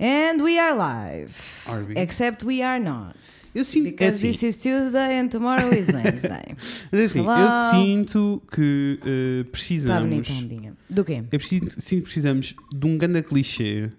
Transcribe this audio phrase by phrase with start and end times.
[0.00, 1.34] And we are live.
[1.66, 1.94] Are we?
[1.94, 3.14] Except we are not.
[3.54, 6.56] Eu sinto é Because assim, this is Tuesday and tomorrow is Wednesday.
[6.90, 7.32] mas é assim, Hello.
[7.38, 10.08] eu sinto que Está precisamos.
[10.08, 10.72] bonito, ondinha.
[10.88, 11.22] Do quê?
[11.30, 13.90] Eu preciso, sinto que precisamos de um grande clichê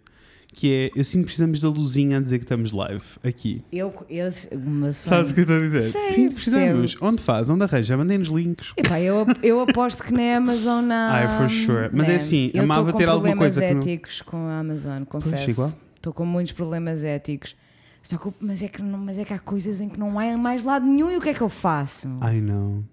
[0.53, 3.63] que é eu sinto que precisamos da luzinha a dizer que estamos live aqui.
[3.71, 4.93] Eu, eu, meu sonho.
[4.93, 5.81] Sabes o que eu estou a dizer?
[5.83, 6.97] Sei, Sim, precisamos.
[6.99, 7.49] Onde faz?
[7.49, 7.95] Onde arranja?
[7.95, 8.73] Mandem-nos links.
[8.75, 11.11] Epá, eu, eu aposto que na Amazon há.
[11.13, 11.89] Ai, for sure.
[11.93, 12.15] Mas é né?
[12.17, 15.49] assim, eu amava ter alguma problemas coisa que não- éticos com a Amazon, confesso.
[15.51, 15.71] igual.
[16.01, 17.55] Estou com muitos problemas éticos.
[18.01, 20.35] Só que, mas, é que não, mas é que há coisas em que não há
[20.35, 22.07] mais lado nenhum e o que é que eu faço?
[22.19, 22.83] Ai não.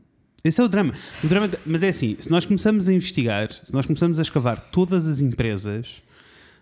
[0.45, 0.93] Esse é o drama.
[1.25, 1.51] O drama.
[1.65, 5.21] Mas é assim, se nós começamos a investigar, se nós começamos a escavar todas as
[5.21, 6.03] empresas.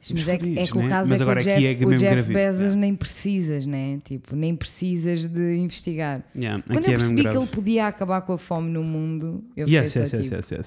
[0.09, 0.89] Mas é, que- é fodidos, que o né?
[0.89, 2.33] caso Mas é que o Jeff, é o mesmo Jeff grave.
[2.35, 3.99] Bezos nem precisas, né?
[4.05, 6.23] Tipo, nem precisas de investigar.
[6.37, 7.39] Yeah, Quando eu é percebi que grave.
[7.39, 10.51] ele podia acabar com a fome no mundo, eu Yes, só yes, yes, tipo, yes,
[10.53, 10.67] yes.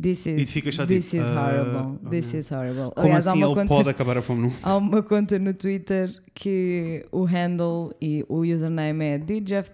[0.00, 2.90] This E is, fica só this tipo, is horrible, oh this is horrible.
[2.90, 4.58] Como Aliás, assim há, ele uma conta, pode acabar a fome no mundo?
[4.62, 9.70] há uma conta no Twitter que o handle e o username é Did Jeff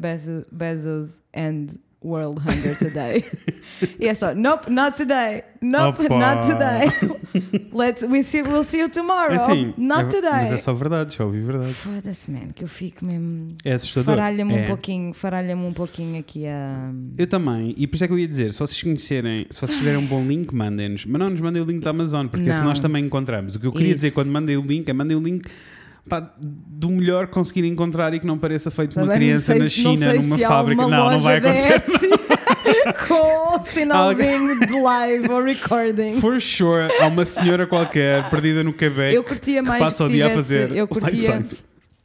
[0.53, 3.25] Bezos and World Hunger Today?
[3.99, 6.19] e é só, nope, not today, nope, Opa.
[6.19, 7.69] not today.
[7.73, 10.31] Let's, we see, we'll see you tomorrow, É assim, not é- today.
[10.31, 11.73] Mas é só verdade, já ouvi verdade.
[11.73, 13.49] Foda-se, man, que eu fico mesmo.
[13.65, 14.15] É assustador.
[14.17, 14.63] Faralha-me É.
[14.65, 16.91] um pouquinho, faralha-me um pouquinho aqui a.
[17.19, 19.77] Eu também, e por isso é que eu ia dizer: se vocês conhecerem, se vocês
[19.79, 22.59] tiverem um bom link, mandem-nos, mas não nos mandem o link da Amazon, porque esse
[22.59, 22.67] Não.
[22.67, 23.55] nós também encontramos.
[23.57, 23.97] O que eu queria Isso.
[23.97, 25.47] dizer quando mandei o link é mandem o link
[26.09, 29.69] pá, do melhor conseguir encontrar e que não pareça feito por uma criança sei na
[29.69, 30.83] China, numa fábrica.
[30.83, 32.11] Não, não vai acontecer.
[33.09, 36.21] Com sinalzinho de live ou recording.
[36.21, 40.07] For sure, há uma senhora qualquer perdida no Quebec Eu curtia que mais passa o
[40.07, 41.43] que dia a fazer eu curtia,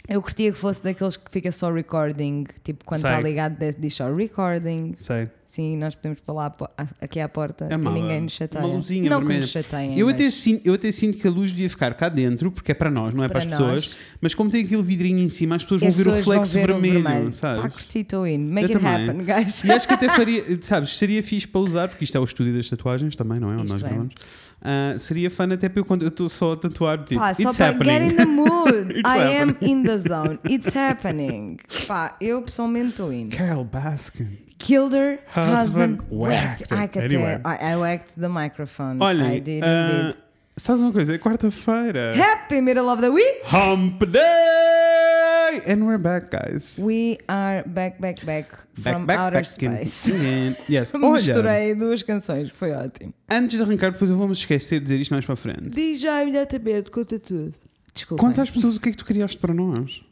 [0.07, 4.11] eu curtia que fosse daqueles que fica só recording, tipo quando está ligado diz só
[4.13, 4.93] recording.
[4.97, 5.29] Sei.
[5.47, 6.53] Sim, nós podemos falar
[6.99, 8.65] aqui à porta É e uma- ninguém nos chateia.
[8.65, 9.39] uma luzinha não que vermelha.
[9.41, 12.09] nos chateiem, Eu até, mas sinto, eu até sinto que a luz devia ficar cá
[12.09, 13.73] dentro, porque é para nós, não é para, Para as nós.
[13.85, 13.97] pessoas.
[14.19, 16.67] Mas como tem aquele vidrinho em cima, as pessoas as vão ver o reflexo ver
[16.67, 17.31] vermelho, vermelho.
[17.33, 17.61] sabes?
[17.61, 18.39] Pá, curti, estou in.
[18.39, 19.09] Make Eu it também.
[19.09, 19.63] happen, guys.
[19.63, 22.53] E acho que até faria, sabes, seria fixe para usar, porque isto é o estúdio
[22.55, 23.53] das tatuagens também, não é?
[23.55, 23.87] Onde nós é.
[23.87, 24.13] gravamos.
[24.61, 27.53] Ah, seria fun até para eu quando eu estou só a tatuar, tipo, Pá, só
[27.53, 27.91] para happening.
[27.91, 28.93] get in the mood.
[29.05, 29.71] I am happening.
[29.71, 30.39] in the zone.
[30.49, 31.57] It's happening.
[31.87, 33.29] Pá, eu pessoalmente estou in.
[33.29, 34.39] Carol Baskin.
[34.57, 36.71] Killed her Husband husband, whacked.
[36.71, 36.95] whacked.
[36.95, 37.41] Até- Anyway.
[37.45, 38.99] I, I whacked the microphone.
[38.99, 39.67] Olhem, I did ah,
[40.09, 40.15] indeed.
[40.57, 41.13] sabes uma coisa?
[41.13, 42.13] É quarta-feira.
[42.15, 43.41] Happy middle of the week.
[43.45, 45.61] Hump Day!
[45.67, 46.79] And we're back, guys.
[46.79, 48.47] We are back, back, back
[48.81, 50.07] from back, outer back space.
[50.09, 50.91] in- Yes.
[50.95, 53.13] Olha, Misturei duas canções, foi ótimo.
[53.29, 55.69] antes de arrancar, depois eu vou-me esquecer de dizer isto mais para frente.
[55.69, 57.53] Diz já imediatamente, conta tudo.
[57.95, 58.21] Desculpa.
[58.21, 60.03] Conta às pessoas o que é que tu criaste para nós.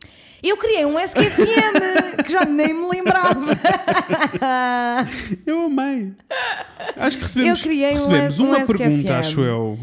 [0.42, 3.58] Eu criei um SQFM que já nem me lembrava.
[5.46, 6.12] Eu amei.
[6.98, 8.78] Acho que recebemos, Eu criei um recebemos um uma SQFM.
[8.78, 9.80] pergunta, acho eu.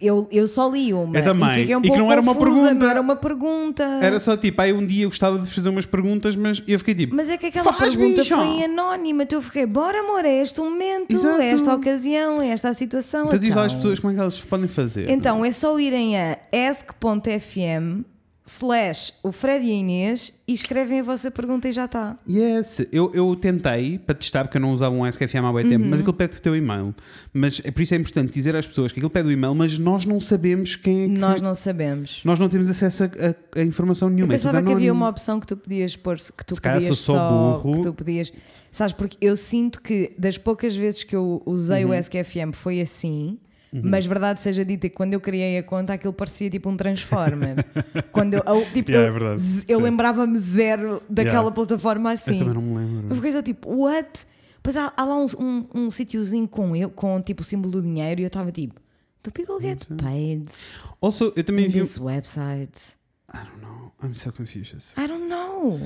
[0.00, 1.16] Eu, eu só li uma.
[1.16, 1.64] Eu também.
[1.64, 2.84] E, um E que não era uma confusa, pergunta.
[2.84, 3.84] Não era uma pergunta.
[4.02, 6.94] Era só tipo, aí um dia eu gostava de fazer umas perguntas, mas eu fiquei
[6.94, 8.34] tipo, Mas é que aquela pergunta bicho!
[8.36, 9.22] foi anónima.
[9.22, 11.40] Então eu fiquei, bora amor, é este o momento, Exato.
[11.40, 13.26] é esta a ocasião, é esta a situação.
[13.26, 13.78] então diz lá às então.
[13.82, 15.10] pessoas como é que elas podem fazer.
[15.10, 16.38] Então é só irem a
[16.70, 18.04] ask.fm
[18.58, 22.18] slash o Fred e a Inês e escrevem a vossa pergunta e já está.
[22.28, 25.84] Yes, eu, eu tentei para testar, porque eu não usava um SKFM há bem tempo,
[25.84, 25.90] Uhum.
[25.90, 26.92] mas aquilo pede o teu e-mail.
[27.32, 29.78] Mas é por isso é importante dizer às pessoas que aquilo pede o e-mail, mas
[29.78, 31.12] nós não sabemos quem é que.
[31.18, 32.22] Nós não sabemos.
[32.24, 34.32] Nós não temos acesso a, a- a informação Eu nenhuma.
[34.32, 36.98] é pensava tudo que havia uma opção que tu podias pôr, que tu Se podias
[36.98, 37.74] só só, burro.
[37.76, 38.32] que tu podias,
[38.72, 41.92] sabes, porque eu sinto que das poucas vezes que eu usei Uhum.
[41.92, 43.38] o SQFM foi assim,
[43.72, 47.64] mas verdade seja dita que quando eu criei a conta aquilo parecia tipo um transformer.
[48.12, 49.40] quando eu, eu, tipo, Yeah, eu, é verdade.
[49.42, 51.50] z- eu lembrava-me zero daquela Yeah.
[51.54, 52.38] plataforma Eu assim.
[52.38, 53.06] também não me lembro.
[53.10, 54.26] Eu fiquei só tipo, what?
[54.62, 57.82] Pois há, há lá um, um, um sítiozinho com, eu, com tipo o símbolo do
[57.82, 58.74] dinheiro e eu estava tipo,
[59.22, 60.50] do people get paid
[61.00, 61.80] Also, eu também vi.
[61.80, 62.98] this website?
[63.32, 63.92] I don't know.
[64.02, 64.92] I'm so confused.
[64.98, 65.76] I don't know.
[65.76, 65.80] Uh,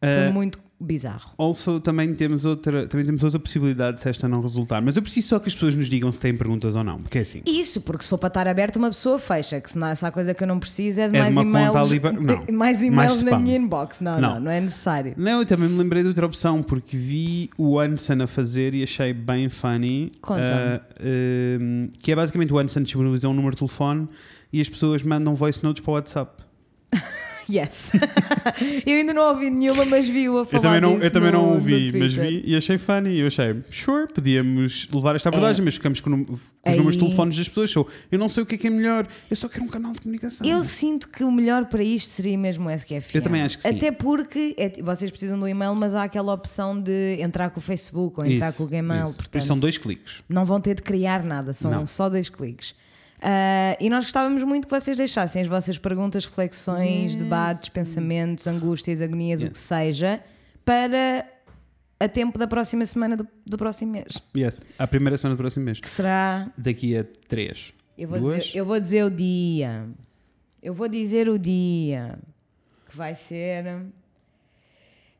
[0.00, 1.30] Foi muito bizarro.
[1.38, 4.82] Also, também temos, outra, também temos outra possibilidade se esta não resultar.
[4.82, 6.98] Mas eu preciso só que as pessoas nos digam se têm perguntas ou não.
[6.98, 7.42] Porque é assim.
[7.46, 10.34] Isso, porque se for para estar aberto, uma pessoa fecha, que se não essa coisa
[10.34, 11.90] que eu não preciso é de É de mais uma e-mails.
[12.00, 12.36] conta não.
[12.52, 14.00] mais Mais e-mails na minha inbox.
[14.00, 14.40] Não, não, Não.
[14.40, 15.14] não, é necessário.
[15.16, 18.82] Não, eu também me lembrei de outra opção, porque vi o Anson a fazer e
[18.82, 20.12] achei bem funny.
[20.20, 20.50] Conta-me.
[20.50, 20.80] Ah,
[21.60, 24.08] um, que é basicamente o Anson disponibilizou um número de telefone
[24.52, 26.42] e as pessoas mandam voice notes para o WhatsApp.
[27.56, 27.92] Yes.
[28.86, 31.38] eu ainda não ouvi nenhuma, mas vi-o a falar Eu também não, eu também no-
[31.38, 33.18] não ouvi, mas vi e achei funny.
[33.20, 37.04] Eu achei, sure, podíamos levar esta abordagem, mas ficamos com, com os Aí- números de
[37.04, 37.70] telefones das pessoas.
[37.70, 39.92] So, eu não sei o que é que é melhor, eu só quero um canal
[39.92, 40.46] de comunicação.
[40.46, 43.14] Eu sinto que o melhor para isto seria mesmo o SQFM.
[43.14, 43.76] Eu também acho que sim.
[43.76, 47.62] Até porque é- vocês precisam do e-mail, mas há aquela opção de entrar com o
[47.62, 49.04] Facebook ou entrar Isso, com o Gmail.
[49.04, 49.12] isso.
[49.14, 50.14] Por Portanto, são dois cliques.
[50.28, 51.86] não vão ter de criar nada, são Não.
[51.86, 52.74] só dois cliques.
[53.28, 57.16] Ah, e nós gostávamos muito que vocês deixassem as vossas perguntas, reflexões, Yes.
[57.16, 59.52] debates, pensamentos, angústias, agonias, o Yes.
[59.52, 60.20] que seja,
[60.64, 61.26] para
[61.98, 64.22] a tempo da próxima semana do, do próximo mês.
[64.36, 64.68] Yes.
[64.78, 65.80] À primeira semana do próximo mês.
[65.80, 66.52] Que será.
[66.56, 67.72] Daqui a três.
[67.98, 68.44] Eu vou, Duas?
[68.44, 69.88] dizer, eu vou dizer o dia.
[70.62, 72.18] Eu vou dizer o dia.
[72.88, 73.64] Que vai ser.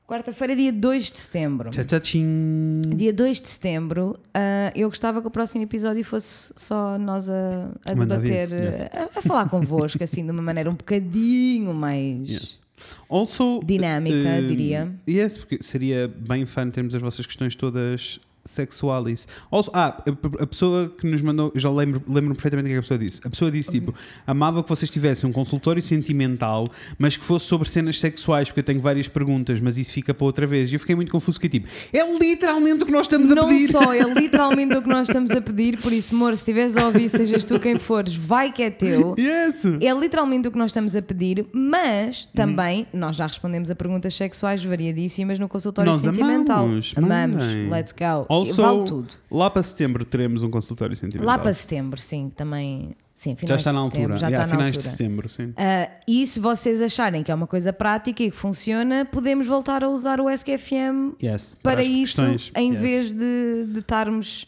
[0.06, 1.70] Quarta-feira, dia 2 de setembro.
[1.70, 2.80] Tchá, tchá, tchim.
[2.94, 7.70] Dia 2 de setembro, ah, eu gostava que o próximo episódio fosse só nós a,
[7.84, 8.82] a debater, yes.
[8.82, 12.66] a, a falar convosco, assim, de uma maneira um bocadinho mais Yes.
[13.08, 14.92] Also, dinâmica, eh, diria.
[15.08, 19.26] Yes, porque seria bem fun termos as vossas questões todas sexuais.
[19.50, 22.82] Also, ah, a, a pessoa que nos mandou, já lembro, lembro perfeitamente o que a
[22.82, 23.20] pessoa disse.
[23.24, 23.94] A pessoa disse tipo:
[24.26, 26.64] amava que vocês tivessem um consultório sentimental,
[26.98, 30.24] mas que fosse sobre cenas sexuais, porque eu tenho várias perguntas, mas isso fica para
[30.24, 30.70] outra vez.
[30.72, 33.48] E eu fiquei muito confuso, que tipo, é literalmente o que nós estamos a Não
[33.48, 33.68] pedir.
[33.68, 36.86] só, é literalmente o que nós estamos a pedir, por isso, amor, se estiveres a
[36.86, 39.14] ouvir, sejas tu quem fores, vai que é teu.
[39.18, 39.64] Yes!
[39.80, 44.14] É literalmente o que nós estamos a pedir, mas também nós já respondemos a perguntas
[44.14, 46.64] sexuais variadíssimas no consultório Nós sentimental.
[46.64, 47.44] amamos, amamos.
[47.70, 48.26] Let's go.
[48.38, 49.08] Also, vale tudo.
[49.30, 51.26] lá para setembro teremos um consultório sentimental.
[51.26, 52.94] Lá para setembro, sim, também.
[53.14, 54.16] Sim, já está na altura.
[54.18, 54.82] Já Yeah, está na altura.
[54.82, 55.54] de setembro, sim.
[55.56, 59.82] Ah, e se vocês acharem que é uma coisa prática e que funciona, podemos voltar
[59.82, 62.52] a usar o SQFM Yes, para as isso, questões.
[62.54, 62.80] em Yes.
[62.80, 64.44] vez de, de estarmos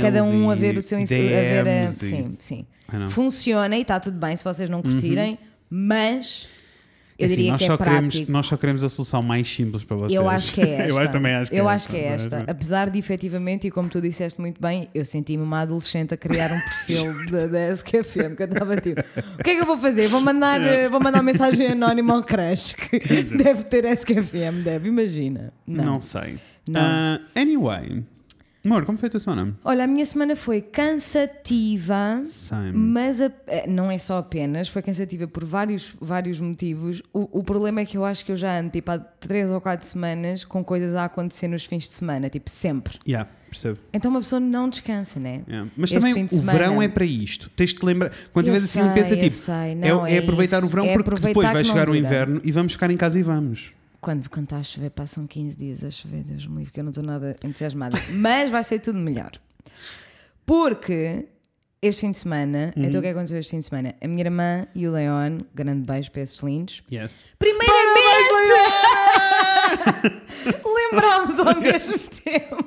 [0.00, 2.66] cada um a ver o seu Insta- a ver a, DMs e- sim, sim.
[3.08, 5.36] Funciona e está tudo bem se vocês não curtirem,
[5.68, 6.46] mas
[7.22, 8.08] eu Assim, diria nós que é prático.
[8.10, 10.12] queremos, nós só queremos a solução mais simples para vocês.
[10.12, 10.88] Eu acho que é esta.
[10.92, 12.36] eu acho, também acho que Eu é acho que é esta.
[12.38, 12.50] esta.
[12.50, 16.50] Apesar de efetivamente, e como tu disseste muito bem, eu senti-me uma adolescente a criar
[16.52, 19.00] um perfil da, da SQFM, que eu estava tipo,
[19.38, 20.08] o que é que eu vou fazer?
[20.08, 20.60] Vou mandar,
[20.90, 25.52] vou mandar mensagem anónima ao crush que deve ter SQFM, deve, imagina.
[25.66, 26.00] Não, Não.
[26.00, 26.38] sei.
[26.68, 26.80] Não.
[26.80, 28.04] Ah, anyway,
[28.64, 29.54] amor, como foi a tua semana?
[29.64, 32.22] Olha, a minha semana foi cansativa.
[32.24, 32.72] Same.
[32.72, 37.02] Mas a- eh, não é só apenas, foi cansativa por vários, vários motivos.
[37.12, 39.60] O, o problema é que eu acho que eu já ando tipo, há três ou
[39.60, 42.98] quatro semanas com coisas a acontecer nos fins de semana, tipo sempre.
[43.06, 43.78] Yeah, percebo.
[43.92, 45.42] Então uma pessoa não descansa, né?
[45.48, 45.70] Yeah.
[45.76, 47.50] Mas Este também o semana- verão é para isto.
[47.56, 48.12] Tens de te lembrar.
[48.32, 49.30] Quando tiveres assim, pensa tipo.
[49.30, 49.54] sei.
[49.54, 50.66] é- Não, é, é aproveitar isso.
[50.66, 53.22] o verão É porque depois vai chegar o inverno e vamos ficar em casa e
[53.22, 53.72] vamos.
[54.02, 56.84] Quando, quando está a chover, passam 15 dias a chover, Deus me livre, que eu
[56.84, 57.96] não estou nada entusiasmada.
[58.14, 59.30] Mas vai ser tudo melhor.
[60.44, 61.28] Porque
[61.80, 62.82] este fim de semana, Uhum.
[62.84, 63.94] então o que aconteceu este fim de semana?
[64.02, 67.28] A minha irmã e o Leon, grande beijo para esses lindos, Yes.
[67.38, 67.72] primeiramente
[70.92, 72.64] lembrámos ao mesmo tempo.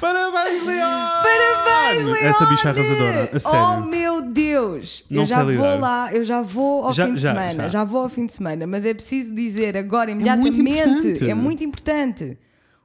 [0.00, 1.22] Parabéns, Leon!
[1.22, 2.16] Parabéns, Leon!
[2.28, 3.86] Essa bicha arrasadora, a Oh sério.
[3.86, 5.04] meu Deus!
[5.10, 5.80] Não eu já vou lidar.
[5.80, 7.68] lá, eu já vou ao Já- fim de já, semana, já.
[7.68, 7.84] já.
[7.84, 11.30] vou ao fim de semana, mas é preciso dizer agora, muito imediatamente, importante.
[11.30, 12.38] é muito importante.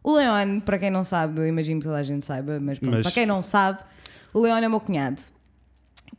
[0.03, 2.94] O Leon, para quem não sabe, eu imagino que toda a gente saiba, mas, pronto,
[2.94, 3.80] Mas- para quem não sabe,
[4.33, 5.21] o Leon é meu cunhado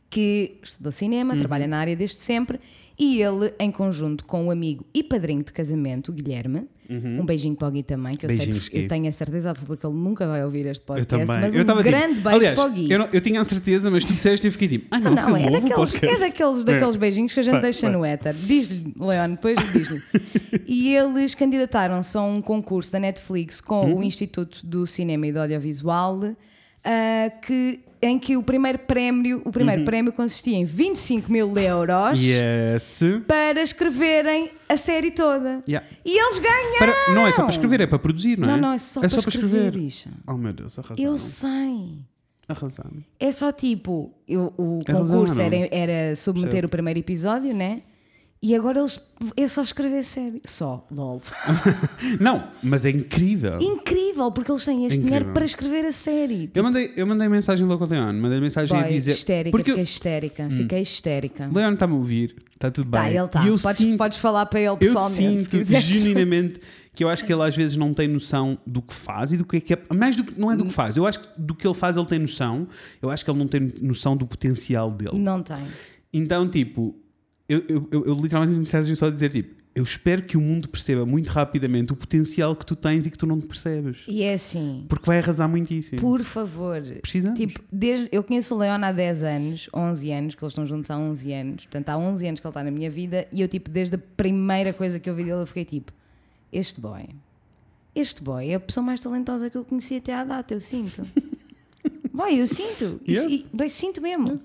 [0.09, 1.39] que estudou cinema, Uhum.
[1.39, 2.59] trabalha na área desde sempre
[2.97, 7.55] e ele, em conjunto com o amigo e padrinho de casamento, o Guilherme, um beijinho
[7.55, 8.35] para o Gui também, que eu Uhum.
[8.37, 10.85] Beijinhos, sei, que eu tenho a certeza absoluta que ele nunca vai ouvir este Eu
[10.95, 11.41] podcast, também.
[11.41, 12.91] mas eu um grande tipo, beijo aliás, para o Gui.
[12.91, 15.29] Eu, não- eu tinha a certeza, mas tu disseste e fiquei tipo, ai Não, nossa,
[15.29, 17.95] não, é novo daqueles, é daqueles, daqueles beijinhos que a gente Vai, deixa vai.
[17.95, 18.33] no éter.
[18.33, 20.01] Diz-lhe, Leon, depois diz-lhe.
[20.67, 23.99] e eles candidataram-se a um concurso da Netflix com Uhum.
[23.99, 26.19] o Instituto do Cinema e do Audiovisual,
[26.83, 29.51] ah, que, em que o primeiro prémio, o Uhum.
[29.51, 33.01] primeiro prémio consistia em 25 mil euros Yes.
[33.27, 35.61] para escreverem a série toda.
[35.67, 35.85] Yeah.
[36.05, 36.77] E eles ganharam!
[37.05, 38.51] Para- não é só para escrever, é para produzir, não é?
[38.51, 40.09] Não, não, é só, para, escrever, bicha.
[40.27, 41.11] Oh meu Deus, arrasaram.
[41.11, 41.97] Eu sei.
[42.47, 43.03] Arrasaram.
[43.19, 45.07] É só tipo, eu- o Arrasaram.
[45.07, 46.65] concurso era, era submeter Certo.
[46.65, 47.81] o primeiro episódio, né?
[48.41, 49.01] E agora eles
[49.35, 50.41] é só escrever série.
[50.45, 51.21] Só, lol.
[52.21, 53.57] Não, mas é incrível.
[53.59, 55.17] Incrível, porque eles têm este Incrível.
[55.19, 56.49] dinheiro para escrever a série.
[56.55, 59.11] Eu mandei, eu mandei mensagem logo ao Leon, mandei mensagem a Boy, dizer.
[59.11, 61.49] histérica, porque fiquei eu- histérica, fiquei histérica.
[61.53, 63.01] Leon está-me a ouvir, está tudo bem.
[63.01, 63.45] Tá, ele está.
[63.45, 65.43] Eu Podes, sinto, podes falar para ele eu pessoalmente.
[65.43, 66.61] se sinto genuinamente
[66.93, 69.43] que eu acho que ele às vezes não tem noção do que faz e do
[69.43, 69.81] que é que é.
[69.93, 71.97] Mais do que, não é do que faz, eu acho que do que ele faz
[71.97, 72.69] ele tem noção,
[73.01, 75.17] eu acho que ele não tem noção do potencial dele.
[75.19, 75.57] Não tem.
[76.13, 76.95] Então, tipo,
[77.49, 80.41] eu, eu, eu, eu literalmente me mensagem só a dizer, tipo, eu espero que o
[80.41, 83.97] mundo perceba muito rapidamente o potencial que tu tens e que tu não te percebes.
[84.07, 86.01] E é assim, Porque vai arrasar muitíssimo.
[86.01, 86.81] por favor.
[87.01, 87.39] Precisamos.
[87.39, 90.89] Tipo, desde, eu conheço o Leon há 10 anos, 11 anos, que eles estão juntos
[90.91, 91.65] há 11 anos.
[91.65, 93.99] Portanto, há 11 anos que ele está na minha vida e eu, tipo, desde a
[94.17, 95.93] primeira coisa que eu vi dele, eu fiquei tipo:
[96.51, 97.05] este boy,
[97.95, 101.05] este boy é a pessoa mais talentosa que eu conheci até à data, eu sinto.
[102.11, 102.99] Vai, eu sinto.
[103.05, 103.25] E- Yes.
[103.45, 104.39] e- vai, sinto mesmo.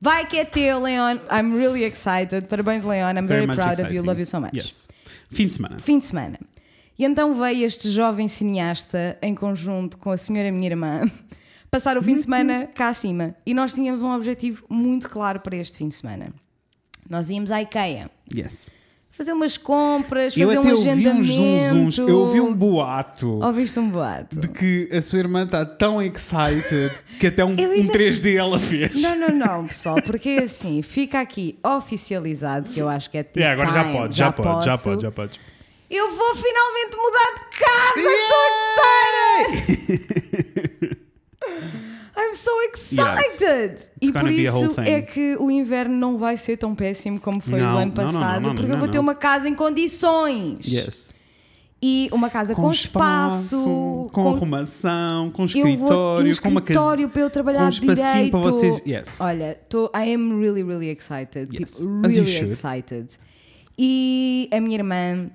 [0.00, 1.18] Vai que é teu, Leon.
[1.30, 2.46] I'm really excited.
[2.48, 3.16] Parabéns, Leon.
[3.16, 4.00] I'm very, much proud of you.
[4.00, 4.06] exciting.
[4.06, 4.54] Love you so much.
[4.54, 4.86] Yes.
[5.30, 5.78] Fim de semana.
[5.78, 6.38] Fim de semana.
[6.98, 11.02] E então veio este jovem cineasta em conjunto com a senhora minha irmã
[11.70, 13.34] passar o fim de semana cá acima.
[13.46, 16.32] E nós tínhamos um objetivo muito claro para este fim de semana.
[17.08, 18.68] Nós íamos à IKEA Yes.
[19.18, 22.00] Fazer umas compras, Eu fazer um agendamento.
[22.08, 24.38] Eu ouvi um boato Ouviste um boato?
[24.38, 28.36] de que a sua irmã está tão excited que até um, Eu um ainda- 3D
[28.36, 29.02] ela fez.
[29.02, 33.22] Não, não, não, pessoal, porque é assim, fica aqui oficializado que eu acho que é
[33.24, 35.40] this É, agora já time, pode, já, pode, já pode, já pode.
[35.90, 38.08] Eu vou finalmente mudar de casa!
[39.58, 40.98] Excited!
[42.18, 43.90] I'm so excited!
[44.00, 47.60] E gonna por isso é que o inverno não vai ser tão péssimo como foi
[47.60, 50.66] Não, o ano passado, não, não, porque eu vou ter uma casa em condições.
[50.66, 51.14] Yes.
[51.80, 57.30] E uma casa com, espaço, com, arrumação, com escritório, um com uma escritório para eu
[57.30, 58.30] trabalhar com um direito.
[58.32, 58.82] para vocês.
[58.84, 59.20] Yes.
[59.20, 61.48] Olha, tô, I am really, really excited.
[61.52, 61.76] Yes.
[61.76, 63.16] Tipo, really excited.
[63.78, 65.30] E a minha irmã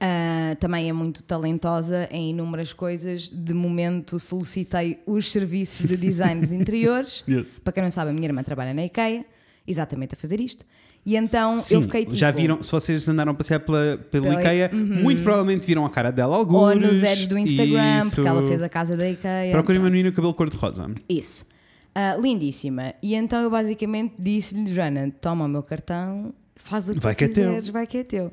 [0.00, 3.30] ah, também é muito talentosa em inúmeras coisas.
[3.30, 7.24] De momento solicitei os serviços de design de interiores.
[7.28, 7.58] Yes.
[7.58, 9.24] Para quem não sabe, a minha irmã trabalha na IKEA,
[9.66, 10.64] exatamente a fazer isto.
[11.04, 12.14] E então Sim, eu fiquei tipo.
[12.14, 15.90] já viram, se vocês andaram a passear pela, pelo Pela- IKEA, muito provavelmente viram a
[15.90, 16.60] cara dela alguns.
[16.60, 18.14] Ou nos ads do Instagram, Isso.
[18.16, 19.50] porque ela fez a casa da IKEA.
[19.50, 19.92] Procurem uma Pronto.
[19.92, 20.90] menina com cabelo cor-de-rosa.
[21.08, 21.46] Isso.
[21.94, 22.92] Ah, lindíssima.
[23.02, 27.18] E então eu basicamente disse-lhe, Joana, toma o meu cartão, faz o que Vai tu
[27.18, 28.30] que é quiseres, vai que é teu.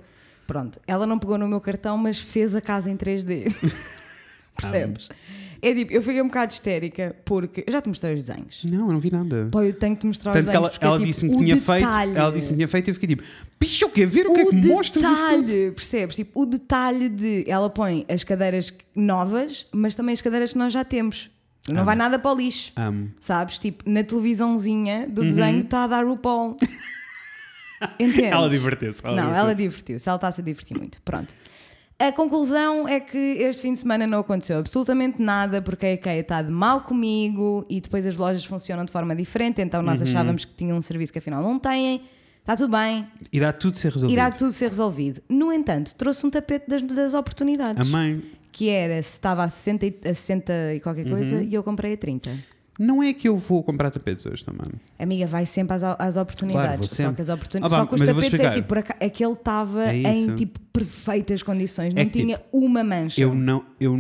[0.48, 3.54] Pronto, ela não pegou no meu cartão, mas fez a casa em 3D.
[4.56, 5.10] Percebes?
[5.62, 8.64] É tipo, eu fiquei um bocado histérica porque eu já te mostrei os desenhos.
[8.64, 9.50] Não, eu não vi nada.
[9.52, 10.74] Pô, eu tenho que te mostrar Tanto os que ela, desenhos.
[10.78, 12.20] porque ela é, tipo, disse-me que o tinha detalhe, feito.
[12.20, 13.24] Ela disse-me que tinha feito e eu fiquei tipo,
[13.60, 16.16] bicho, eu quero ver o que é que o mostras isto tudo?" detalhe, percebes?
[16.16, 20.72] Tipo, o detalhe de ela põe as cadeiras novas, mas também as cadeiras que nós
[20.74, 21.30] já temos.
[21.70, 22.72] Não vai nada para o lixo.
[22.78, 23.12] Amo.
[23.20, 23.60] Sabes?
[23.60, 25.14] Tipo, na televisãozinha Uhum.
[25.14, 26.56] do desenho está a dar o Paul.
[28.00, 28.32] Entendes?
[28.32, 29.02] Ela diverteu-se.
[29.06, 30.08] ela Não, ela divertiu-se.
[30.08, 31.02] Ela está-se a divertir muito.
[31.04, 31.34] Pronto.
[32.00, 36.20] A conclusão é que este fim de semana não aconteceu absolutamente nada porque a IKEA
[36.20, 40.08] está de mal comigo e depois as lojas funcionam de forma diferente, então nós Uhum.
[40.08, 42.04] achávamos que tinham um serviço que afinal não têm.
[42.42, 44.14] Está tudo bem, Irá tudo ser resolvido.
[44.16, 45.22] irá tudo ser resolvido.
[45.28, 47.90] No entanto, trouxe um tapete das, das oportunidades.
[47.90, 48.22] A mãe.
[48.52, 51.12] Que era, se estava a 60, e- a 60 e qualquer Uhum.
[51.14, 52.30] coisa, e eu comprei a 30.
[52.80, 54.68] Não é que eu vou comprar tapetes hoje também.
[55.00, 56.68] Amiga, vai sempre às, às oportunidades.
[56.68, 57.16] Claro, vou só sempre.
[57.16, 60.60] que as oportuni- Ah, Só que os tapetes é tipo, aquele estava É em tipo
[60.72, 63.20] perfeitas condições, É não que, tinha uma mancha.
[63.22, 63.64] Eu não.
[63.80, 63.96] Eu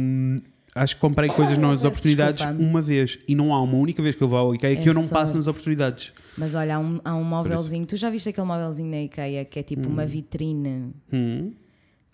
[0.76, 4.24] acho que comprei coisas nas oportunidades uma vez e não há uma única vez que
[4.24, 6.14] eu vou ao IKEA que É eu não passo nas oportunidades.
[6.38, 7.84] Mas olha, há um, há um móvelzinho.
[7.84, 10.92] Tu já viste aquele móvelzinho na IKEA que é tipo uma vitrine?
[11.12, 11.52] Hum.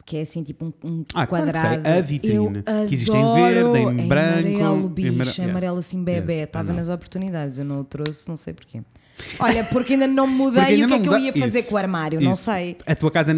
[0.05, 1.81] Que é assim tipo um, um Ah, claro que quadrado.
[1.85, 1.93] sei.
[1.97, 5.39] A vitrine, Eu que existe em verde, em Em branco, amarelo, em bicho, amare- yes,
[5.39, 6.33] amarelo assim bebê.
[6.33, 7.57] yes, Estava nas oportunidades.
[7.57, 8.81] Eu não o trouxe, não sei porquê.
[9.39, 11.75] Olha, porque ainda não mudei o que é não que eu ia fazer isso, com
[11.75, 12.19] o armário?
[12.19, 12.43] Não isso.
[12.43, 12.75] sei.
[12.85, 13.31] A tua casa,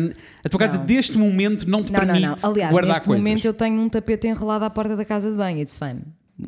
[0.44, 0.86] a tua casa Não.
[0.86, 2.50] deste momento não te Não, não, permite não.
[2.50, 3.24] Aliás, guardar neste coisas.
[3.24, 5.60] momento eu tenho um tapete enrolado à porta da casa de banho.
[5.60, 5.98] It's fun.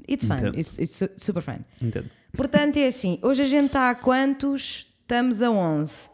[0.10, 0.34] It's fun.
[0.38, 0.58] Entendo.
[0.60, 1.60] It's, it's su- super fun.
[1.82, 2.10] Entendo.
[2.36, 3.20] Portanto, é assim.
[3.22, 4.88] Hoje a gente está a quantos?
[5.02, 6.10] Estamos a 11.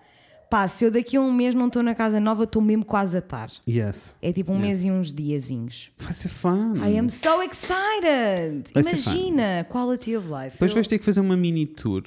[0.53, 3.15] Pá, se eu daqui a um mês não estou na casa nova, estou mesmo quase
[3.15, 3.49] a estar.
[3.67, 4.13] Yes.
[4.21, 4.67] É tipo um Yeah.
[4.67, 5.89] mês e uns diazinhos.
[5.97, 6.75] Vai ser fun.
[6.77, 8.71] I am so excited!
[8.71, 8.83] Vai.
[8.83, 9.65] Imagina!
[9.67, 10.51] Quality of life.
[10.51, 12.03] Depois Eu- vais ter que fazer uma mini tour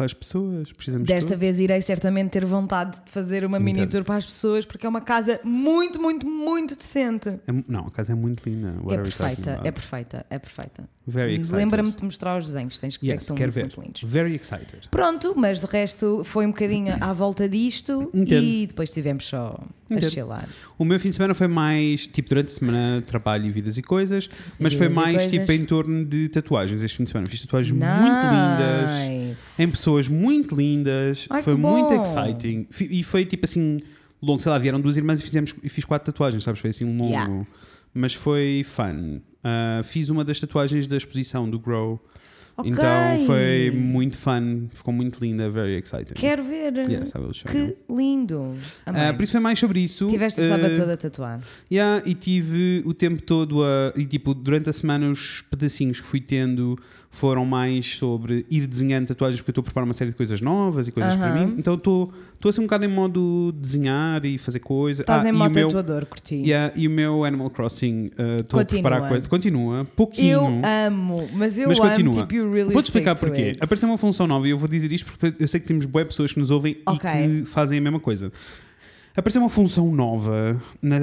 [0.00, 0.72] para as pessoas.
[0.72, 3.90] Precisamos de Desta vez irei certamente ter vontade de fazer uma mini Entendo.
[3.92, 7.28] tour para as pessoas porque é uma casa muito, muito, muito decente.
[7.28, 8.74] É não, a casa é muito linda.
[8.88, 10.88] É perfeita, é perfeita, é perfeita.
[11.06, 11.56] Very excited.
[11.56, 13.60] Lembra-me de mostrar os desenhos, tens que ver que Yes, quero muito, ver.
[13.62, 14.02] muito lindos.
[14.04, 14.88] Very excited.
[14.90, 18.42] Pronto, mas de resto foi um bocadinho à volta disto Entendo.
[18.44, 19.58] e depois estivemos só
[19.90, 20.10] a Entendo.
[20.10, 20.48] chilar.
[20.78, 23.82] O meu fim de semana foi mais, tipo, durante a semana, trabalho e vidas e
[23.82, 27.26] coisas, mas foi Vidas e mais, tipo, em torno de tatuagens este fim de semana.
[27.28, 29.62] Fiz tatuagens muito lindas, Nice.
[29.62, 32.02] em pessoas muito lindas, Ai, foi muito bom.
[32.02, 32.66] exciting.
[32.90, 33.78] E foi, tipo, assim,
[34.22, 36.60] longo, sei lá, vieram duas irmãs e, fizemos, e fiz quatro tatuagens, sabes?
[36.60, 37.12] Foi assim um longo.
[37.12, 37.46] Yeah.
[37.92, 39.20] Mas foi fun.
[39.42, 42.00] Ah, fiz uma das tatuagens da exposição do Grow.
[42.60, 42.70] Ok.
[42.72, 46.14] Então foi muito fun, ficou muito linda, very exciting.
[46.14, 46.72] Quero ver.
[46.90, 47.68] Yes, I will show you.
[47.68, 48.54] Que lindo.
[48.86, 50.06] Ah, por isso foi mais sobre isso.
[50.06, 51.40] Tiveste o sábado Ah, todo a tatuar.
[51.70, 53.92] Yeah, e tive o tempo todo a.
[53.96, 56.78] E tipo, durante a semana, os pedacinhos que fui tendo
[57.12, 60.40] foram mais sobre ir desenhando tatuagens, porque eu estou a preparar uma série de coisas
[60.40, 61.46] novas e coisas para Aham.
[61.48, 61.54] mim.
[61.58, 62.12] Então estou
[62.44, 65.00] assim um bocado em modo desenhar e fazer coisas.
[65.00, 66.36] Estás Ah, em modo meu, tatuador, curti.
[66.36, 69.26] yeah, e o meu Animal Crossing, ah, estou a preparar coisas.
[69.26, 70.28] Continua, pouquinho.
[70.30, 72.12] Eu amo, mas eu Mas amo continua.
[72.14, 73.56] tipo really Vou-te explicar porquê.
[73.60, 76.06] Apareceu uma função nova e eu vou dizer isto porque eu sei que temos boas
[76.06, 77.10] pessoas que nos ouvem Ok.
[77.10, 78.30] e que fazem a mesma coisa.
[79.16, 80.98] Apareceu uma função nova na,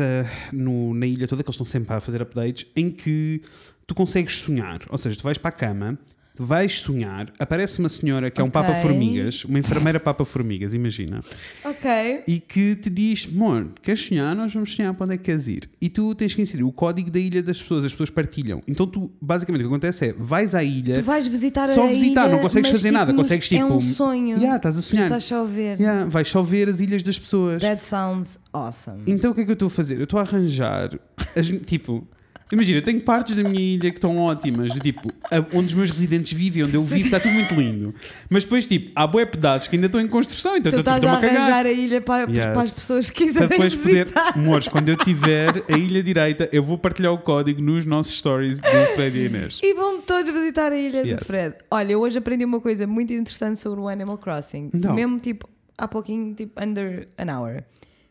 [0.54, 3.42] no- na ilha toda, que eles estão sempre a fazer updates, em que
[3.86, 4.80] tu consegues sonhar.
[4.90, 5.98] Ou seja, tu vais para a cama
[6.38, 8.62] Tu vais sonhar, aparece uma senhora que é um Ok.
[8.62, 11.22] papa-formigas, uma enfermeira papa-formigas, imagina,
[11.66, 11.90] Ok.
[12.28, 14.36] e que te diz: Amor, queres sonhar?
[14.36, 15.68] Nós vamos sonhar para onde é que queres ir.
[15.82, 18.62] E tu tens que inserir o código da ilha das pessoas, as pessoas partilham.
[18.68, 21.88] Então, tu, basicamente, o que acontece é: vais à ilha, Tu vais visitar só a
[21.88, 23.74] visitar, ilha, não consegues fazer tipo, nada, consegues É tipo.
[23.74, 24.38] um sonho.
[24.38, 25.06] Yeah, estás a sonhar.
[25.06, 25.80] Está a chover.
[25.82, 27.64] Yeah, vais só ver as ilhas das pessoas.
[27.64, 29.02] That sounds awesome.
[29.08, 29.96] Então o que é que eu estou a fazer?
[29.98, 30.92] Eu estou a arranjar,
[31.36, 32.08] as- tipo,
[32.52, 35.74] imagina, eu tenho partes da minha ilha que estão ótimas, do tipo, a- onde os
[35.74, 37.94] meus residentes vivem, onde eu vivo, está tudo muito lindo.
[38.30, 41.04] Mas depois, tipo, há bué pedaços que ainda estão em construção, então Tu estou- estás
[41.14, 41.36] a a cagar.
[41.38, 42.46] arranjar a ilha para, Yes.
[42.48, 44.38] para as pessoas que quiserem depois poder, visitar.
[44.38, 48.60] amores, quando eu tiver a ilha direita, eu vou partilhar o código nos nossos stories
[48.62, 49.60] do Fred e Inês.
[49.64, 51.20] E vão todos visitar a ilha Yes.
[51.20, 51.56] do Fred.
[51.72, 54.70] Olha, eu hoje aprendi uma coisa muito interessante sobre o Animal Crossing.
[54.74, 54.94] Não.
[54.94, 57.64] Mesmo tipo, há pouquinho, tipo, under an hour.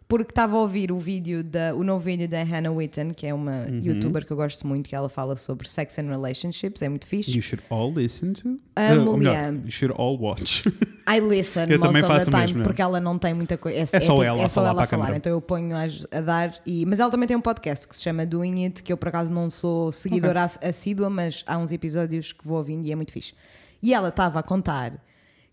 [0.08, 3.34] Porque estava a ouvir o vídeo, da, o novo vídeo da Hannah Witten, que é
[3.34, 3.80] uma Uhum.
[3.82, 7.34] youtuber que eu gosto muito, que ela fala sobre sex and relationships, é muito fixe.
[7.34, 8.56] You should all listen to.
[8.76, 10.62] Amo, Uh, ou melhor, you should all watch.
[11.10, 13.58] I listen Eu most também of faço the time mesmo, porque ela não tem muita
[13.58, 13.78] coisa.
[13.80, 15.16] É só ela a é só falar ela para a a falar.
[15.16, 15.82] Então eu ponho a,
[16.16, 16.54] a dar.
[16.64, 19.08] E, mas ela também tem um podcast que se chama Doing It, que eu por
[19.08, 22.94] acaso não sou seguidora af- assídua, mas há uns episódios que vou ouvindo e é
[22.94, 23.34] muito fixe.
[23.82, 25.04] E ela estava a contar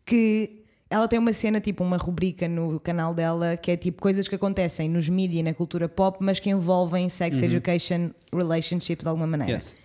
[0.06, 0.63] que
[0.94, 4.36] ela tem uma cena, tipo uma rubrica no canal dela que é tipo coisas que
[4.36, 9.26] acontecem nos mídia e na cultura pop, mas que envolvem sex education, relationships de alguma
[9.26, 9.54] maneira.
[9.54, 9.76] Yes.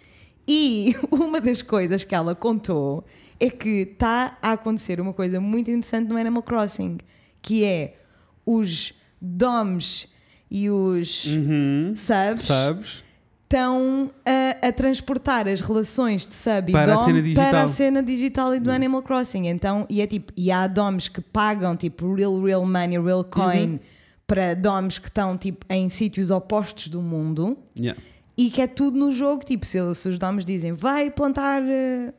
[0.46, 3.04] E uma das coisas que ela contou
[3.40, 6.98] é que está a acontecer uma coisa muito interessante no Animal Crossing,
[7.40, 7.94] que é
[8.44, 10.08] os DOMs
[10.50, 11.94] e os Uhum.
[11.96, 13.02] subs Sabes?
[13.48, 17.48] Estão a, a transportar as relações de sub e Para a dom digital.
[17.48, 19.46] para a cena digital e do Animal Crossing.
[19.48, 23.66] Então, e é tipo, e há DOMs que pagam tipo real, real money, real coin
[23.72, 23.78] Uhum.
[24.26, 27.98] para DOMs que estão tipo em sítios opostos do mundo Yeah.
[28.36, 29.42] e que é tudo no jogo.
[29.44, 32.12] Tipo, se, se os DOMs dizem vai plantar uh,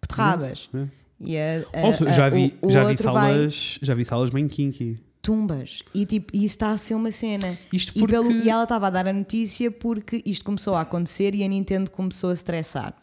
[0.00, 0.48] beterrabas.
[0.50, 0.88] Yes, yes.
[1.22, 3.94] E a, a- Also, a- já vi, o, o já vi outro vai salas, já
[3.94, 4.98] vi salas bem kinky.
[5.22, 5.82] Tumbas.
[5.94, 7.56] E, tipo, e isso está a ser uma cena.
[7.72, 10.80] Isto E, porque pelo- e ela estava a dar a notícia porque isto começou a
[10.82, 12.94] acontecer e a Nintendo começou a estressar.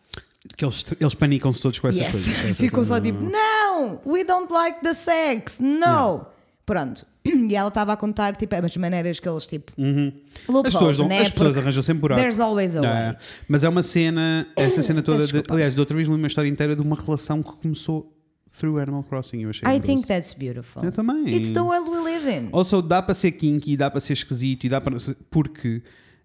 [0.56, 2.12] que eles, eles panicam-se todos com essas Yes.
[2.12, 2.56] coisas.
[2.58, 6.26] Ficou só tipo, não- we don't like the sex, no.
[6.66, 7.06] Pronto.
[7.50, 9.74] E ela estava a contar tipo, as maneiras que eles tipo.
[9.78, 10.12] Uhum.
[10.48, 11.20] As pessoas, né?
[11.20, 12.22] as pessoas Porque arranjam sempre buraco.
[12.22, 12.90] There's always a way.
[12.90, 13.18] Ah.
[13.50, 16.48] Mas é uma cena, essa cena toda, de, aliás, de outra vez li uma história
[16.50, 18.17] inteira de uma relação que começou
[18.58, 19.42] through Animal Crossing.
[19.44, 20.84] Eu achei I think that's beautiful.
[20.84, 21.36] Eu também.
[21.36, 22.50] It's the world we live in.
[22.52, 24.96] Also, dá para ser kinky, dá para ser esquisito e dá para.
[25.30, 25.82] Porque.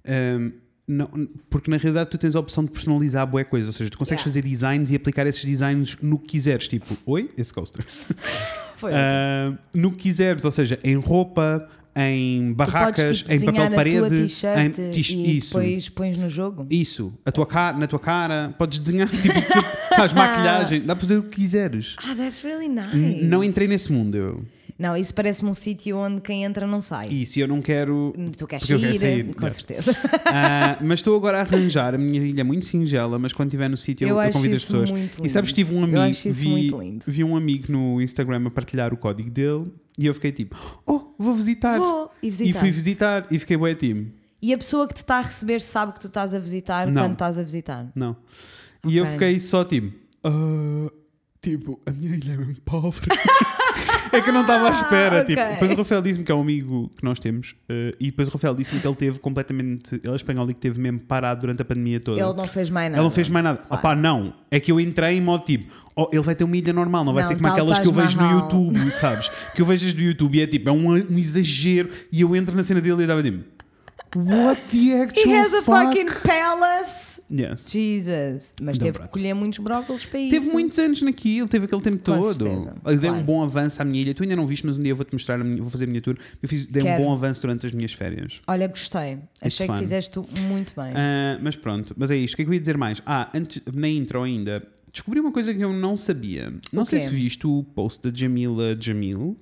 [0.07, 0.51] ahm,
[0.87, 1.09] não,
[1.49, 4.25] porque na realidade tu tens a opção de personalizar boa coisa, ou seja, tu consegues
[4.25, 4.41] Yeah.
[4.43, 7.85] fazer designs e aplicar esses designs no que quiseres, tipo, oi, esse coaster.
[8.77, 8.91] Foi.
[8.93, 14.23] Ah, no que quiseres, ou seja, em roupa, em barracas, podes, tipo, em papel parede,
[14.23, 15.49] em tis- e isso.
[15.57, 16.67] depois pões no jogo.
[16.69, 19.35] Isso, a tua cara, na tua cara, podes desenhar, tipo,
[20.09, 21.97] faz maquilhagem, dá para fazer o que quiseres.
[21.99, 23.25] Ah, that's really N- nice.
[23.25, 24.45] Não entrei nesse mundo, eu.
[24.79, 27.07] Não, isso parece-me um sítio onde quem entra não sai.
[27.09, 28.13] Isso, eu não quero.
[28.37, 29.55] Tu queres Porque eu quero ir, sair, com yes.
[29.55, 29.97] certeza.
[30.25, 33.77] Ah, mas estou agora a arranjar a minha ilha muito singela, mas quando estiver no
[33.77, 34.91] sítio eu, Eu eu acho convido as isso pessoas.
[34.91, 35.55] muito E sabes, lindo.
[35.57, 37.05] tive um Eu amigo, acho isso vi, muito lindo.
[37.07, 41.15] vi um amigo no Instagram a partilhar o código dele e eu fiquei tipo, oh,
[41.17, 41.79] vou visitar.
[41.79, 42.59] Vou e E visitar.
[42.59, 44.13] fui visitar e fiquei bué time.
[44.41, 47.03] E a pessoa que te está a receber sabe que tu estás a visitar Não.
[47.03, 47.93] quando estás a visitar.
[47.95, 48.17] Não.
[48.87, 49.93] E eu fiquei só tipo,
[50.25, 50.91] "Ah,
[51.41, 53.01] tipo, a minha ilha é mesmo pobre.
[54.13, 55.21] é que eu não estava à espera.
[55.21, 55.41] Ah, tipo.
[55.41, 55.53] ok.
[55.55, 58.33] Depois o Rafael disse-me que é um amigo que nós temos, eh, e depois o
[58.33, 59.95] Rafael disse-me que ele teve completamente.
[59.95, 62.21] Ele é espanhol e que teve mesmo parado durante a pandemia toda.
[62.21, 62.99] Ele não fez mais nada.
[63.01, 63.59] Ele não fez mais nada.
[63.59, 63.75] Claro.
[63.81, 64.35] Opá, não.
[64.51, 67.15] É que eu entrei em modo tipo, oh, ele vai ter uma ilha normal, não
[67.15, 68.41] vai Não, ser como tal aquelas que eu Taj vejo no Mahal.
[68.43, 69.31] YouTube, sabes?
[69.55, 71.89] Que eu vejo as do YouTube e é tipo, é um, um exagero.
[72.11, 73.45] E eu entro na cena dele e eu estava tipo,
[74.17, 75.87] what the He actual has a fuck?
[75.87, 77.12] fucking palace!
[77.33, 77.71] Yes.
[77.71, 78.55] Jesus!
[78.61, 80.31] Mas Não, teve que colher muitos brócolis para isso.
[80.31, 82.33] Teve muitos anos naquilo, teve aquele tempo Com todo.
[82.35, 84.13] certeza, dei um bom avanço à minha ilha.
[84.15, 85.89] Tu ainda não viste, mas um dia eu vou-te mostrar, a minha- vou fazer a
[85.89, 86.17] minha tour.
[86.43, 87.03] Eu fiz, dei Quero.
[87.03, 88.41] um bom avanço durante as minhas férias.
[88.47, 89.19] Olha, gostei.
[89.41, 89.79] Achei que fun.
[89.79, 90.93] fizeste muito bem.
[90.95, 92.35] Ah, mas pronto, mas é isto.
[92.35, 93.01] O que é que eu ia dizer mais?
[93.07, 96.53] Ah, antes, na intro ainda, descobri uma coisa que eu não sabia.
[96.73, 99.39] Não O sei se viste o post da Jamila Jamil.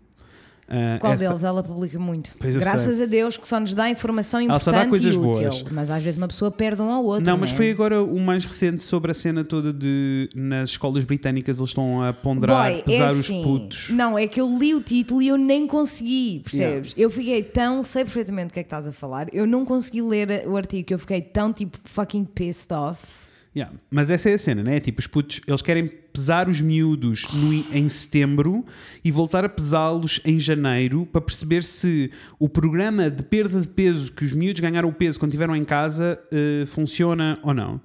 [0.72, 1.42] Ah, Qual essa- deles?
[1.42, 2.30] Ela publica muito.
[2.38, 5.50] Graças a Deus que só nos dá informação Ela só dá importante e útil.
[5.50, 5.62] boas.
[5.64, 7.26] Mas às vezes uma pessoa perde um ao outro.
[7.26, 7.56] Não, mas né?
[7.56, 12.00] foi agora o mais recente sobre a cena toda de nas escolas britânicas eles estão
[12.02, 13.90] a ponderar, Boy, pesar é os assim, putos.
[13.90, 16.94] Não, é que eu li o título e eu nem consegui, percebes?
[16.96, 20.02] Eu fiquei tão, sei perfeitamente o que é que estás a falar, eu não consegui
[20.02, 23.00] ler o artigo, eu fiquei tão tipo fucking pissed off.
[23.54, 23.74] Yeah.
[23.90, 24.78] Mas essa é a cena, né?
[24.78, 28.64] Tipo, os putos, eles querem pesar os miúdos no em setembro
[29.04, 34.12] e voltar a pesá-los em janeiro para perceber se o programa de perda de peso
[34.12, 37.80] que os miúdos ganharam o peso quando estiveram em casa eh, funciona ou não.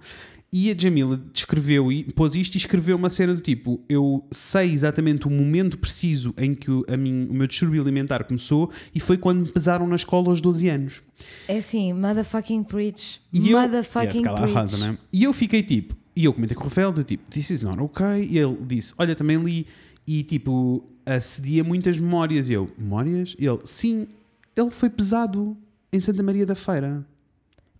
[0.57, 4.71] E a Jamila descreveu e pôs isto e escreveu uma cena do tipo: Eu sei
[4.71, 9.01] exatamente o momento preciso em que o, a mim, o meu distúrbio alimentar começou e
[9.01, 11.01] foi quando me pesaram na escola aos 12 anos.
[11.45, 13.19] É assim, motherfucking preach.
[13.33, 14.55] E eu, motherfucking ela preach.
[14.55, 14.97] arrasa, né?
[15.11, 17.77] E eu fiquei tipo, e eu comentei com o Rafael do tipo, this is not
[17.81, 18.25] okay.
[18.25, 19.67] E ele disse, olha, também li
[20.07, 22.47] e tipo, acedia muitas memórias.
[22.47, 23.35] E eu, memórias?
[23.37, 24.07] E ele, sim,
[24.55, 25.57] ele foi pesado
[25.91, 27.05] em Santa Maria da Feira.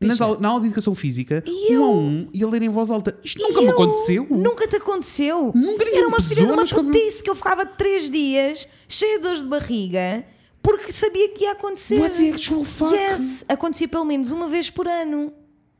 [0.06, 1.90] Nas na aula de educação física, E um a eu?
[1.98, 3.18] um, e ele ler em voz alta.
[3.24, 3.72] Isto nunca me eu?
[3.74, 4.28] aconteceu.
[4.30, 5.52] Nunca te aconteceu?
[5.56, 9.24] Nunca Era uma me filha de uma putice que eu ficava três dias cheia de
[9.24, 10.24] dores de barriga
[10.62, 12.00] porque sabia que ia acontecer.
[12.00, 12.94] What the actual fuck?
[12.94, 15.32] Yes, acontecia pelo menos uma vez por ano.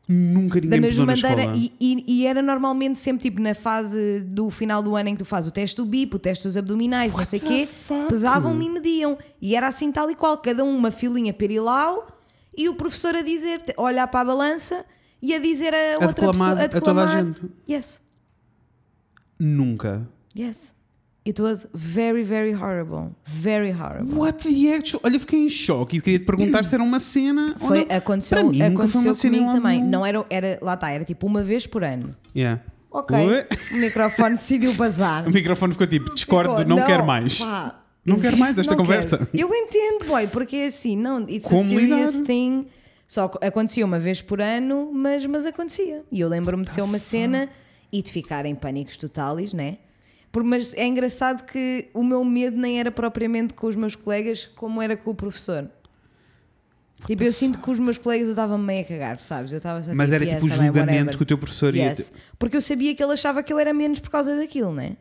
[0.08, 3.56] Nunca Da ninguém me pesou mesma maneira, e, e- e era normalmente sempre tipo na
[3.56, 6.44] fase do final do ano em que tu fazes o teste do BIP, o teste
[6.44, 7.68] dos abdominais, não sei o quê,
[8.08, 9.18] pesavam-me e mediam.
[9.42, 12.06] E era assim tal e qual, cada um uma filinha perilau
[12.58, 14.86] e o professor a dizer, a olhar para a balança
[15.22, 17.42] e a dizer a outra declamar pessoa a toda a gente.
[17.70, 18.02] Yes,
[19.40, 20.08] Nunca.
[20.38, 20.74] yes.
[21.28, 23.16] It was very, very horrible.
[23.26, 24.16] Very horrible.
[24.16, 25.02] What the actual...
[25.04, 27.84] Olha, eu fiquei em choque e queria te perguntar se era uma cena ou Foi,
[27.84, 27.98] não.
[27.98, 29.84] aconteceu Para mim, foi aconteceu uma cena comigo também.
[29.84, 32.16] Não era, era, lá está, era tipo uma vez por ano.
[32.36, 32.62] Yeah.
[32.92, 33.18] Ok.
[33.18, 33.48] Oi?
[33.72, 35.26] O microfone decidiu bazar.
[35.28, 37.40] O microfone ficou tipo, discordo, Ficou, não, quero mais.
[37.42, 37.84] pá.
[38.06, 39.18] Não quero mais desta Não conversa.
[39.18, 39.30] quero.
[39.34, 42.26] Eu entendo, boy, porque é assim, não, it's Como a serious lidar?
[42.26, 42.68] thing.
[43.08, 46.04] Só acontecia uma vez por ano, mas, mas acontecia.
[46.12, 47.50] E eu lembro-me de ser uma cena
[47.92, 49.78] e de ficar em pânicos totais, né?
[50.32, 54.46] Por, mas é engraçado que o meu medo nem era propriamente com os meus colegas,
[54.56, 55.70] como era com o professor.
[57.06, 59.52] Tipo, eu sinto que os meus colegas eu estava meio a cagar, sabes?
[59.52, 61.94] Eu estava Mas era yes, tipo o também, julgamento que o teu professor ia.
[62.40, 64.98] Porque eu sabia que ele achava que eu era menos por causa daquilo, né?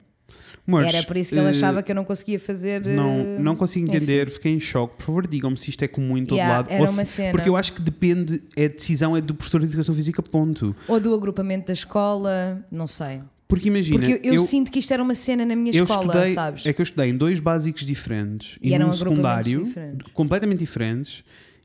[0.67, 2.81] Mas, Era por isso que ele eh, achava que eu não conseguia fazer.
[2.87, 3.97] Não, eh, não consigo enfim.
[3.97, 4.95] entender, fiquei em choque.
[4.97, 6.71] Por favor, digam-me se isto é comum em todo Yeah, lado.
[6.71, 7.33] era ou uma se- cena.
[7.33, 10.75] Porque eu acho que depende, a decisão é do professor de educação física, ponto.
[10.89, 13.21] Ou do agrupamento da escola, não sei.
[13.47, 16.07] Porque imagina, Porque eu, eu sinto que isto era uma cena na minha eu escola,
[16.07, 16.65] estudei, sabes?
[16.67, 20.11] é que eu estudei em dois básicos diferentes E e, num secundário diferentes.
[20.15, 21.23] completamente diferentes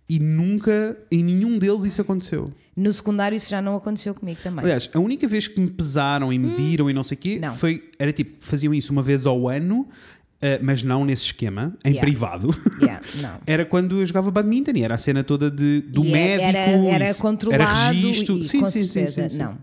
[0.10, 2.46] e nunca em nenhum deles isso aconteceu.
[2.80, 4.64] No secundário isso já não aconteceu comigo também.
[4.64, 7.42] Aliás, a única vez que me pesaram e mediram e não sei o quê Hum.
[7.48, 7.54] Não.
[7.56, 9.88] foi era tipo faziam isso uma vez ao ano,
[10.42, 12.02] eh, mas não nesse esquema, em Yeah.
[12.02, 12.56] privado.
[12.82, 13.02] Yeah.
[13.46, 16.48] Era quando eu jogava badminton e era a cena toda de, do E médico.
[16.58, 18.38] Era, era controlado Era registro.
[18.38, 19.42] e sim, com sim, sim, certeza, sim, sim.
[19.44, 19.58] não.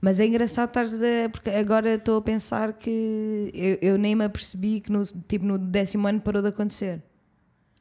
[0.00, 4.24] Mas é engraçado estares a, porque agora estou a pensar que eu, eu nem me
[4.24, 7.00] apercebi que no, tipo, no décimo ano parou de acontecer.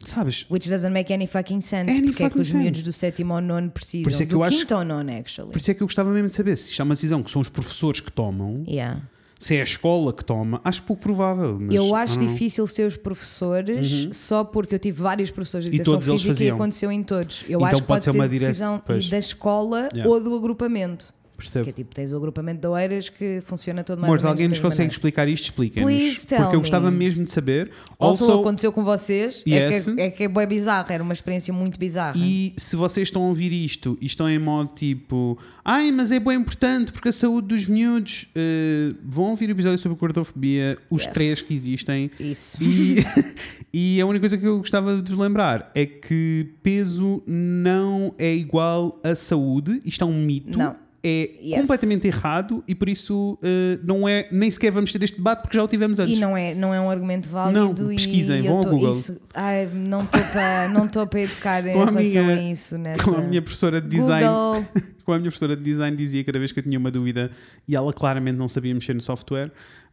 [0.06, 0.46] Sabes?
[0.50, 1.92] Which doesn't make any fucking sense.
[1.92, 4.04] Any porque é que fucking os miúdos do sétimo ao nono precisam.
[4.04, 5.52] Por isso é que do eu acho quinto ao nono, actually.
[5.52, 7.32] Por isso é que eu gostava mesmo de saber se isto é uma decisão que
[7.32, 9.02] são os professores que tomam, Yeah.
[9.40, 10.62] se é a escola que toma.
[10.64, 11.60] Acho pouco provável.
[11.72, 15.78] eu acho difícil ser os professores só porque eu tive vários professores de Uhum.
[15.78, 17.44] E educação física e aconteceu em todos.
[17.50, 19.10] Eu Então acho que pode pode ser ser uma decisão pois.
[19.10, 20.10] da escola Yeah.
[20.10, 21.14] ou do agrupamento.
[21.38, 21.66] Percebo.
[21.66, 24.60] Que é tipo, tens o agrupamento de Oeiras que funciona todo mais menos alguém nos
[24.60, 24.94] consegue maneira.
[24.94, 26.18] explicar isto, expliquem-nos.
[26.26, 26.98] Porque eu gostava me.
[26.98, 27.72] mesmo de saber.
[28.00, 29.88] Also, Also, aconteceu com vocês, Yes.
[29.88, 32.14] é, que, é que é bem bizarro, era uma experiência muito bizarra.
[32.18, 36.20] E se vocês estão a ouvir isto e estão em modo tipo, ai, mas é
[36.20, 41.04] bem importante porque a saúde dos miúdos, eh, vão ouvir o episódio sobre gordofobia, os
[41.04, 41.14] Yes.
[41.14, 42.10] três que existem.
[42.20, 42.58] Isso.
[42.64, 43.04] E,
[43.74, 48.34] e a única coisa que eu gostava de vos lembrar é que peso não é
[48.34, 50.58] igual a saúde, isto é um mito.
[50.58, 50.76] Não.
[51.08, 51.60] É Yes.
[51.62, 55.56] completamente errado e por isso eh, não é, nem sequer vamos ter este debate porque
[55.56, 56.18] já o tivemos antes.
[56.18, 57.84] E não é, não é um argumento válido.
[57.84, 58.90] Não, pesquisem, vão ao Google.
[58.92, 62.78] Isso, ai, não estou para não para educar em Com relação minha- a isso.
[62.80, 63.04] Nessa...
[63.04, 64.66] Com a minha professora de design, Google.
[65.06, 67.30] com a minha professora de design dizia cada vez que eu tinha uma dúvida
[67.68, 69.52] e ela claramente não sabia mexer no software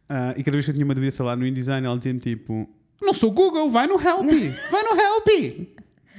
[0.09, 2.15] ah, e cada vez que eu tinha uma dúvida, sei lá, no InDesign ela dizia
[2.17, 2.67] tipo
[2.99, 4.25] não sou Google, vai no Help,
[4.71, 5.67] vai no Help.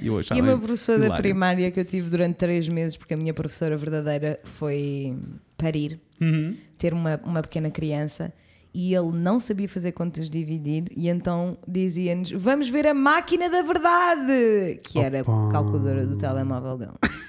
[0.01, 1.23] E, achava E uma professora da hilário.
[1.23, 5.15] primária que eu tive durante três meses, porque a minha professora verdadeira foi
[5.57, 6.55] parir, Uhum.
[6.77, 8.33] ter uma, uma pequena criança.
[8.77, 13.61] E ele não sabia fazer contas dividir, e então dizia-nos: Vamos ver a máquina da
[13.61, 14.77] verdade!
[14.83, 15.49] Que era a Opa.
[15.51, 16.91] calculadora do telemóvel dele.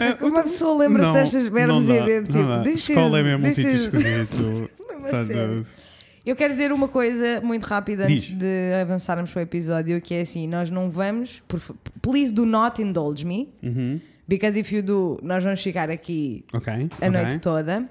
[0.00, 3.70] É, Uma pessoa lembra-se destas merdas e vê não tipo, Escola é mesmo um sítio
[3.72, 4.70] is- esquisito.
[6.30, 8.38] Eu quero dizer uma coisa muito rápida antes Diz.
[8.38, 11.58] de avançarmos para o episódio, que é assim, nós não vamos, por,
[12.02, 13.98] please do not indulge me, Uhum.
[14.28, 16.72] because if you do, nós vamos ficar aqui Ok.
[16.72, 17.08] a ok.
[17.08, 17.88] noite toda.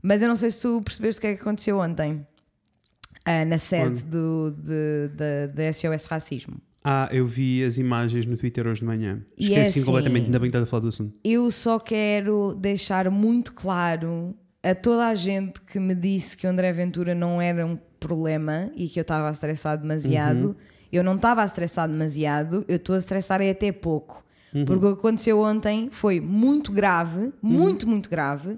[0.00, 2.26] Mas eu não sei se tu percebeste o que é que aconteceu ontem
[3.24, 6.56] ah, na sede do, de, da- da SOS Racismo.
[6.84, 9.22] Ah, eu vi as imagens no Twitter hoje de manhã.
[9.38, 11.14] Esqueci é assim- completamente, ainda bem que estás a falar do assunto.
[11.24, 16.50] Eu só quero deixar muito claro a toda a gente que me disse que o
[16.50, 20.48] André Ventura não era um problema e que eu estava a estressar demasiado.
[20.48, 20.54] Uhum.
[20.92, 24.22] Eu não estava a estressar demasiado, eu estou a estressar é até pouco.
[24.54, 24.66] Uhum.
[24.66, 27.32] Porque o que aconteceu ontem foi muito grave, Uhum.
[27.42, 28.56] muito, muito grave,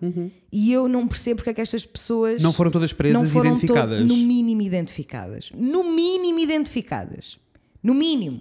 [0.50, 3.30] e eu não percebo porque é que estas pessoas Não foram todas presas não e
[3.30, 4.00] foram identificadas.
[4.04, 5.52] no mínimo identificadas.
[5.54, 7.38] No mínimo identificadas.
[7.80, 8.40] No mínimo.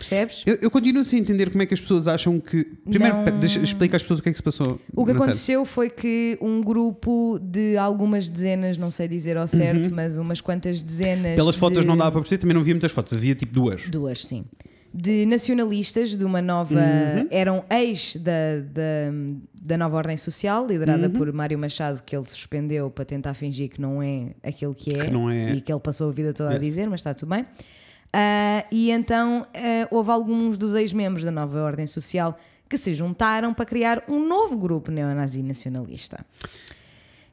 [0.00, 0.42] Percebes?
[0.46, 2.64] Eu, eu continuo sem entender como é que as pessoas acham que.
[2.88, 4.80] Primeiro, Não- pe- deixa, explica às pessoas o que é que se passou.
[4.96, 5.24] O que na série.
[5.24, 10.40] aconteceu foi que um grupo de algumas dezenas, não sei dizer ao certo, mas umas
[10.40, 11.32] quantas dezenas.
[11.32, 11.36] Uhum.
[11.36, 13.82] Pelas fotos de- não dava para perceber, também não havia muitas fotos, havia tipo duas.
[13.88, 14.44] Duas, sim.
[14.92, 16.74] De nacionalistas de uma nova.
[16.74, 17.28] Uhum.
[17.30, 18.32] Eram ex da,
[18.72, 19.12] da,
[19.62, 21.12] da nova ordem social, liderada Uhum.
[21.12, 25.04] por Mário Machado, que ele suspendeu para tentar fingir que não é aquilo que é,
[25.06, 25.54] Que é.
[25.56, 26.62] e que ele passou a vida toda a Yes.
[26.62, 27.44] dizer, mas está tudo bem.
[28.12, 32.36] Ah, e então ah, houve alguns dos ex-membros da nova ordem social
[32.68, 36.24] que se juntaram para criar um novo grupo neonazi nacionalista.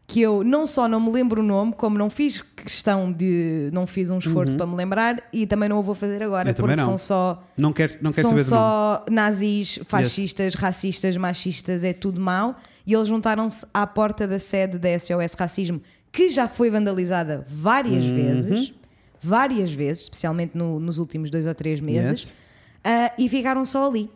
[0.09, 3.69] Que eu não só não me lembro o nome, como não fiz questão de.
[3.73, 6.51] não fiz um esforço para me lembrar e também não o vou fazer agora, Uhum.
[6.51, 6.85] Eu porque não.
[6.85, 12.55] são só Não quer, não quer são só nazis, fascistas, racistas, machistas, é tudo mau.
[12.85, 18.05] E eles juntaram-se à porta da sede da SOS Racismo, que já foi vandalizada várias
[18.05, 18.15] Uhum.
[18.15, 18.73] vezes,
[19.21, 22.33] várias vezes, especialmente no- nos últimos dois ou três meses, Yes.
[22.83, 24.09] ah, e ficaram só ali.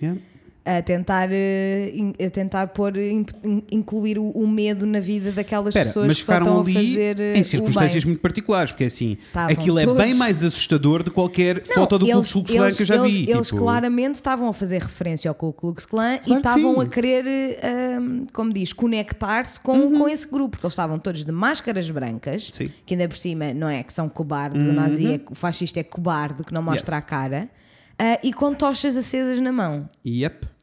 [0.00, 0.20] Yeah.
[0.68, 1.92] A tentar, eh,
[2.26, 6.38] a tentar pôr, in- in- incluir o, medo na vida daquelas Espera, pessoas que só
[6.38, 10.02] estão ali a fazer eh, em circunstâncias muito particulares, porque assim, Estavam aquilo é todos-
[10.02, 12.96] bem mais assustador de qualquer Não, foto do Ku eles, Klux Klan que eu já
[12.96, 13.30] eles- vi.
[13.30, 16.86] Eles tipo, claramente estavam a fazer referência ao Ku Klux Klan Claro e estavam a
[16.88, 17.58] querer,
[18.00, 19.98] hum, como diz, conectar-se com, Uhum.
[20.00, 22.72] com esse grupo, porque eles estavam todos de máscaras brancas, Sim.
[22.84, 25.84] que ainda por cima não é que são cobardes, o nazi é, o fascista é
[25.84, 26.98] cobarde, que não mostra Uhum.
[26.98, 27.04] Yes.
[27.04, 27.48] a cara,
[28.00, 29.88] ah, e com tochas acesas na mão.
[30.04, 30.55] Yep.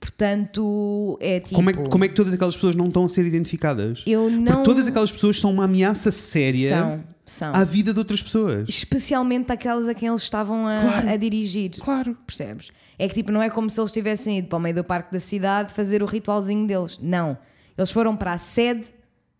[0.00, 1.54] Portanto, é tipo.
[1.54, 4.02] Como, é, que- como é que todas aquelas pessoas não estão a ser identificadas?
[4.06, 4.52] eu não.
[4.52, 7.54] Porque todas aquelas pessoas são uma ameaça séria São, são.
[7.54, 8.66] à vida de outras pessoas.
[8.68, 11.08] Especialmente aquelas a quem eles estavam a, Claro.
[11.10, 11.70] a dirigir.
[11.78, 12.16] Claro.
[12.26, 12.70] Percebes?
[12.98, 15.12] É que tipo, não é como se eles tivessem ido para o meio do parque
[15.12, 16.98] da cidade fazer o ritualzinho deles.
[17.00, 17.36] Não.
[17.76, 18.86] Eles foram para a sede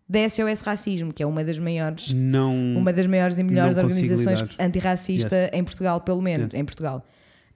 [0.07, 2.53] da SOS Racismo, que é uma das maiores, Não.
[2.77, 4.55] uma das maiores e melhores organizações lidar.
[4.65, 6.53] antirracista em Portugal, pelo menos.
[6.53, 7.05] Em Portugal.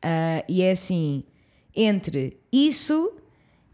[0.01, 1.23] Ah, e é assim:
[1.75, 3.11] entre isso,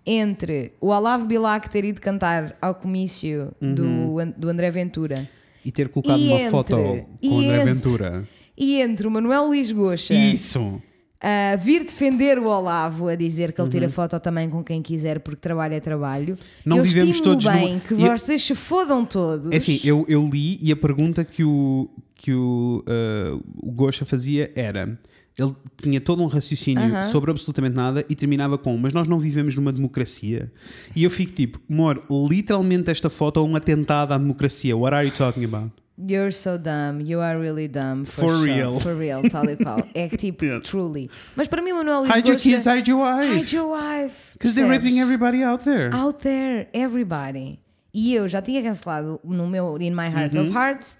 [0.05, 3.73] entre o Olavo Bilac ter ido cantar ao comício Uhum.
[3.75, 5.29] do, do André Ventura
[5.63, 8.27] E ter colocado E uma entre- foto com o André entre- Ventura.
[8.57, 10.81] e entre o Manuel Luís Goxa Isso!
[11.23, 13.71] a vir defender o Olavo, a dizer que ele Uhum.
[13.71, 16.35] tira foto também com quem quiser, porque trabalho é trabalho.
[16.65, 19.51] Não eu vivemos todos bem numa- que eu- vocês se fodam todos.
[19.51, 24.03] É assim, eu, eu li e a pergunta que o, que o, uh, o Gosha
[24.03, 24.97] fazia era.
[25.37, 27.03] Ele tinha todo um raciocínio Aham.
[27.03, 30.51] sobre absolutamente nada e terminava com: Mas nós não vivemos numa democracia.
[30.95, 34.75] E eu fico tipo: Amor, literalmente esta foto é um atentado à democracia.
[34.75, 35.71] What are you talking about?
[35.97, 38.05] You're so dumb, you are really dumb.
[38.05, 38.45] For, For sure.
[38.53, 38.79] real.
[38.79, 39.87] For real, tal e qual.
[39.93, 40.63] É que tipo, Yeah.
[40.65, 41.09] truly.
[41.35, 43.55] Mas para mim, Manuel Luís Hide your kids, hide your Hide wife.
[43.55, 44.33] your wife.
[44.33, 45.93] Because they're raping everybody out there.
[45.93, 47.59] Out there, everybody.
[47.93, 50.43] E eu já tinha cancelado no meu In My Heart Uhum.
[50.47, 50.97] of Hearts,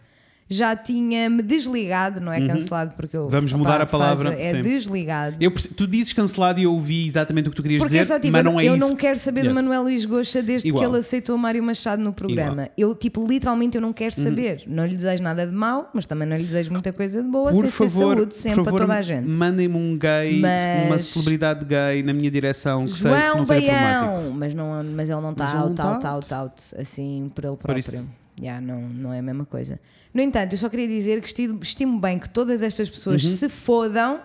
[0.51, 3.23] já tinha me desligado, não é cancelado porque eu.
[3.23, 3.29] Uhum.
[3.29, 4.61] Vamos opá, mudar a palavra, É sim.
[4.61, 5.37] desligado.
[5.39, 8.19] Eu tu dizes cancelado e eu ouvi exatamente o que tu querias Porque é dizer,
[8.19, 8.87] tipo, mas eu, não é eu isso.
[8.87, 9.49] não quero saber Yes.
[9.49, 10.83] do Manuel Luís Goxa desde Igual.
[10.83, 12.69] que ele aceitou o Mário Machado no programa.
[12.77, 14.23] Eu, tipo, literalmente eu não quero Uhum.
[14.23, 14.63] saber.
[14.67, 17.51] Não lhe desejo nada de mau, mas também não lhe desejo muita coisa de boa.
[17.51, 19.27] Por sem ser favor, saúde sempre por favor, para toda a gente.
[19.27, 23.45] mandem-me um gay, Mas- uma celebridade gay na minha direção que, sei que João não.
[23.45, 24.31] Baião!
[24.35, 26.33] Mas, não, mas ele não está out, tá out, out.
[26.33, 28.20] out, out, assim, por ele próprio.
[28.39, 29.79] Yeah, não, não é a mesma coisa.
[30.13, 33.29] No entanto, eu só queria dizer que estimo, estimo bem que todas estas pessoas Uhum.
[33.37, 34.19] se fodam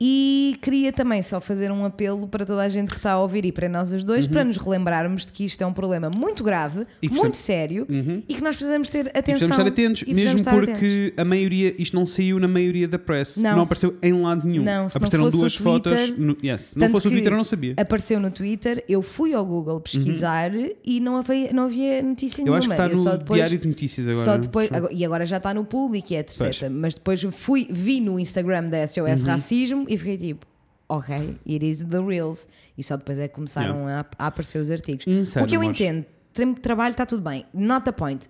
[0.00, 3.44] e queria também só fazer um apelo para toda a gente que está a ouvir
[3.46, 6.44] e para nós os dois, para nos relembrarmos de que isto é um problema muito
[6.44, 6.86] grave, Uhum.
[7.02, 8.22] E muito precisamos- sério Uhum.
[8.28, 9.22] e que nós precisamos ter E atenção.
[9.48, 11.12] precisamos estar atentos, e mesmo porque atentos.
[11.16, 13.60] a maioria, isto não saiu na maioria da press, Não.
[13.60, 14.62] apareceu em lado nenhum.
[14.64, 15.92] Não, se não Apareceram fosse o duas fotos.
[15.92, 16.62] Twitter- No, yes.
[16.62, 17.74] Se não fosse o Twitter, eu não sabia.
[17.76, 20.50] Apareceu no Twitter, eu fui ao Google pesquisar
[20.84, 22.48] e não havia, não havia notícia Uhum.
[22.48, 22.58] Eu nenhuma.
[22.58, 24.24] acho que está Eu no só depois- Diário de Notícias agora.
[24.24, 26.38] Só depois, agora- e agora já está no público, e etc.
[26.38, 26.62] Pois.
[26.70, 29.26] Mas depois fui, vi no Instagram da SOS Uhum.
[29.26, 30.46] Racismo e fiquei tipo,
[30.88, 32.48] ok, it is the reals.
[32.76, 35.06] E só depois é que começaram a, a aparecer os artigos.
[35.06, 35.80] Insano, o que eu amores.
[35.80, 38.28] entendo, tra- trabalho está tudo bem, not the point.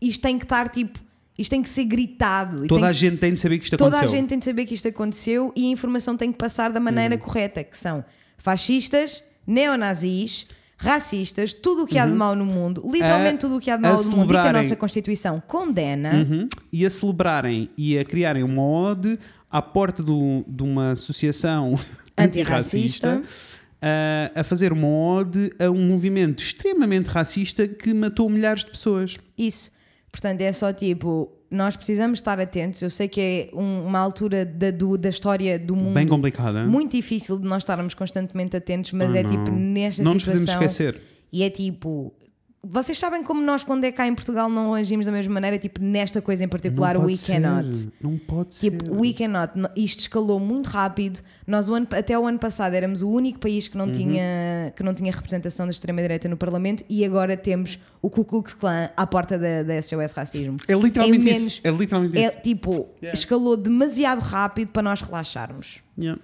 [0.00, 0.98] Isto tem que estar tipo,
[1.38, 2.66] isto tem que ser gritado.
[2.66, 4.16] Toda a que- gente tem de saber que isto Toda aconteceu.
[4.16, 6.80] a gente tem de saber que isto aconteceu e a informação tem que passar da
[6.80, 7.20] maneira Uhum.
[7.20, 8.04] correta, que são
[8.36, 13.60] fascistas, neonazis, racistas, tudo o que há de mal no mundo, literalmente A- tudo o
[13.60, 13.92] que há de Uhum.
[13.92, 16.12] mal no mundo e que a nossa Constituição condena.
[16.14, 16.48] Uhum.
[16.72, 19.18] E a celebrarem e a criarem uma ode
[19.50, 21.78] à porta do- de uma associação
[22.16, 23.08] Antirracista.
[23.14, 28.70] antirracista a, a fazer uma ode a um movimento extremamente racista que matou milhares de
[28.70, 29.16] pessoas.
[29.36, 29.70] Isso.
[30.10, 32.82] Portanto, é só tipo, nós precisamos estar atentos.
[32.82, 36.64] Eu sei que é um- uma altura da, do- da história do mundo Bem complicada.
[36.64, 39.30] muito difícil de nós estarmos constantemente atentos, mas Ah, é não.
[39.30, 40.66] tipo nesta Não nos podemos situação.
[40.66, 41.00] esquecer.
[41.32, 42.12] E é tipo.
[42.60, 45.56] Vocês sabem como nós, quando é cá em Portugal, não agimos da mesma maneira?
[45.58, 47.34] Tipo, nesta coisa em particular, não we ser.
[47.40, 47.88] cannot.
[48.00, 48.70] Não pode ser.
[48.72, 49.52] Tipo, we cannot.
[49.56, 51.20] No- Isto escalou muito rápido.
[51.46, 53.86] Nós, o ano- até o ano passado, éramos o único país que Uhum.
[53.86, 58.24] não, tinha, que não tinha representação da extrema-direita no Parlamento e agora temos o Ku
[58.24, 60.56] Klux Klan à porta da, da SOS Racismo.
[60.66, 61.38] É literalmente Em isso.
[61.38, 62.36] menos- É literalmente É isso.
[62.42, 63.16] tipo, Yeah.
[63.16, 65.80] escalou demasiado rápido para nós relaxarmos.
[65.96, 66.20] Yeah.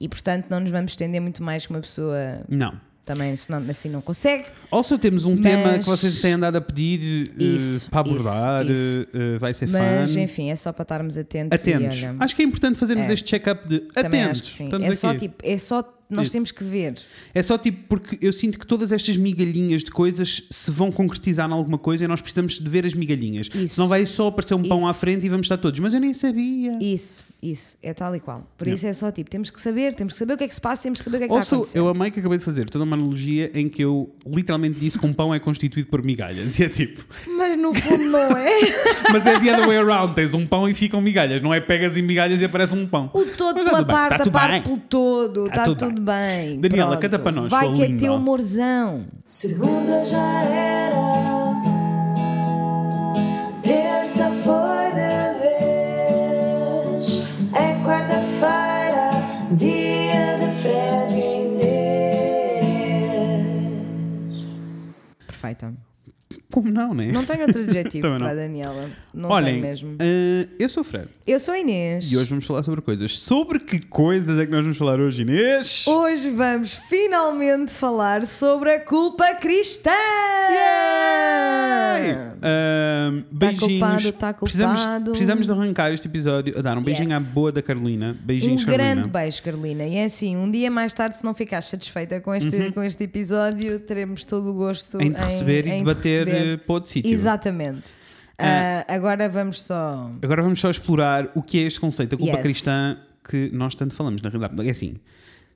[0.00, 2.72] E portanto, não nos vamos estender muito mais que uma pessoa Não.
[3.04, 4.44] Também, senão, assim, não consegue.
[4.70, 8.64] Also temos um Mas- tema que vocês têm andado a pedir eh, Isso, para abordar,
[8.70, 10.20] isso, eh, vai ser Mas fun.
[10.20, 11.58] enfim, é só para estarmos atentos.
[11.60, 11.98] Atentos.
[11.98, 13.12] E, olha, Acho que é importante fazermos É.
[13.12, 14.42] este check-up de também atentos.
[14.48, 14.96] Estamos É aqui.
[14.96, 15.90] só tipo, é só.
[16.10, 16.32] Nós Isso.
[16.32, 16.94] temos que ver.
[17.34, 21.48] É só tipo porque eu sinto que todas estas migalhinhas de coisas se vão concretizar
[21.48, 23.48] em alguma coisa e nós precisamos de ver as migalhinhas.
[23.54, 23.76] Isso.
[23.76, 24.86] Senão vai só aparecer um pão Isso.
[24.86, 25.80] à frente e vamos estar todos.
[25.80, 26.78] Mas eu nem sabia.
[26.80, 28.46] Isso, isso, é tal e qual.
[28.56, 30.54] Por isso é só tipo, temos que saber, temos que saber o que é que
[30.54, 31.78] se passa, temos que saber o que é que está a acontecer.
[31.78, 35.04] eu amei que acabei de fazer toda uma analogia em que eu literalmente disse que
[35.06, 36.58] um pão é constituído por migalhas.
[36.58, 37.04] E é tipo,
[37.36, 38.48] Mas no fundo não é.
[39.12, 40.14] mas é the other way around.
[40.14, 41.42] Tens um pão e ficam migalhas.
[41.42, 43.10] Não é pegas em migalhas e aparece um pão.
[43.12, 44.62] O todo Mas tá pela tudo bem, parte, tá a tudo parte bem.
[44.62, 46.60] pelo todo, Tá está tudo tudo, bem.
[46.60, 47.02] Daniela, Pronto.
[47.02, 48.00] canta para nós, Vai sua que é linda.
[48.02, 49.06] teu humorzão.
[49.26, 50.33] Segunda já
[66.54, 67.10] Como não, né?
[67.10, 68.88] Não tenho outro adjetivo para a Daniela.
[69.12, 69.96] Não Olhem, tenho mesmo.
[69.98, 71.08] eh, eu sou o Fred.
[71.26, 72.12] Eu sou a Inês.
[72.12, 73.18] E hoje vamos falar sobre coisas.
[73.18, 75.84] Sobre que coisas é que nós vamos falar hoje, Inês?
[75.88, 79.90] Hoje vamos finalmente falar sobre a culpa cristã!
[82.42, 83.60] Ahm, beijinhos.
[83.80, 85.10] culpado, tá Precisamos, culpado.
[85.12, 87.30] precisamos de arrancar este episódio a dar um beijinho Yes.
[87.30, 88.16] à boa da Carolina.
[88.20, 89.08] Um Beijinhos, grande Carolina.
[89.08, 89.84] beijo, Carolina.
[89.84, 93.04] E é assim, um dia mais tarde, se não ficares satisfeita com este, com este
[93.04, 95.02] episódio, teremos todo o gosto Uhum.
[95.04, 96.52] Em te receber e em te debater receber.
[96.52, 97.12] eh, para outro sítio.
[97.12, 97.84] Exatamente.
[98.38, 100.10] Ah, agora vamos só.
[100.22, 102.42] Agora vamos só explorar o que é este conceito, a culpa Yes.
[102.42, 104.66] cristã que nós tanto falamos, na realidade.
[104.66, 104.96] É assim,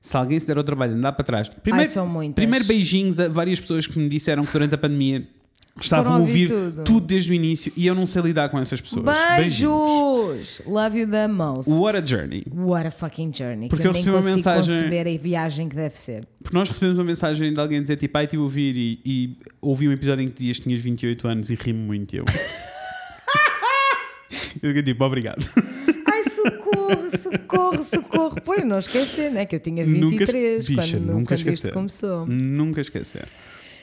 [0.01, 1.49] se alguém se der ao trabalho de andar para trás.
[1.49, 2.37] Primeiro, são muitas.
[2.37, 5.27] primeiro beijinhos a várias pessoas que me disseram que durante a pandemia
[5.85, 6.85] estavam a ouvir tudo.
[6.85, 7.07] tudo.
[7.07, 9.05] desde o início e eu não sei lidar com essas pessoas.
[9.05, 9.49] Beijinhos.
[9.59, 10.63] Beijos!
[10.67, 11.71] Love you the most.
[11.71, 12.45] What a journey.
[12.53, 13.69] What a fucking journey.
[13.69, 16.27] Porque que eu eu recebi uma mensagem- conceber a viagem que deve ser.
[16.43, 19.37] Porque nós recebemos uma mensagem de alguém dizer tipo, ai, estive a ouvir e, e
[19.61, 22.15] ouvi um episódio em que que tinhas 28 anos e rimo muito.
[22.17, 22.25] Eu.
[24.63, 25.45] eu fiquei tipo, obrigado.
[26.07, 28.37] Ai, socorro, socorro, socorro.
[28.45, 29.47] Pois não esquecer, né?
[29.47, 31.73] Que eu tinha Nunca 23 esque- bicha, quando, nunca quando isto esquecer.
[31.73, 32.27] começou.
[32.27, 33.25] Nunca esquecer.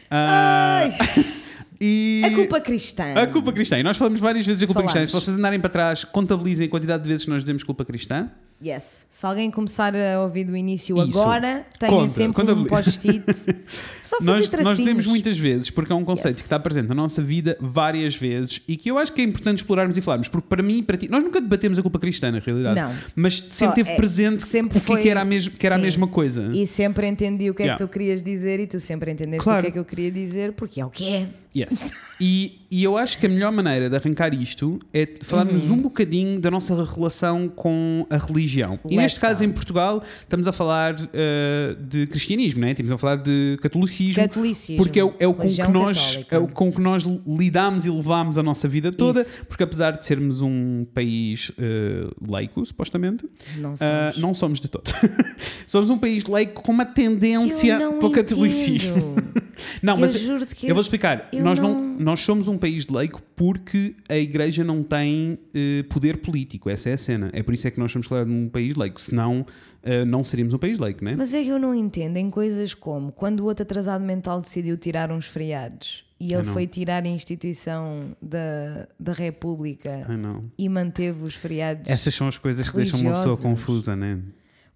[0.10, 0.92] Ah, Ai,
[1.80, 3.14] e a culpa cristã.
[3.16, 3.78] A culpa cristã.
[3.80, 4.94] E nós falamos várias vezes da culpa Falamos.
[5.00, 5.20] cristã.
[5.20, 8.30] Se vocês andarem para trás, contabilizem a quantidade de vezes que nós dizemos culpa cristã.
[8.64, 9.06] Yes.
[9.10, 11.04] Se alguém começar a ouvir do início Isso.
[11.20, 13.22] agora, tenha Conta, sempre um post-it.
[14.02, 14.78] Só fazer Nós, tracinhos.
[14.80, 16.38] nós temos muitas vezes, porque é um conceito Yes.
[16.38, 19.58] que está presente na nossa vida várias vezes e que eu acho que é importante
[19.58, 20.30] explorarmos e falarmos.
[20.30, 22.80] Porque para mim e para ti, nós nunca debatemos a culpa cristã, na realidade.
[22.80, 22.96] Não.
[23.14, 25.76] Mas sempre teve é, presente sempre o que, foi- que era, a, mes que era
[25.76, 25.84] a sim.
[25.84, 26.50] mesma coisa.
[26.54, 27.78] E sempre entendi o que é Yeah.
[27.78, 29.60] que tu querias dizer e tu sempre entendeste Claro.
[29.60, 31.28] o que é que eu queria dizer, porque é o que é.
[31.56, 31.92] Yes.
[32.18, 35.76] E, e eu acho que a melhor maneira de arrancar isto é falarmos Uhum.
[35.76, 38.80] um bocadinho da nossa relação com a religião.
[38.86, 39.44] E Let's neste caso, go.
[39.50, 42.72] em Portugal, estamos a falar eh, de cristianismo, né?
[42.72, 44.24] estamos a falar de catolicismo.
[44.24, 44.78] Catolicismo.
[44.82, 46.36] Porque é, o- é o com que nós católica.
[46.38, 49.36] é o com que nós lidamos e levamos a nossa vida toda, Isso.
[49.50, 53.26] porque apesar de sermos um país eh, laico, supostamente,
[53.58, 54.18] Não ah, somos.
[54.22, 54.90] não somos de todo.
[55.68, 59.16] somos um país laico com uma tendência não para o catolicismo.
[59.82, 60.38] Não, mas eu
[60.68, 61.30] eu vou explicar.
[61.32, 61.74] eu nós, não...
[61.74, 66.70] não- nós somos um país de laico porque a igreja não tem eh, poder político.
[66.70, 67.30] Essa é a cena.
[67.34, 69.00] É por isso é que nós somos, claro, um país laico.
[69.02, 69.46] Senão,
[69.84, 71.16] eh, não seríamos um país laico, né?
[71.18, 74.78] Mas é que eu não entendo em coisas como quando o outro atrasado mental decidiu
[74.78, 76.54] tirar uns feriados e ele não.
[76.54, 80.44] foi tirar a instituição da, da República Ah, não.
[80.58, 81.90] e manteve os feriados.
[81.90, 84.20] Essas são as coisas que deixam uma pessoa confusa, né?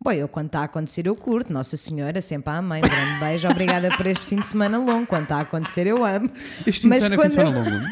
[0.01, 3.49] Bom, eu quando está a acontecer eu curto, Nossa Senhora, sempre a mãe, grande beijo,
[3.49, 5.05] obrigada por este fim de semana longo.
[5.05, 6.29] Quando está a acontecer eu amo.
[6.65, 7.85] Este fim de semana é fim de quando- semana longo.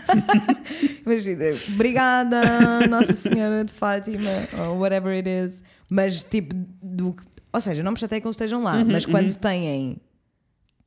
[1.06, 1.44] Imagina,
[1.74, 4.30] obrigada, Nossa Senhora de Fátima,
[4.70, 5.62] ou whatever it is.
[5.90, 7.14] Mas tipo, do,
[7.52, 9.98] ou seja, não me chatei que eles estejam lá, mas quando têm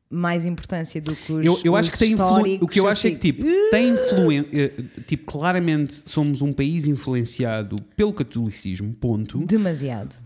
[0.08, 3.06] mais importância do que os Eu, eu acho os que tem O que eu acho
[3.06, 4.74] é que, tipo, tem influência.
[5.06, 9.38] Tipo, claramente somos um país influenciado pelo catolicismo, ponto.
[9.46, 10.16] demasiado.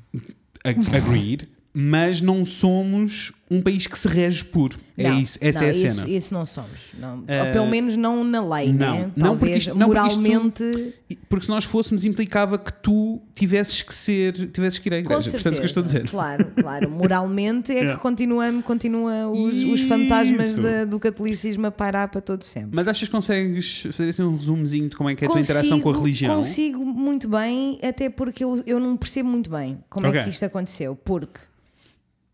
[0.65, 1.49] Ag- Agreed.
[1.77, 4.73] Mas não somos um país que se rege por.
[4.97, 6.09] É Não, isso, essa não, é a isso, cena.
[6.09, 6.71] Isso não somos.
[6.99, 7.19] Não.
[7.19, 8.95] Ou pelo menos não na lei, não.
[8.95, 9.11] né?
[9.17, 10.95] Não, porque Talvez isto- não, porque isto- moralmente.
[11.11, 15.03] E- Porque se nós fôssemos, implicava que tu tivesses que ser, tivesses que ir à
[15.03, 15.31] Com igreja.
[15.33, 16.09] Portanto, é o que eu estou a dizer.
[16.09, 16.91] Claro, claro.
[16.91, 20.63] Moralmente é que continua, continua os, os fantasmas Isso.
[20.63, 22.71] da- do catolicismo a pairar para todo sempre.
[22.73, 25.41] Mas achas que consegues fazer assim um resumozinho de como é que é a tua
[25.41, 26.37] interação com a religião?
[26.37, 30.23] Consigo muito bem, até porque eu, eu não percebo muito bem como é Ok.
[30.23, 30.95] que isto aconteceu.
[30.95, 31.41] Porque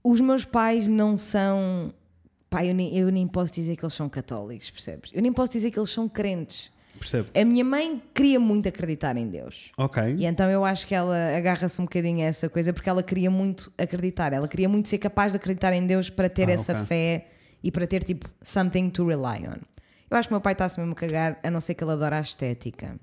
[0.03, 1.93] os meus pais não são.
[2.49, 5.11] Pá, eu nem, eu nem posso dizer que eles são católicos, percebes?
[5.15, 6.71] Eu nem posso dizer que eles são crentes.
[6.99, 7.29] Percebo.
[7.35, 9.71] A minha mãe queria muito acreditar em Deus.
[9.79, 10.03] Ok.
[10.19, 13.31] E então eu acho que ela agarra-se um bocadinho a essa coisa porque ela queria
[13.31, 14.33] muito acreditar.
[14.33, 16.85] Ela queria muito ser capaz de acreditar em Deus para ter Ah, essa ok.
[16.87, 17.27] fé
[17.63, 19.61] e para ter tipo something to rely on.
[20.11, 21.93] Eu acho que o meu pai está-se mesmo a cagar, a não ser que ele
[21.93, 22.99] adora a estética.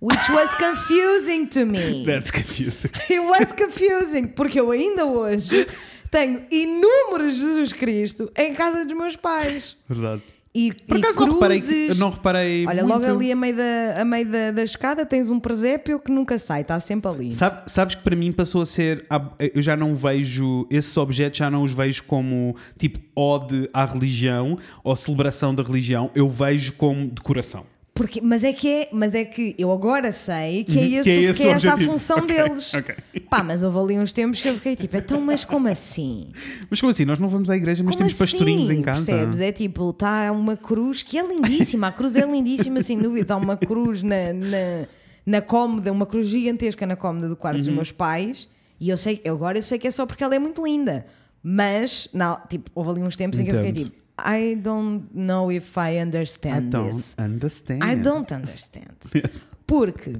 [0.00, 2.04] Which was confusing to me.
[2.06, 2.90] That's confusing.
[3.10, 5.66] It was confusing, porque eu ainda hoje
[6.12, 9.76] tenho inúmeros Jesus Cristo em casa dos meus pais.
[9.88, 10.22] Verdade.
[10.54, 11.98] E, Por acaso não reparei, que- cruzes.
[11.98, 13.00] não reparei Olha, muito.
[13.06, 16.38] logo ali a meio, da, a meio da, da escada tens um presépio que nunca
[16.38, 17.32] sai, está sempre ali.
[17.32, 19.06] Sabe- sabes que para mim passou a ser.
[19.54, 20.66] Eu já não vejo.
[20.70, 26.10] Esses objetos já não os vejo como tipo ode à religião ou celebração da religião.
[26.14, 27.64] Eu vejo como decoração.
[27.94, 31.02] Porque, mas, é que é, mas é que eu agora sei que é, Uhum, esse,
[31.04, 32.72] que é que esse é o essa a função Ok, deles.
[32.74, 32.94] ok.
[33.28, 36.28] Pá, mas houve ali uns tempos que eu fiquei tipo, então, mas como assim?
[36.70, 37.04] Mas como assim?
[37.04, 38.78] Nós não vamos à igreja, mas Como temos pastorinhos assim?
[38.78, 39.04] em casa.
[39.04, 39.40] Percebes?
[39.40, 43.20] É tipo, está uma cruz que é lindíssima, a cruz é lindíssima, sem dúvida.
[43.20, 44.86] Está uma cruz na, na,
[45.26, 47.66] na cómoda, uma cruz gigantesca na cómoda do quarto Uhum.
[47.66, 48.48] dos meus pais.
[48.80, 51.04] E eu sei, agora eu sei que é só porque ela é muito linda.
[51.42, 53.84] Mas, não, tipo, houve ali uns tempos em que eu fiquei Entendo.
[53.90, 57.14] tipo, I don't know if I I understand don't this.
[57.18, 57.80] understand.
[57.84, 58.94] I don't understand.
[59.66, 60.16] Porque,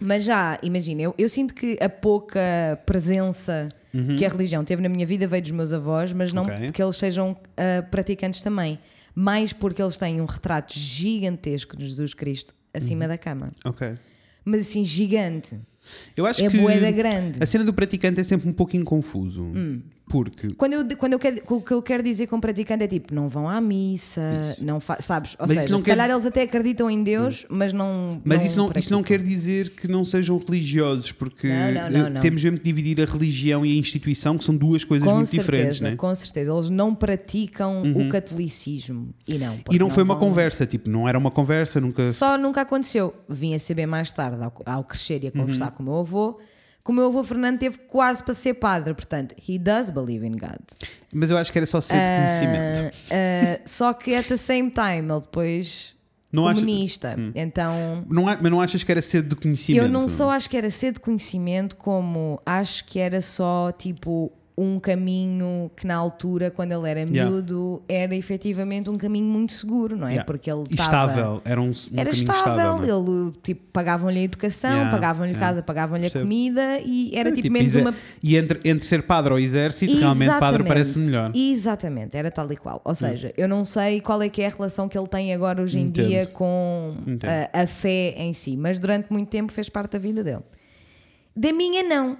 [0.00, 2.40] mas já, imagina, eu, eu sinto que a pouca
[2.84, 3.68] presença
[4.18, 6.50] que a religião teve na minha vida veio dos meus avós, mas não Uhum.
[6.50, 6.66] Ok.
[6.66, 8.78] porque eles sejam ah, praticantes também.
[9.14, 13.08] Mais porque eles têm um retrato gigantesco de Jesus Cristo acima Uhum.
[13.08, 13.52] da cama.
[13.64, 13.96] Ok.
[14.44, 15.58] Mas assim, gigante.
[16.14, 17.38] Eu acho É que boeda grande.
[17.38, 17.42] Hum.
[17.42, 19.50] a cena do praticante é sempre um pouquinho confuso.
[20.08, 23.12] Porque Quando eu, quando eu quero, o que eu quero dizer com praticante é tipo,
[23.12, 24.22] não vão à missa,
[24.60, 25.32] não fa sabes?
[25.38, 28.20] Ou Mas isso seja, não se calhar dizer- eles até acreditam em Deus, mas não.
[28.24, 32.06] Mas isso, não, isso não quer dizer que não sejam religiosos, porque Não, não, não,
[32.06, 32.20] eh, não.
[32.20, 35.28] temos mesmo que dividir a religião e a instituição, que são duas coisas Com muito
[35.28, 35.96] certeza, diferentes, né?
[35.96, 36.52] com certeza.
[36.52, 39.12] Eles não praticam o catolicismo.
[39.28, 39.58] E não.
[39.70, 42.04] E não foi uma vão- conversa, tipo, não era uma conversa, nunca.
[42.04, 43.12] Só nunca aconteceu.
[43.28, 45.70] Vim a saber mais tarde, ao, ao crescer e a conversar Uhum.
[45.72, 46.38] com o meu avô,
[46.86, 48.94] que o meu avô Fernando teve quase para ser padre.
[48.94, 50.60] Portanto, he does believe in God.
[51.12, 52.96] Mas eu acho que era só ser de conhecimento.
[53.10, 55.94] Ah, ah, só que at the same time, ele depois
[56.32, 57.16] Não acha- comunista.
[57.34, 58.04] Então.
[58.08, 59.84] Não há- mas não achas que era ser de conhecimento?
[59.84, 64.32] Eu não só acho que era ser de conhecimento, como acho que era só tipo
[64.58, 67.30] um caminho que na altura, quando ele era Yeah.
[67.30, 70.12] miúdo, era efetivamente um caminho muito seguro, não é?
[70.12, 70.24] Yeah.
[70.24, 71.10] Porque ele estava.
[71.12, 72.88] estável, era um, um Era estável, não é?
[72.88, 75.46] ele tipo pagavam-lhe a educação, Yeah, pagavam-lhe yeah.
[75.46, 77.94] casa, pagavam-lhe a comida e era É, tipo, tipo, menos uma.
[78.22, 80.68] E entre, entre ser padre ou exército, realmente padre Exatamente.
[80.68, 81.32] parece melhor.
[81.34, 82.80] Exatamente, era tal e qual.
[82.82, 85.60] Ou seja, eu não sei qual é que é a relação que ele tem agora
[85.62, 86.06] hoje em Entendo.
[86.08, 86.94] dia com
[87.52, 90.42] a, a fé em si, mas durante muito tempo fez parte da vida dele.
[91.36, 92.16] Da minha não.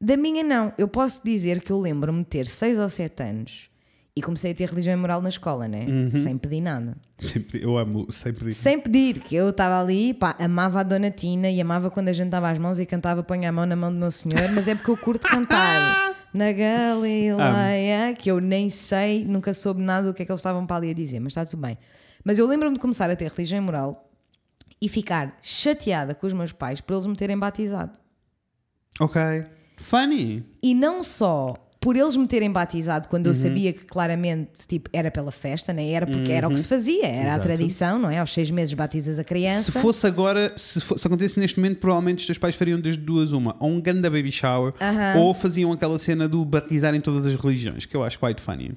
[0.00, 0.72] Da minha não.
[0.78, 3.70] Eu posso dizer que eu lembro-me de ter 6 ou 7 anos
[4.16, 5.86] e comecei a ter religião e moral na escola, né?
[5.86, 6.10] Uhum.
[6.12, 6.96] Sem pedir nada.
[7.52, 8.62] Eu amo sempre isso.
[8.62, 12.12] Sem pedir, que eu estava ali, pá, amava a Dona Tina e amava quando a
[12.12, 14.66] gente dava as mãos e cantava Põe a mão na mão do meu senhor, mas
[14.68, 16.10] é porque eu curto cantar.
[16.32, 20.64] Na Galileia, que eu nem sei, nunca soube nada do que é que eles estavam
[20.64, 21.76] para ali a dizer, mas está tudo bem.
[22.22, 24.08] Mas eu lembro-me de começar a ter religião e moral
[24.80, 27.98] e ficar chateada com os meus pais por eles me terem batizado.
[29.00, 29.20] Ok.
[29.80, 30.44] Funny.
[30.62, 35.10] E não só por eles me terem batizado quando eu sabia que claramente tipo, era
[35.10, 35.88] pela festa, né?
[35.88, 37.40] era porque era o que se fazia, era Exato.
[37.40, 38.18] a tradição, não é?
[38.18, 39.72] Aos seis meses batizas a criança.
[39.72, 43.02] Se fosse agora, se, fo- se acontecesse neste momento, provavelmente os teus pais fariam desde
[43.02, 43.56] duas uma.
[43.58, 45.20] Ou um ganda baby shower, Aham.
[45.20, 48.72] ou faziam aquela cena do batizar em todas as religiões, que eu acho quite funny.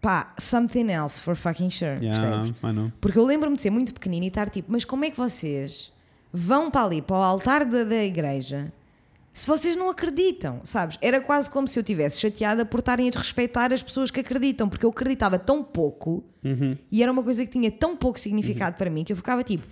[0.00, 2.50] Pá, something else for fucking sure, Yeah, percebes?
[2.62, 2.92] I know.
[3.00, 5.90] Porque eu lembro-me de ser muito pequenina e estar tipo, mas como é que vocês
[6.32, 8.72] vão para ali, para o altar da, da igreja,
[9.34, 10.96] se vocês não acreditam, sabes?
[11.02, 14.68] Era quase como se eu estivesse chateada por estarem a desrespeitar as pessoas que acreditam,
[14.68, 16.24] porque eu acreditava tão pouco
[16.92, 19.66] e era uma coisa que tinha tão pouco significado para mim que eu ficava tipo,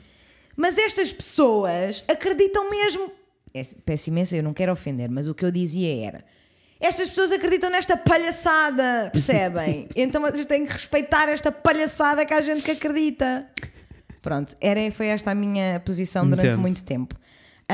[0.56, 3.12] mas estas pessoas acreditam mesmo.
[3.54, 6.24] É, peço imensa, eu não quero ofender, mas o que eu dizia era.
[6.80, 9.88] Estas pessoas acreditam nesta palhaçada, percebem?
[9.94, 13.46] então vocês têm que respeitar esta palhaçada que há gente que acredita.
[14.20, 16.60] Pronto, era, foi esta a minha posição durante Entendo.
[16.60, 17.14] muito tempo.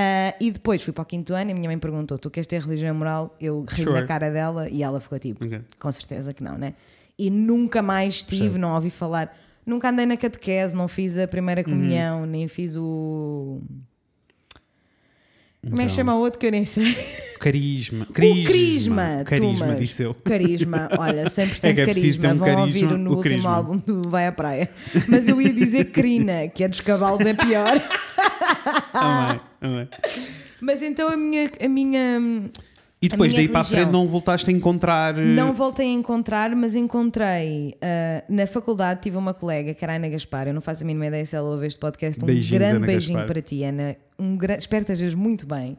[0.01, 2.47] Ah, e depois fui para o quinto ano e a minha mãe perguntou: Tu queres
[2.47, 3.35] ter religião moral?
[3.41, 4.01] Eu ri Sure.
[4.01, 5.61] na cara dela e ela ficou tipo: Ok.
[5.81, 6.75] Com certeza que não, né?
[7.19, 9.37] E nunca mais tive, não ouvi falar.
[9.67, 11.27] Nunca andei na catequese, não fiz a Uhum.
[11.29, 13.61] primeira comunhão, nem fiz o.
[15.63, 15.89] Como é que Então.
[15.97, 16.95] chama o outro que eu nem sei?
[17.41, 18.07] Carisma.
[18.09, 19.23] O crisma.
[19.25, 19.81] Carisma, Tumas.
[19.81, 20.15] disse eu.
[20.25, 22.29] Carisma, olha, 100% É que é carisma.
[22.33, 23.51] um Vão carisma, ouvir no o último carisma.
[23.51, 24.71] álbum do Vai à Praia.
[25.09, 27.81] Mas eu ia dizer crina, que é dos cavalos, é pior.
[28.93, 29.89] Amém, amém.
[30.61, 31.49] Mas então a minha.
[31.61, 32.21] A minha
[33.01, 33.83] E depois daí para a religião.
[33.83, 35.17] frente não voltaste a encontrar.
[35.17, 39.03] eh, Não voltei a encontrar, mas encontrei ah, na faculdade.
[39.03, 40.49] Tive uma colega que era a Ana Gaspar.
[40.49, 42.23] Eu não faço a mínima ideia se ela ouve este podcast.
[42.23, 43.33] Um Beijinhos, grande Ana beijinho Gaspar.
[43.35, 43.97] para ti, Ana.
[44.19, 44.57] Um gra...
[44.57, 45.79] Espero que estejas muito bem.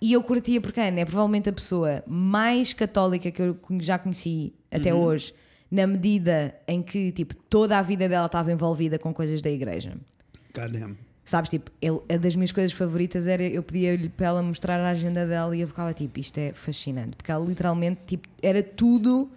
[0.00, 3.98] E eu curtia porque a Ana é provavelmente a pessoa mais católica que eu já
[3.98, 5.00] conheci até Uhum.
[5.00, 5.32] hoje,
[5.70, 9.94] na medida em que tipo, toda a vida dela estava envolvida com coisas da igreja.
[10.54, 10.96] God damn.
[11.28, 14.88] Sabes, tipo, eu, a das minhas coisas favoritas era eu pedia-lhe para ela mostrar a
[14.88, 19.30] agenda dela e eu ficava tipo, isto é fascinante, porque ela literalmente tipo, era tudo.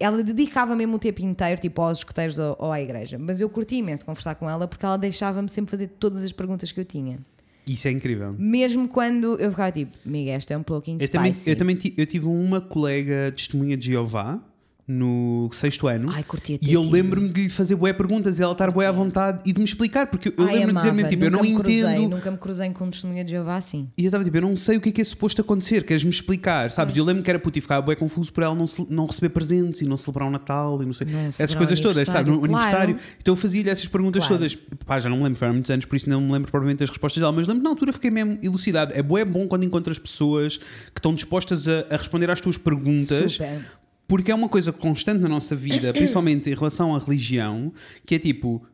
[0.00, 3.16] Ela dedicava mesmo o tempo inteiro tipo, aos escuteiros ou, ou à igreja.
[3.16, 6.72] Mas eu curti imenso conversar com ela porque ela deixava-me sempre fazer todas as perguntas
[6.72, 7.20] que eu tinha.
[7.64, 8.34] Isso é incrível.
[8.36, 11.50] Mesmo quando eu ficava tipo, Miguel, esta é um pouquinho Eu também, spicy.
[11.50, 14.42] eu também eu tive uma colega testemunha de Jeová
[14.86, 16.10] no sexto ano.
[16.12, 18.92] Ai, curtia E eu lembro-me de lhe fazer bué perguntas e ela estar bué à
[18.92, 20.92] vontade e de me explicar, porque eu Ai, lembro-me de dizer amava.
[20.94, 22.10] mesmo, tipo, eu nunca não me cruzei, entendo.
[22.16, 23.88] Nunca me cruzei com um testemunha de Jeová assim.
[23.96, 26.10] E eu estava tipo, eu não sei o que é que é suposto acontecer, queres-me
[26.10, 26.94] explicar, sabes?
[26.94, 29.30] E eu lembro que era puto e ficava bué confuso por ela não, não receber
[29.30, 31.06] presentes e não celebrar o Natal e não sei.
[31.06, 32.30] Não essas coisas todas, sabe?
[32.30, 32.82] No aniversário, claro.
[32.84, 33.16] aniversário.
[33.20, 34.36] Então eu fazia-lhe essas perguntas Claro.
[34.36, 34.54] todas.
[34.86, 36.80] Pá, já não me lembro, foram há muitos anos, por isso não me lembro provavelmente
[36.80, 38.92] das respostas dela, mas lembro que na altura fiquei mesmo elucidado.
[38.94, 43.32] É bué bom quando encontras pessoas que estão dispostas a, a responder às tuas perguntas.
[43.32, 43.60] Super.
[44.06, 47.72] Porque é uma coisa constante na nossa vida, principalmente em relação à religião,
[48.06, 48.64] que é tipo.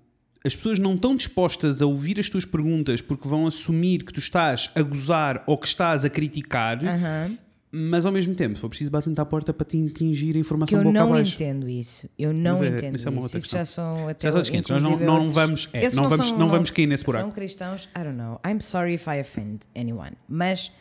[0.43, 4.21] As pessoas não estão dispostas a ouvir as tuas perguntas porque vão assumir que tu
[4.21, 7.37] estás a gozar ou que estás a criticar, Aham.
[7.71, 10.39] mas ao mesmo tempo, se for preciso, batem-te à porta para te impingir a Que
[10.39, 11.35] informação eu boca não abaixo.
[11.35, 12.09] entendo isso.
[12.19, 13.49] Eu não é- entendo isso é isso.
[13.51, 16.39] já são até Já são 500, nós não- não vamos- é, Esses não vamos- são-
[16.39, 17.25] não vamos cair nesse buraco.
[17.27, 18.41] São cristãos, I don't know.
[18.43, 20.13] I'm sorry if I offend anyone.
[20.27, 20.73] Mas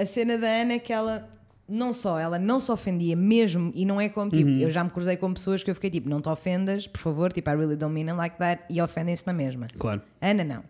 [0.00, 1.28] a cena da Ana é que ela
[1.68, 4.58] não só, ela não se ofendia mesmo, e não é como tipo, Uhum.
[4.60, 7.32] eu já me cruzei com pessoas que eu fiquei tipo, não te ofendas, por favor,
[7.32, 9.66] tipo, I really don't mean it like that, e ofendem-se na mesma.
[9.78, 10.00] Claro.
[10.20, 10.64] Ana não.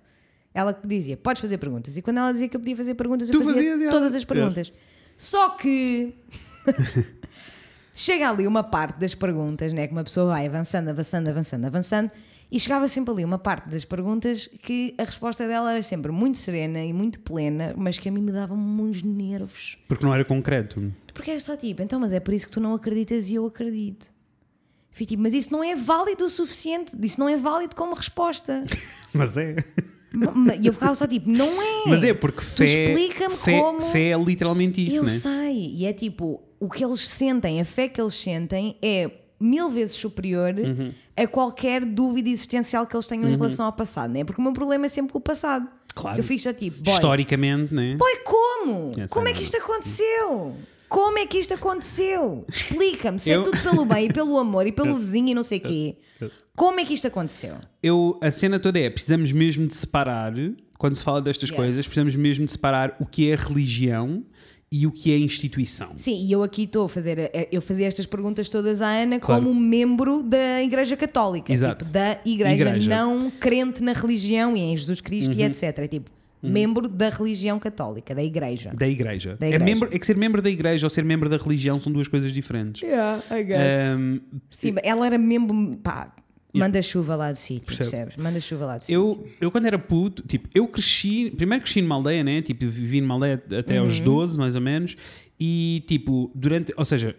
[0.55, 1.97] Ela dizia, podes fazer perguntas.
[1.99, 4.25] E quando ela dizia que eu podia fazer perguntas, eu Tu fazia fazias, todas as
[4.25, 4.73] perguntas.
[5.19, 6.15] Só que
[7.95, 9.87] chega ali uma parte das perguntas, né?
[9.87, 12.11] Que uma pessoa vai avançando, avançando, avançando, avançando,
[12.51, 16.39] e chegava sempre ali uma parte das perguntas que a resposta dela era sempre muito
[16.39, 19.77] serena e muito plena, mas que a mim me dava uns nervos.
[19.89, 20.93] Porque não era concreto.
[21.13, 23.47] Porque era só tipo, então, mas é por isso que tu não acreditas e eu
[23.47, 24.11] acredito.
[24.93, 28.65] Fui tipo, mas isso não é válido o suficiente, isso não é válido como resposta.
[29.13, 29.57] Mas é.
[30.59, 31.89] E eu ficava só tipo, não é.
[31.89, 33.81] Mas é, porque fé, explica-me como.
[33.83, 35.11] fé é literalmente isso, eu né?
[35.11, 35.75] sei.
[35.75, 39.97] E é tipo, o que eles sentem, a fé que eles sentem é mil vezes
[39.97, 40.95] superior Uhum.
[41.17, 44.23] A qualquer dúvida existencial que eles tenham em relação ao passado, né?
[44.25, 45.67] Porque o meu problema é sempre com o passado.
[45.95, 46.15] Claro.
[46.15, 47.97] Que eu fico já tipo, boy, Historicamente, né?
[47.97, 48.93] boy como?
[49.09, 50.55] Como é que isto aconteceu?
[50.89, 52.45] Como é que isto aconteceu?
[52.49, 55.43] Explica-me, se é Eu- tudo pelo bem e pelo amor e pelo vizinho e não
[55.43, 55.97] sei o quê.
[56.55, 57.57] Como é que isto aconteceu?
[57.83, 60.33] Eu, a cena toda é, precisamos mesmo de separar,
[60.79, 61.57] quando se fala destas Yes.
[61.57, 64.23] coisas, precisamos mesmo de separar o que é religião
[64.71, 65.93] e o que é instituição.
[65.97, 69.21] Sim, e eu aqui estou a fazer, eh, eu fazia estas perguntas todas à Ana
[69.21, 69.43] Claro.
[69.45, 71.85] como membro da Igreja Católica, Exato.
[71.85, 72.91] tipo, da igreja, Igreja.
[72.91, 75.41] não crente na religião e em Jesus Cristo Uhum.
[75.41, 75.63] e etc.
[75.79, 76.11] É tipo,
[76.43, 78.73] membro da religião católica, da igreja.
[78.77, 79.37] Da igreja.
[79.39, 79.65] Da É, igreja.
[79.65, 82.31] membro, é que ser membro da igreja ou ser membro da religião são duas coisas
[82.33, 82.83] diferentes.
[82.83, 83.93] Yeah, I guess.
[83.95, 84.19] Ahm,
[84.51, 86.13] Sim, ela era membro, pá,
[86.59, 88.17] manda chuva lá do sítio, percebes?
[88.17, 88.95] Manda chuva lá do sítio.
[88.95, 92.43] eu, eu, quando era puto, tipo, eu cresci, primeiro cresci numa aldeia, né?
[92.43, 94.05] Tipo, vivi numa aldeia até aos Uhum.
[94.05, 94.97] 12, mais ou menos,
[95.39, 97.15] e tipo, durante, ou seja,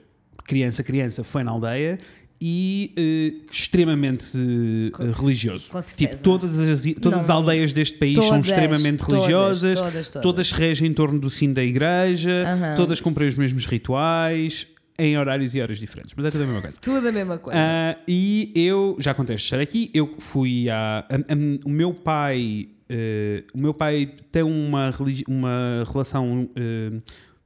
[0.46, 1.98] criança, criança, foi na aldeia
[2.40, 5.70] e eh, extremamente eh, Com- religioso.
[5.72, 9.80] com tipo, todas as, todas as Não- aldeias deste país são Todas, extremamente todas, religiosas,
[9.80, 10.52] todas, todas.
[10.52, 12.76] regem em torno do sino da igreja, Aham.
[12.76, 14.68] todas cumprem os mesmos rituais,
[15.00, 16.78] em horários e horas diferentes, mas é tudo a mesma coisa.
[16.82, 17.60] Tudo a mesma coisa.
[17.60, 21.06] Ah, e eu, já contei esta história aqui, eu fui a.
[21.10, 22.70] a- a- o meu pai.
[22.90, 24.94] eh, o meu pai tem uma,
[25.28, 26.50] uma relação.
[26.56, 27.00] eh,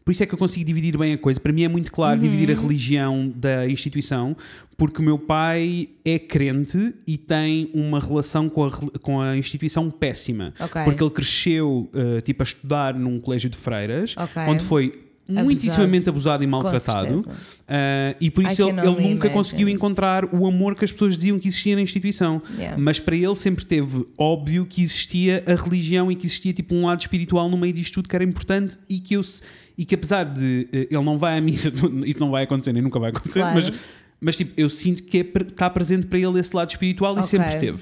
[0.04, 1.40] por isso é que eu consigo dividir bem a coisa.
[1.40, 4.36] Para mim é muito claro dividir a religião da instituição,
[4.78, 8.72] porque o meu pai é crente e tem uma relação com a,
[9.02, 10.54] com a instituição péssima.
[10.60, 10.84] Ok.
[10.86, 14.42] Porque ele cresceu eh, tipo, a estudar num colégio de freiras, Ok.
[14.48, 17.26] onde foi muitíssimamente abusado e maltratado.
[17.68, 19.30] ah, e por I isso ele, ele nunca imagine.
[19.30, 22.42] conseguiu encontrar o amor que as pessoas diziam que existia na instituição.
[22.58, 22.78] Yeah.
[22.78, 26.86] Mas para ele sempre teve óbvio que existia a religião e que existia tipo um
[26.86, 29.22] lado espiritual no meio disto tudo que era importante e que eu
[29.78, 31.72] e que apesar de eh, ele não vai à missa,
[32.06, 33.56] isso não vai acontecer nem nunca vai acontecer, Claro.
[33.56, 33.72] mas,
[34.20, 37.30] mas tipo, eu sinto que é está presente para ele esse lado espiritual e Ok.
[37.30, 37.82] sempre teve.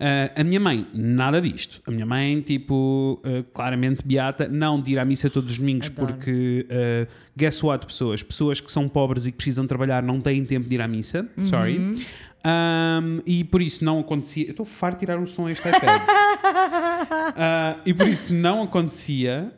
[0.00, 1.80] Ah, a minha mãe, nada disto.
[1.86, 5.88] A minha mãe, tipo, ah, claramente beata, não de ir à missa todos os domingos,
[5.88, 6.14] Adoro.
[6.14, 8.22] porque, ah, guess what, pessoas?
[8.22, 11.28] Pessoas que são pobres e que precisam trabalhar não têm tempo de ir à missa.
[11.36, 11.94] Uhum.
[12.44, 14.44] Um, e por isso não acontecia.
[14.46, 16.02] Eu estou farto de tirar o som a este iPad.
[17.40, 19.52] Ah, e por isso não acontecia.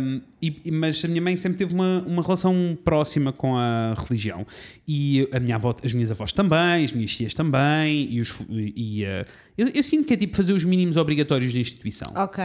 [0.00, 4.46] um, e- mas a minha mãe sempre teve uma, uma relação próxima com a religião.
[4.88, 8.08] E a minha avó, as minhas avós também, as minhas tias também.
[8.10, 9.24] E, os, e, ah,
[9.58, 12.12] eu, eu sinto que é tipo fazer os mínimos obrigatórios da instituição.
[12.16, 12.42] Ok.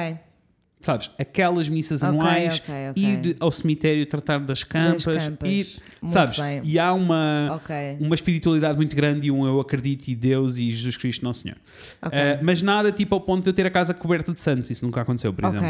[0.86, 1.10] Sabes?
[1.18, 3.04] Aquelas missas Ok, anuais, ok, ok.
[3.04, 5.04] ir ao cemitério tratar das campas.
[5.04, 5.50] campas.
[5.50, 5.68] Ir,
[6.08, 6.40] sabes?
[6.40, 6.62] bem.
[6.64, 7.60] E há uma
[8.00, 11.58] uma espiritualidade muito grande e um eu acredito e Deus e Jesus Cristo Nosso Senhor.
[12.04, 12.10] Uh,
[12.44, 15.02] mas nada tipo ao ponto de eu ter a casa coberta de santos, isso nunca
[15.02, 15.68] aconteceu, por exemplo.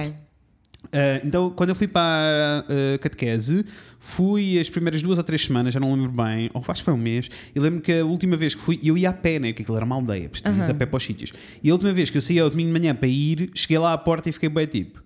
[0.86, 3.66] Uh, então, quando eu fui para a catequese,
[3.98, 6.94] fui as primeiras duas ou três semanas, já não lembro bem, ou acho que foi
[6.94, 9.48] um mês, e lembro que a última vez que fui, eu ia a pé, né?
[9.48, 11.34] Porque aquilo era uma aldeia, porque tinhas a pé para os sítios.
[11.64, 13.94] E a última vez que eu saí ao domingo de manhã para ir, cheguei lá
[13.94, 15.04] à porta e fiquei bem tipo,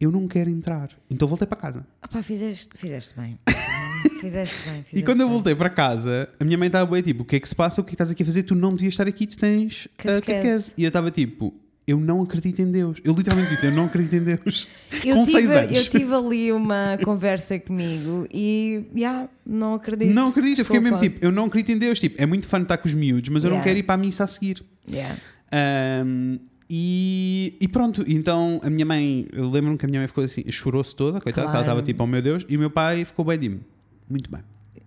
[0.00, 0.90] eu não quero entrar.
[1.10, 1.86] Então voltei para casa.
[2.02, 3.38] Ah, pá, fizeste, fizeste bem.
[4.20, 4.80] fizeste bem.
[4.80, 5.34] E fizeste quando eu bem.
[5.34, 7.80] voltei para casa, a minha mãe estava bem tipo: o que é que se passa?
[7.80, 8.42] O que é que estás aqui a fazer?
[8.42, 10.22] Tu não devias estar aqui, tu tens a Catequese.
[10.26, 10.72] catequese.
[10.76, 11.54] E eu estava tipo:
[11.86, 12.98] eu não acredito em Deus.
[13.04, 14.68] Eu literalmente disse: eu não acredito em Deus.
[15.04, 15.76] Eu Com tive, seis anos.
[15.86, 20.12] eu tive ali uma conversa comigo e, já, não acredito.
[20.12, 21.14] Não acredito, eu fiquei mesmo Desculpa.
[21.14, 21.98] tipo: eu não acredito em Deus.
[21.98, 23.64] Tipo, é muito fã de estar com os miúdos, mas eu não Yeah.
[23.68, 24.62] quero ir para a missa a seguir.
[24.90, 25.16] Yeah.
[25.52, 26.38] Ahm,
[26.68, 30.42] e, e pronto, então a minha mãe, eu lembro-me que a minha mãe ficou assim,
[30.50, 31.60] chorou-se toda, coitada, que ela Claro.
[31.64, 33.60] estava tipo, oh meu Deus, e o meu pai ficou bem de mim.
[34.08, 34.40] Muito bem.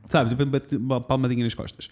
[0.07, 0.35] Sabes,
[0.73, 1.89] uma palmadinha nas costas.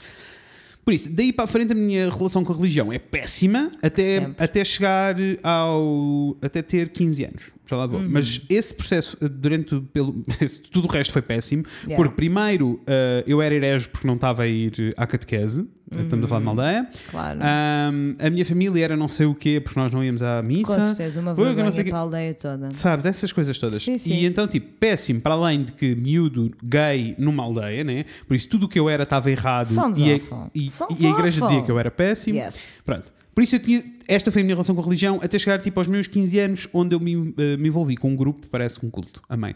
[0.83, 4.21] Por isso, daí para a frente a minha relação com a religião é péssima até,
[4.21, 4.43] Sempre.
[4.43, 6.37] até chegar ao.
[6.41, 7.51] até ter 15 anos.
[7.65, 7.89] Já lá Uhum.
[7.89, 8.01] vou.
[8.09, 10.23] Mas esse processo, durante pelo,
[10.71, 11.63] tudo o resto foi péssimo.
[11.83, 11.97] Yeah.
[11.97, 15.67] Porque primeiro eh, eu era herege porque não estava a ir à catequese.
[15.89, 16.89] Estamos a falar de uma aldeia.
[17.09, 17.39] Claro.
[17.41, 20.75] Ahm, a minha família era não sei o quê, porque nós não íamos à missa.
[20.75, 22.69] Com certeza, uma que não vergonha sei para a aldeia toda.
[22.73, 23.81] Sabes, essas coisas todas.
[23.81, 24.13] Sim, sim.
[24.13, 28.05] E então, tipo, péssimo, para além de que miúdo gay numa aldeia, né?
[28.27, 29.67] Por isso tudo o que eu era estava errado.
[29.67, 30.15] Sounds e, a,
[30.53, 30.69] e,
[30.99, 32.37] e a igreja dizia que eu era péssimo.
[32.37, 32.73] Yes.
[32.85, 33.13] Pronto.
[33.33, 33.83] Por isso eu tinha.
[34.07, 36.67] Esta foi a minha relação com a religião até chegar tipo aos meus 15 anos,
[36.73, 39.53] onde eu me, eh, me envolvi com um grupo, parece um culto, amém.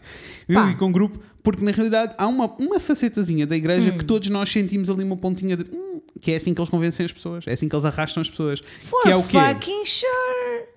[0.48, 3.96] Me envolvi com um grupo, porque na realidade há uma, uma facetazinha da igreja Hum.
[3.98, 5.64] que todos nós sentimos ali uma pontinha de.
[5.72, 8.28] "Hum", que é assim que eles convencem as pessoas, é assim que eles arrastam as
[8.30, 8.60] pessoas.
[8.82, 9.38] For que é o quê?
[9.38, 10.10] fucking sure.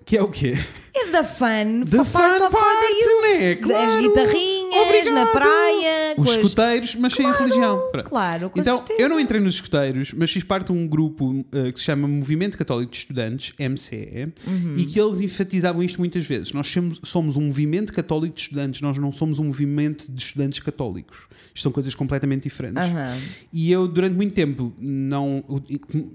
[0.04, 0.52] Que é o quê?
[0.94, 1.84] É the fun.
[1.84, 3.52] The for part fun of for part, the né?
[3.52, 4.02] As Claro.
[4.02, 5.14] guitarrinhas Obrigado.
[5.14, 6.14] na praia.
[6.16, 7.88] Os as- escuteiros, mas sem a religião.
[7.92, 8.08] Pronto.
[8.08, 9.00] Claro, com Então, certeza.
[9.02, 12.06] eu não entrei nos escuteiros, mas fiz parte de um grupo eh, que se chama
[12.08, 14.74] Movimento Católico de Estudantes, MCE, Uhum.
[14.76, 16.52] e que eles enfatizavam isto muitas vezes.
[16.52, 16.72] Nós
[17.04, 21.18] somos, um movimento católico de estudantes, nós não somos um movimento de estudantes católicos.
[21.54, 22.82] Isto são coisas completamente diferentes.
[22.82, 23.18] Aham.
[23.52, 25.42] E eu, durante muito tempo, não.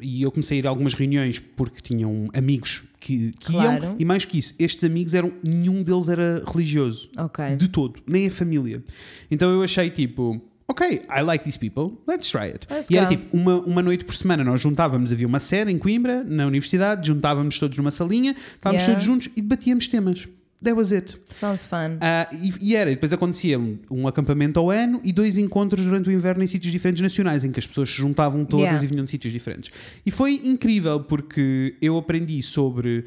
[0.01, 3.83] E eu comecei a ir a algumas reuniões porque tinham amigos que, que Claro.
[3.83, 5.31] iam, e mais que isso, estes amigos eram.
[5.43, 7.09] Nenhum deles era religioso.
[7.17, 7.55] Ok.
[7.55, 8.83] De todo, nem a família.
[9.31, 10.39] Então eu achei tipo.
[10.71, 12.65] Ok, I like these people, let's try it.
[12.69, 13.11] Let's e era go.
[13.11, 17.05] tipo, uma, uma noite por semana nós juntávamos, havia uma sede em Coimbra, na universidade,
[17.07, 18.93] juntávamos todos numa salinha, estávamos Yeah.
[18.93, 20.29] todos juntos e debatíamos temas.
[20.63, 21.17] That was it.
[21.29, 21.97] Sounds fun.
[21.99, 26.07] Ah, e, e era, depois acontecia um, um acampamento ao ano e dois encontros durante
[26.07, 28.83] o inverno em sítios diferentes nacionais, em que as pessoas se juntavam todas Yeah.
[28.83, 29.71] e vinham de sítios diferentes.
[30.05, 33.05] E foi incrível porque eu aprendi sobre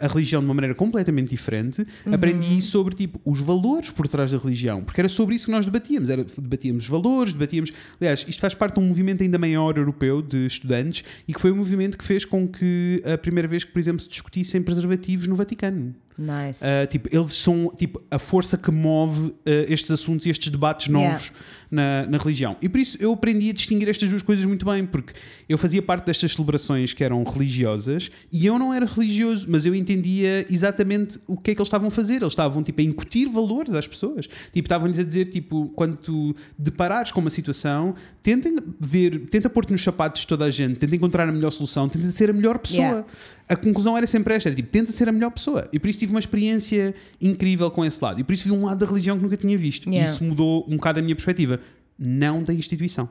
[0.00, 2.14] a religião de uma maneira completamente diferente, Uhum.
[2.14, 5.64] aprendi sobre tipo os valores por trás da religião, porque era sobre isso que nós
[5.64, 9.76] debatíamos, era, debatíamos os valores, debatíamos, aliás, isto faz parte de um movimento ainda maior
[9.76, 13.64] europeu de estudantes e que foi o movimento que fez com que a primeira vez
[13.64, 15.94] que, por exemplo, se discutissem preservativos no Vaticano.
[16.16, 16.64] Nice.
[16.64, 19.34] Uh, tipo, eles são tipo, a força que move uh,
[19.68, 21.32] estes assuntos e estes debates novos
[21.74, 22.56] na, na religião.
[22.62, 25.12] E por isso eu aprendi a distinguir estas duas coisas muito bem, porque
[25.48, 29.74] eu fazia parte destas celebrações que eram religiosas e eu não era religioso, mas eu
[29.74, 32.14] entendia exatamente o que é que eles estavam a fazer.
[32.16, 34.26] Eles estavam tipo, a incutir valores às pessoas.
[34.52, 39.72] Tipo, estavam-lhes a dizer, tipo, quando tu deparares com uma situação, tentem ver, tenta pôr-te
[39.72, 42.58] nos sapatos de toda a gente, tenta encontrar a melhor solução, tenta ser a melhor
[42.58, 42.80] pessoa.
[42.80, 43.06] Yeah.
[43.48, 45.68] A conclusão era sempre esta: era tipo, tenta ser a melhor pessoa.
[45.72, 48.20] E por isso tive uma experiência incrível com esse lado.
[48.20, 49.88] E por isso vi um lado da religião que nunca tinha visto.
[49.88, 50.10] Yeah.
[50.10, 51.60] E isso mudou um bocado a minha perspectiva.
[51.98, 53.08] Não da instituição.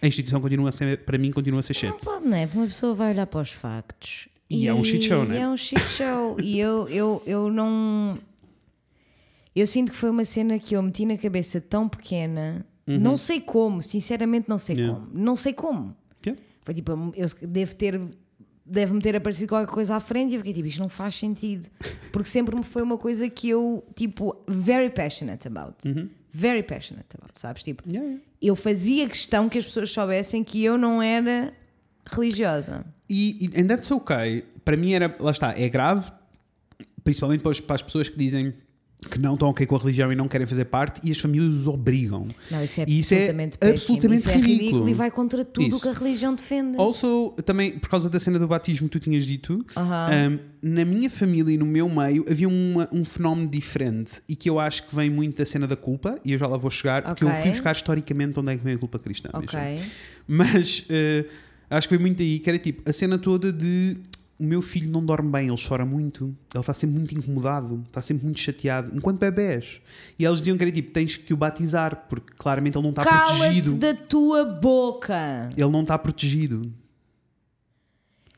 [0.00, 2.04] A instituição continua a ser, para mim, continua a ser Não shit.
[2.04, 2.48] pode, não é?
[2.54, 4.28] Uma pessoa vai olhar para os factos.
[4.48, 5.40] E é um shit show, não é?
[5.40, 6.36] É um shit show.
[6.40, 8.18] e eu, eu, eu não.
[9.54, 12.98] Eu sinto que foi uma cena que eu meti na cabeça tão pequena, Uhum.
[12.98, 14.98] não sei como, sinceramente não sei Yeah.
[14.98, 15.10] como.
[15.12, 15.96] Não sei como.
[16.24, 16.40] Yeah.
[16.62, 18.00] Foi tipo, eu devo ter.
[18.70, 21.68] Deve-me ter aparecido qualquer coisa à frente e eu fiquei tipo, isto não faz sentido.
[22.12, 25.76] Porque sempre me foi uma coisa que eu, tipo, very passionate about.
[26.30, 27.62] Very passionate about, sabes?
[27.62, 28.22] Tipo, Yeah, yeah.
[28.42, 31.52] eu fazia questão que as pessoas soubessem que eu não era
[32.06, 32.84] religiosa.
[33.08, 34.44] E, e and that's okay.
[34.64, 36.10] Para mim era, lá está, é grave,
[37.02, 38.52] principalmente para, os- para as pessoas que dizem
[39.10, 41.54] que não estão ok com a religião e não querem fazer parte e as famílias
[41.54, 42.26] os obrigam.
[42.50, 43.74] Não, isso é E isso é absolutamente péssimo.
[43.76, 44.58] absolutamente isso é ridículo.
[44.58, 44.88] ridículo.
[44.90, 46.76] e vai contra tudo o que a religião defende.
[46.78, 50.08] Also, também por causa da cena do batismo que tu tinhas dito, Aham.
[50.62, 54.50] um, na minha família e no meu meio havia uma- um fenómeno diferente e que
[54.50, 57.02] eu acho que vem muito da cena da culpa, e eu já lá vou chegar,
[57.02, 59.30] porque eu fui buscar historicamente onde é que vem a culpa cristã.
[59.32, 59.58] ok.
[59.58, 59.86] mesmo.
[60.26, 61.24] Mas eh,
[61.70, 63.96] acho que foi muito aí, que era tipo a cena toda de
[64.38, 68.00] o meu filho não dorme bem, ele chora muito, ele está sempre muito incomodado, está
[68.00, 69.80] sempre muito chateado, enquanto bebés.
[70.18, 73.04] E eles diziam que era tipo, tens que o batizar, porque claramente ele não está
[73.04, 73.74] Cala-te protegido.
[73.74, 75.50] da tua boca.
[75.56, 76.72] Ele não está protegido.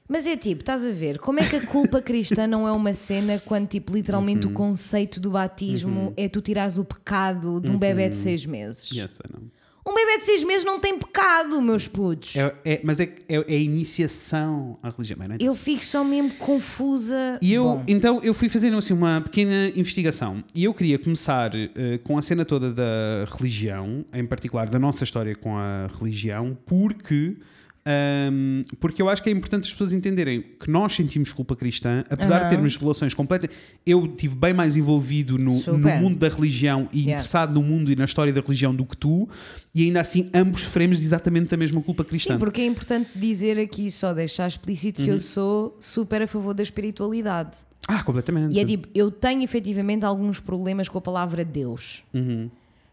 [0.09, 2.93] Mas é tipo, estás a ver, como é que a culpa cristã não é uma
[2.93, 4.53] cena quando, tipo, literalmente Uhum.
[4.53, 8.91] o conceito do batismo é tu tirares o pecado de um bebê de seis meses?
[8.91, 9.43] Yes, I know.
[9.91, 12.37] Um bebê de seis meses não tem pecado, meus putos.
[12.37, 15.19] É, é- mas é, é, é a iniciação à religião.
[15.27, 15.39] não é?
[15.41, 17.39] Eu fico só mesmo confusa.
[17.43, 21.51] E eu, Bom, então, eu fui fazendo assim uma pequena investigação e eu queria começar
[21.55, 26.57] eh, com a cena toda da religião, em particular da nossa história com a religião,
[26.65, 27.37] porque,
[27.85, 32.05] ahm, porque eu acho que é importante as pessoas entenderem que nós sentimos culpa cristã,
[32.11, 32.45] apesar Aham.
[32.45, 33.51] de termos relações completas.
[33.87, 37.13] Eu tive bem mais envolvido no, no mundo da religião e Yeah.
[37.21, 39.29] interessado no mundo e na história da religião do que tu,
[39.75, 42.35] e ainda assim ambos sofremos exatamente da mesma culpa cristã.
[42.35, 45.07] Sim, porque é importante dizer aqui, só deixar explícito Uhum.
[45.07, 47.57] que eu sou super a favor da espiritualidade.
[47.89, 48.55] Ah, completamente.
[48.55, 52.03] E é tipo, eu tenho efetivamente alguns problemas com a palavra Deus.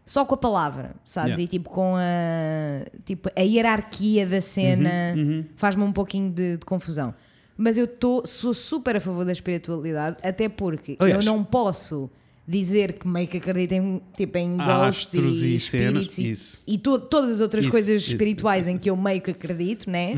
[0.08, 1.32] Só com a palavra, sabes?
[1.32, 1.36] Uhum.
[1.36, 1.42] Yeah.
[1.42, 6.64] E tipo, com a, tipo, a hierarquia da cena Uhum, faz-me um pouquinho de, de
[6.64, 7.14] confusão.
[7.56, 12.08] Mas eu tô, sou super a favor da espiritualidade, até porque Aliás- eu não posso
[12.50, 15.62] dizer que meio que acredito em, tipo, em ghosts Astros e, e cenas,
[16.02, 16.62] espíritos e, isso.
[16.66, 18.76] e to- todas as outras Isso, coisas isso, espirituais isso, Uhum.
[18.76, 20.14] em que eu meio que acredito, né?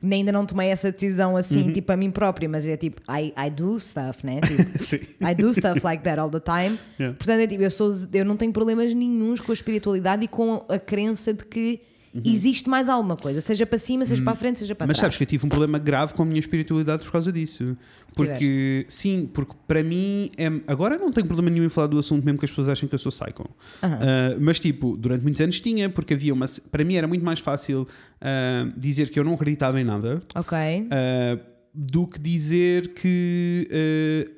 [0.00, 3.34] Nem Ainda não tomei essa decisão assim, tipo, a mim própria, mas é tipo, I,
[3.36, 4.40] I do stuff, né?
[4.40, 5.04] Tipo.
[5.22, 6.78] I do stuff like that all the time.
[6.98, 7.14] Yeah.
[7.18, 10.64] Portanto, é tipo, eu, sou, eu não tenho problemas nenhuns com a espiritualidade e com
[10.68, 11.80] a crença de que
[12.24, 14.88] existe mais alguma coisa, seja para cima, seja para a frente, seja para Uhum.
[14.88, 15.06] Mas trás.
[15.06, 17.76] sabes que eu tive um problema grave com a minha espiritualidade por causa disso.
[18.14, 22.24] Porque, sim, porque para mim, é, agora não tenho problema nenhum em falar do assunto,
[22.24, 23.48] mesmo que as pessoas achem que eu sou psycho.
[23.82, 26.46] Ah, mas, tipo, durante muitos anos tinha, porque havia uma.
[26.70, 27.88] Para mim era muito mais fácil
[28.20, 30.56] ah, dizer que eu não acreditava em nada Ok.
[30.90, 31.38] ah,
[31.74, 33.68] do que dizer que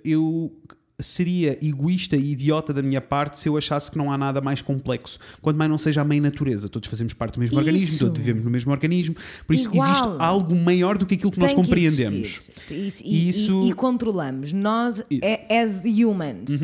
[0.04, 0.50] eu
[0.98, 4.62] seria egoísta e idiota da minha parte se eu achasse que não há nada mais
[4.62, 6.68] complexo, quanto mais não seja a mãe natureza.
[6.68, 7.68] Todos fazemos parte do mesmo Isso.
[7.68, 9.14] organismo, todos vivemos no mesmo organismo,
[9.46, 9.90] por isso que Igual.
[9.90, 12.18] existe algo maior do que aquilo que nós Tem que compreendemos.
[12.18, 12.52] existir.
[12.70, 14.52] E, e- Isso- e- e controlamos.
[14.54, 15.04] Nós, Isso.
[15.12, 15.18] Uhum.
[15.22, 16.60] é, as humans.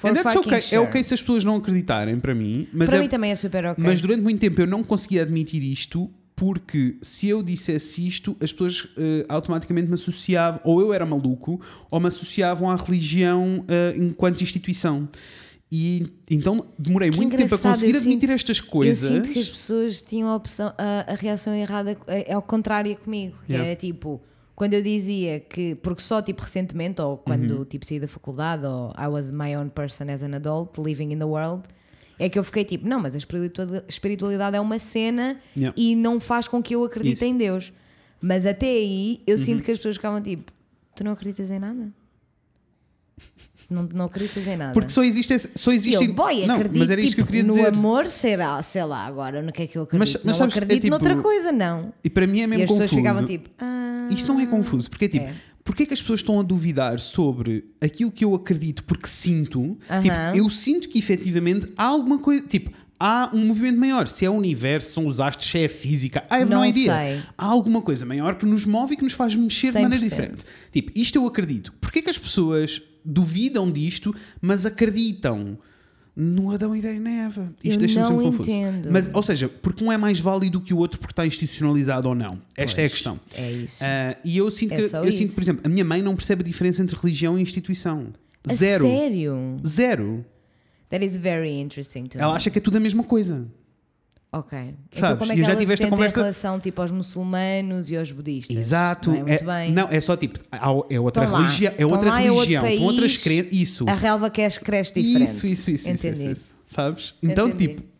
[0.00, 0.60] That's fucking okay.
[0.60, 0.76] sure.
[0.76, 3.36] É ok se as pessoas não acreditarem para mim, mas, Para é- mim também é
[3.36, 3.84] super ok.
[3.84, 8.52] mas durante muito tempo eu não conseguia admitir isto porque se eu dissesse isto, as
[8.52, 11.60] pessoas eh, automaticamente me associavam, ou eu era maluco,
[11.90, 15.08] ou me associavam à religião eh, enquanto instituição.
[15.70, 19.08] E então demorei Que muito tempo a conseguir admitir sinto- estas coisas.
[19.08, 22.94] Eu sinto que as pessoas tinham a, opção, a, a reação errada, é ao contrário
[22.96, 23.36] comigo.
[23.46, 23.70] Que Yeah.
[23.70, 24.20] era tipo,
[24.54, 27.64] quando eu dizia que, porque só tipo recentemente, ou quando Uhum.
[27.64, 31.18] tipo saí da faculdade, ou I was my own person as an adult, living in
[31.18, 31.62] the world,
[32.18, 33.18] é que eu fiquei tipo, não, mas a
[33.88, 35.74] espiritualidade, é uma cena Yeah.
[35.76, 37.24] e não faz com que eu acredite Isso.
[37.24, 37.30] Uhum.
[37.30, 37.72] em Deus.
[38.20, 40.52] Mas até aí eu sinto que as pessoas ficavam tipo,
[40.94, 41.92] tu não acreditas em nada?
[43.70, 44.72] Não, não acreditas em nada.
[44.72, 47.24] Porque só existe só E existe eu, boy, não, acredito mas era isto que eu
[47.24, 47.68] tipo, queria no dizer.
[47.68, 49.98] amor será, sei lá, agora no que é que eu acredito.
[50.14, 51.92] Mas- mas não sabes, é acredito tipo- noutra coisa, não.
[52.04, 53.00] E para mim é E mesmo as pessoas confuso.
[53.00, 55.34] ficavam tipo, ah, Isto não é confuso, porque é tipo, É.
[55.64, 59.78] porquê é que as pessoas estão a duvidar sobre aquilo que eu acredito porque sinto?
[59.88, 60.00] Aham.
[60.02, 64.06] Tipo, eu sinto que efetivamente há alguma coisa, tipo, há um movimento maior.
[64.08, 66.64] Se é o universo, são os astros, se é a física, I have no Não
[66.64, 66.92] idea.
[66.96, 67.22] sei.
[67.36, 70.08] Há alguma coisa maior que nos move e que nos faz mexer de maneira 100%.
[70.08, 70.44] diferente.
[70.70, 71.72] Tipo, isto eu acredito.
[71.80, 75.58] Porquê que as pessoas duvidam disto, mas acreditam?
[76.14, 77.54] No Adão e da Eva.
[77.64, 78.50] Isto deixa-me sempre confuso.
[78.50, 78.90] entendo.
[78.92, 82.14] Mas, ou seja, porque um é mais válido que o outro porque está institucionalizado ou
[82.14, 82.38] não.
[82.54, 83.20] Esta é a Pois, questão.
[83.34, 83.82] É isso.
[83.82, 86.42] Ah, e eu sinto É que, eu sinto, por exemplo, a minha mãe não percebe
[86.42, 88.08] a diferença entre religião e instituição.
[88.46, 88.84] A Zero.
[88.84, 89.56] sério?
[89.66, 90.24] Zero.
[90.90, 92.36] That is very interesting to Ela me.
[92.36, 93.46] acha que é tudo a mesma coisa.
[94.34, 94.58] Ok.
[94.90, 95.18] Então Sabes?
[95.18, 98.10] como é que já ela tive esta conversa- em relação tipo aos muçulmanos e aos
[98.10, 98.56] budistas?
[98.56, 99.10] Exato.
[99.10, 99.72] Não é muito é, bem.
[99.72, 100.38] não, é só tipo,
[100.88, 103.52] é outra Estão religião, é Estão outra lá, é outro religião, são outras crenças.
[103.52, 103.84] Isso.
[103.88, 105.30] A relva cresce, cresce diferente.
[105.30, 105.88] Isso, isso, isso.
[105.88, 106.22] Entendi.
[106.22, 107.14] Isso, isso, sabes?
[107.22, 107.74] Então, Entendi.
[107.74, 107.91] tipo,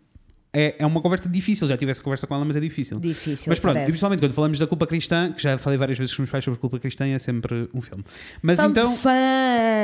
[0.53, 1.67] é, é uma conversa difícil.
[1.67, 3.01] Já tive essa conversa com ela, mas é difícil.
[3.01, 3.47] Difícil.
[3.49, 3.91] Mas pronto, parece.
[3.91, 6.59] principalmente quando falamos da culpa cristã, que já falei várias vezes com os pais sobre
[6.61, 8.05] culpa cristã, é sempre um filme.
[8.43, 8.97] Mas Sounds então.
[8.97, 9.09] fun.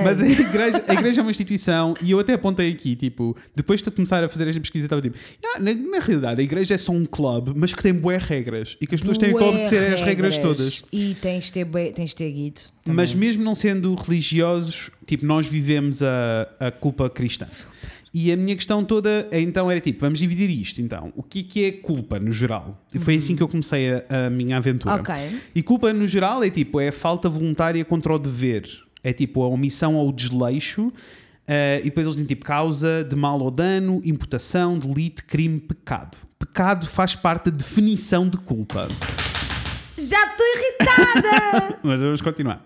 [0.05, 3.81] Mas a igreja, a igreja é uma instituição e eu até apontei aqui, tipo, depois
[3.83, 5.17] de começar a fazer esta pesquisa, estava tipo,
[5.55, 8.77] "Ah, na, na realidade a igreja é só um clube, mas que tem boas regras
[8.81, 10.85] e que as pessoas têm que Bué obedecer às regras todas.
[10.93, 12.63] E tens de ter, bué- tens de ter guito.
[12.87, 13.29] Mas também.
[13.29, 17.47] mesmo não sendo religiosos, tipo, nós vivemos a, a culpa cristã.
[18.13, 21.13] E a minha questão toda é, então era tipo, vamos dividir isto então.
[21.15, 22.83] O que, que é culpa no geral?
[22.93, 24.95] E foi assim que eu comecei a, a minha aventura.
[24.95, 25.15] Ok.
[25.55, 28.67] E culpa no geral é tipo, é a falta voluntária contra o dever.
[29.05, 30.93] É tipo a omissão ou o desleixo.
[31.47, 36.17] eh, e depois eles dizem tipo causa de mal ou dano, imputação, delito, crime, pecado.
[36.39, 38.89] Pecado faz parte da definição de culpa.
[39.99, 41.79] Já estou irritada!
[41.85, 42.65] Mas vamos continuar.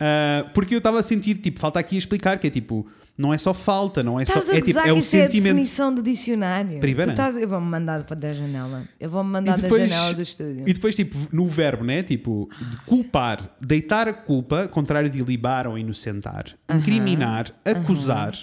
[0.00, 3.32] Ah, porque eu estava a sentir, tipo, falta aqui a explicar que é tipo, não
[3.32, 4.52] é só falta, não é Estás só.
[4.52, 5.54] a É, tipo, é o isso é a sentimento.
[5.54, 6.80] definição do dicionário.
[6.80, 7.12] Primeira.
[7.12, 8.84] Tu estás- eu vou-me mandar para da janela.
[8.98, 10.64] Eu vou-me mandar E da depois- janela do estúdio.
[10.68, 12.02] E depois, tipo, no verbo, né?
[12.02, 18.34] Tipo, de culpar, deitar a culpa, contrário de libar ou inocentar, incriminar, acusar,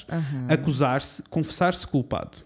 [0.48, 2.38] acusar-se, confessar-se culpado.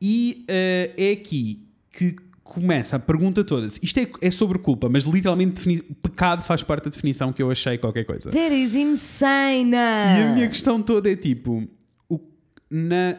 [0.00, 3.66] E eh, é aqui que começa a pergunta toda.
[3.66, 7.50] Isto é, é sobre culpa, mas literalmente defini- pecado faz parte da definição que eu
[7.50, 8.30] achei qualquer coisa.
[8.30, 9.72] That is insane!
[9.72, 11.66] E a minha questão toda é tipo,
[12.08, 12.20] o-
[12.70, 13.18] na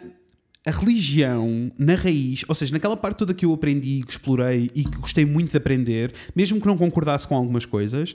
[0.65, 4.85] a religião, na raiz, ou seja, naquela parte toda que eu aprendi, que explorei e
[4.85, 8.13] que gostei muito de aprender, mesmo que não concordasse com algumas coisas,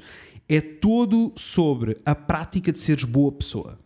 [0.48, 3.78] é todo sobre a prática de seres boa pessoa.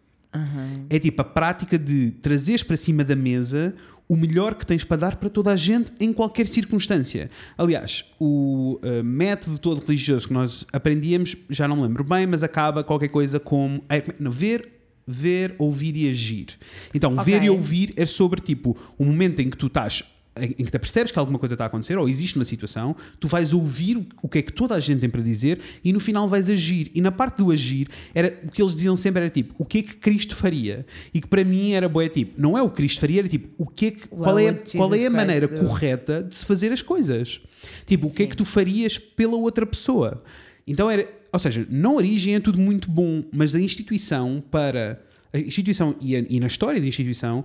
[0.89, 3.75] É tipo a prática de trazeres para cima da mesa
[4.13, 7.31] o melhor que tens para dar para toda a gente em qualquer circunstância.
[7.57, 12.43] Aliás, o eh, método todo religioso que nós aprendíamos, já não me lembro bem, mas
[12.43, 14.69] acaba qualquer coisa como é, não, ver,
[15.07, 16.49] ver, ouvir e agir.
[16.93, 17.25] Então, Ok.
[17.25, 20.05] ver e ouvir é sobre tipo o momento em que tu estás
[20.35, 23.29] em que te percebes que alguma coisa está a acontecer ou existe uma situação, tu
[23.29, 26.27] vais ouvir o- que é que toda a gente tem para dizer e no final
[26.27, 26.91] vais agir.
[26.95, 29.79] E na parte do agir, era, o que eles diziam sempre era tipo, o que
[29.79, 30.87] é que Cristo faria?
[31.13, 33.49] E que para mim era boé tipo, não é o que Cristo faria, era tipo,
[33.59, 35.61] o que é que, qual é, qual é a maneira do.
[35.67, 37.41] correta de se fazer as coisas?
[37.85, 38.31] Tipo, o que é Sim.
[38.31, 40.23] que tu farias pela outra pessoa?
[40.67, 44.99] Então era, ou seja, na origem é tudo muito bom, mas da instituição para
[45.35, 47.45] a instituição e, a- e na história da instituição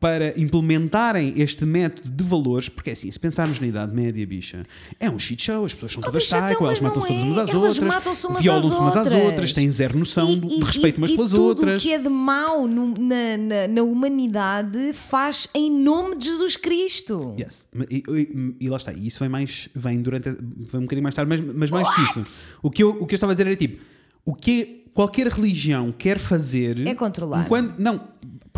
[0.00, 4.62] para implementarem este método de valores, porque é assim, se pensarmos na Idade Média, bicha,
[5.00, 7.24] é um shit show, as pessoas são todas bicha, então, psycho, elas matam-se todas é.
[7.24, 9.52] umas às Elas outras, umas violam-se às umas às outras.
[9.52, 11.80] têm zero noção E- de e- respeito e- umas pelas tudo outras.
[11.80, 16.56] o que é de mau no- na, na, na humanidade faz em nome de Jesus
[16.56, 17.34] Cristo.
[17.38, 17.66] Yes.
[18.60, 20.40] E lá está, e isso vem mais, vem durante, vem
[20.74, 22.48] um bocadinho mais tarde, mas, mas mais que isso.
[22.62, 23.82] O que, eu, o que eu estava a dizer era tipo,
[24.24, 27.44] o que qualquer religião quer fazer É controlar.
[27.44, 28.00] enquanto- não,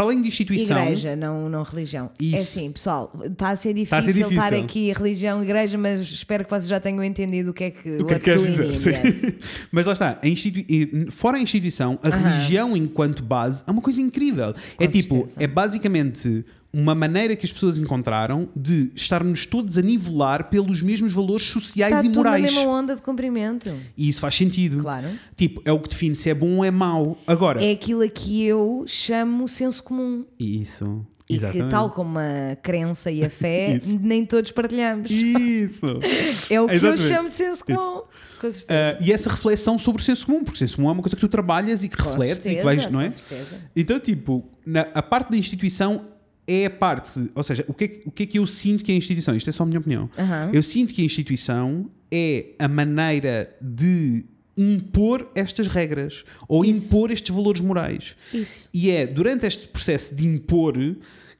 [0.00, 2.10] para além de instituição, Igreja, não, não religião.
[2.18, 2.36] Isso.
[2.36, 4.64] É assim, pessoal, está a ser Está a difícil, ser estar difícil.
[4.64, 8.06] aqui religião, igreja, mas espero que vocês já tenham entendido o que é que o
[8.06, 9.04] que é que queres dizer?
[9.04, 9.34] yes.
[9.70, 14.54] Mas lá está, a fora a instituição, a religião enquanto base é uma coisa incrível.
[14.78, 15.42] é tipo, certeza.
[15.42, 21.12] é basicamente uma maneira que as pessoas encontraram de estarmos todos a nivelar pelos mesmos
[21.12, 22.54] valores sociais Está e Tá tudo na morais.
[22.54, 23.68] mesma onda de comprimento.
[23.96, 24.78] E isso faz sentido.
[24.78, 25.08] Claro.
[25.34, 27.18] Tipo, é o que define se é bom ou é mau.
[27.26, 30.24] Agora, É aquilo a que eu chamo senso comum.
[30.38, 31.04] Isso.
[31.28, 31.70] E que, Exatamente.
[31.70, 35.10] tal como a crença e a fé, nem todos partilhamos.
[35.10, 35.86] Isso.
[36.50, 37.02] É o que eu Exatamente.
[37.02, 38.02] chamo de senso comum.
[38.40, 38.48] Com.
[38.68, 41.14] Ah, e essa reflexão sobre o senso comum, porque o senso comum é uma coisa
[41.14, 43.04] que tu trabalhas e que Com refletes e que vais, não é?
[43.04, 43.60] Com certeza.
[43.76, 46.06] Então, tipo, na- a parte da instituição
[46.52, 48.82] é a parte, ou seja, o que é, que- o que é que eu sinto
[48.84, 49.36] que é a instituição?
[49.36, 50.10] Isto é só a minha opinião.
[50.18, 50.50] Aham.
[50.52, 54.24] Eu sinto que a instituição é a maneira de
[54.56, 56.86] impor estas regras ou Isso.
[56.88, 58.16] impor estes valores morais.
[58.34, 58.68] Isso.
[58.74, 60.74] E é durante este processo de impor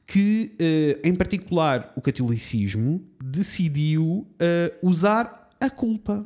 [0.07, 6.25] que, eh, em particular, o catolicismo decidiu eh, usar a culpa.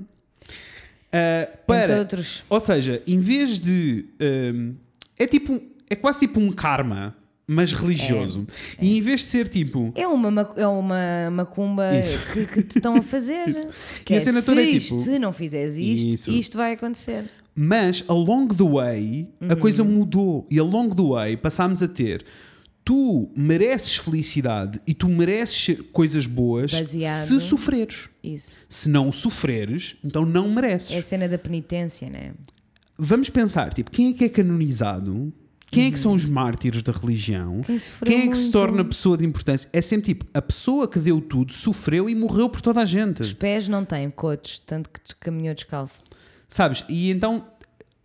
[1.12, 2.44] Entre para, outros.
[2.50, 4.06] ou seja, em vez de.
[5.18, 5.62] é tipo.
[5.90, 7.16] É quase tipo um karma,
[7.48, 8.46] mas religioso.
[8.82, 9.92] E em vez de ser tipo.
[9.96, 12.20] É uma, ma- é uma macumba Isso.
[12.34, 13.54] que, que te estão a fazer.
[14.04, 16.32] que E a é, cena se, toda é isto, tipo- se não fizeres isto, Isso.
[16.32, 17.26] isto vai acontecer.
[17.56, 22.26] Mas along the way a coisa mudou e along the way passámos a ter
[22.84, 28.10] tu mereces felicidade e tu mereces coisas boas Baseado- se sofreres.
[28.24, 28.56] Isso.
[28.70, 30.92] Se não sofreres, então não mereces.
[30.92, 32.34] É a cena da penitência, né?
[32.98, 35.34] Vamos pensar, tipo, quem é que é canonizado?
[35.76, 37.62] Quem é que são os mártires da religião?
[37.62, 38.52] Quem Quem é que se muito.
[38.54, 39.70] torna pessoa de importância?
[39.74, 43.22] É sempre tipo, a pessoa que deu tudo sofreu e morreu por toda a gente.
[43.22, 46.02] Os pés não têm cotos, tanto que caminhou descalço.
[46.48, 46.84] Sabes?
[46.88, 47.46] E então,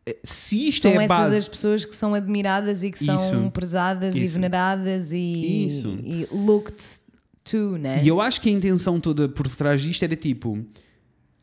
[0.05, 1.37] eh, se isto São é essas base.
[1.37, 3.51] as pessoas que são admiradas e que são Isso.
[3.53, 4.35] prezadas e Isso.
[4.35, 5.97] veneradas e, Isso.
[6.03, 6.83] e looked
[7.45, 8.03] to, né?
[8.03, 10.59] E eu acho que a intenção toda por detrás disto era tipo: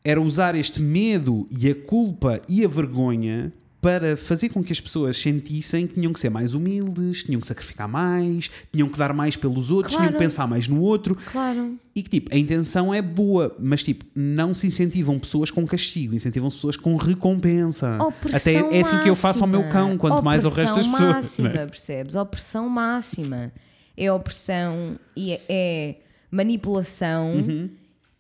[0.03, 4.81] era usar este medo e a culpa e a vergonha para fazer com que as
[4.81, 9.13] pessoas sentissem que tinham que ser mais humildes, tinham que sacrificar mais, tinham que dar
[9.13, 10.25] mais pelos outros, tinham que Claro.
[10.25, 11.15] pensar mais no outro.
[11.31, 11.77] Claro.
[11.95, 16.15] E que tipo, a intenção é boa, mas tipo, não se incentivam pessoas com castigo,
[16.15, 17.97] incentivam pessoas com recompensa.
[18.03, 19.79] Opressão Até é assim que eu faço ao meu máxima.
[19.87, 21.15] cão, quanto mais ao resto das Opressão pessoas.
[21.25, 21.65] máxima, né?
[21.67, 22.15] percebes?
[22.15, 23.51] Opressão máxima.
[23.95, 25.95] É opressão e é, é
[26.31, 27.69] manipulação Uhum.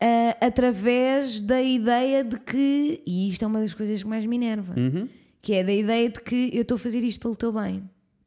[0.01, 4.35] ah, através da ideia de que, e isto é uma das coisas que mais me
[4.35, 5.07] enerva, Uhum.
[5.47, 7.81] Que é da ideia de que eu estou a fazer isto pelo teu bem.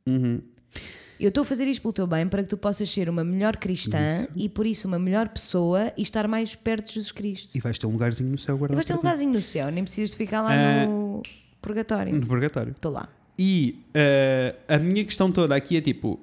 [0.09, 0.41] Uhum.
[1.21, 3.59] Eu estou a fazer isto pelo teu bem para que tu possas ser uma melhor
[3.59, 7.55] cristã e por isso uma melhor pessoa e estar mais perto de Jesus Cristo.
[7.55, 8.75] E vais ter um lugarzinho no céu E guardado.
[8.77, 11.23] vais ter um lugarzinho no céu, nem precisas de ficar lá Ah, no
[11.61, 12.15] purgatório.
[12.19, 12.71] No purgatório.
[12.73, 13.07] Estou lá.
[13.39, 16.19] E eh, a minha questão toda aqui é tipo.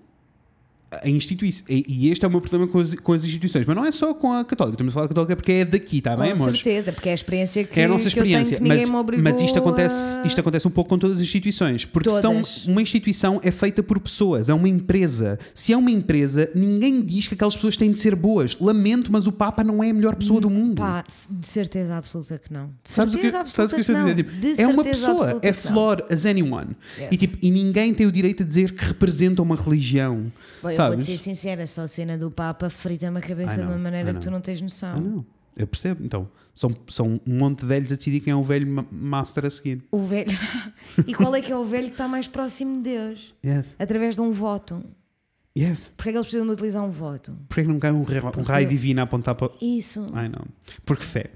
[0.90, 3.84] A instituição, e este é o meu problema com as, com as instituições, mas não
[3.86, 6.30] é só com a católica, estamos a falar da católica porque é daqui, está bem,
[6.30, 6.56] Com amores?
[6.62, 9.60] certeza, porque é a experiência que, É a nossa tenho experiência, ninguém mas, mas isto,
[9.60, 13.52] acontece, a- isto acontece um pouco com todas as instituições, porque são, uma instituição é
[13.52, 15.38] feita por pessoas, é uma empresa.
[15.54, 18.56] Se é uma empresa, ninguém diz que aquelas pessoas têm de ser boas.
[18.58, 20.78] Lamento, mas o Papa não é a melhor pessoa do mundo.
[20.78, 22.68] Pá, de certeza absoluta que não.
[22.68, 24.24] De Sabes o que, certeza sabes que a absoluta dizer?
[24.24, 24.38] que não.
[24.38, 26.78] Tipo, De é uma certeza pessoa, absoluta é flor as anyone.
[26.98, 27.10] Yes.
[27.12, 30.32] E, tipo, e ninguém tem o direito a dizer que representa uma religião.
[30.64, 33.78] Bom, eu vou-te ser sincera, só a cena do Papa frita-me a cabeça de uma
[33.78, 35.00] maneira que tu não tens noção.
[35.00, 35.26] Não.
[35.56, 36.04] Eu percebo.
[36.06, 39.44] Então, são, são um monte de velhos a decidir quem é o velho ma- master
[39.46, 39.84] a seguir.
[39.92, 40.30] O velho.
[41.08, 43.34] e qual é que é o velho que está mais próximo de Deus?
[43.44, 43.76] Yes.
[43.80, 44.84] Através de um voto.
[45.58, 45.92] Yes.
[45.98, 47.36] Porque é que eles precisam de utilizar um voto?
[47.50, 49.52] Porquê que não cai um, ra- um raio divino a apontar para.
[49.60, 50.06] Isso.
[50.14, 50.46] Ai não.
[50.86, 51.32] Porque fé.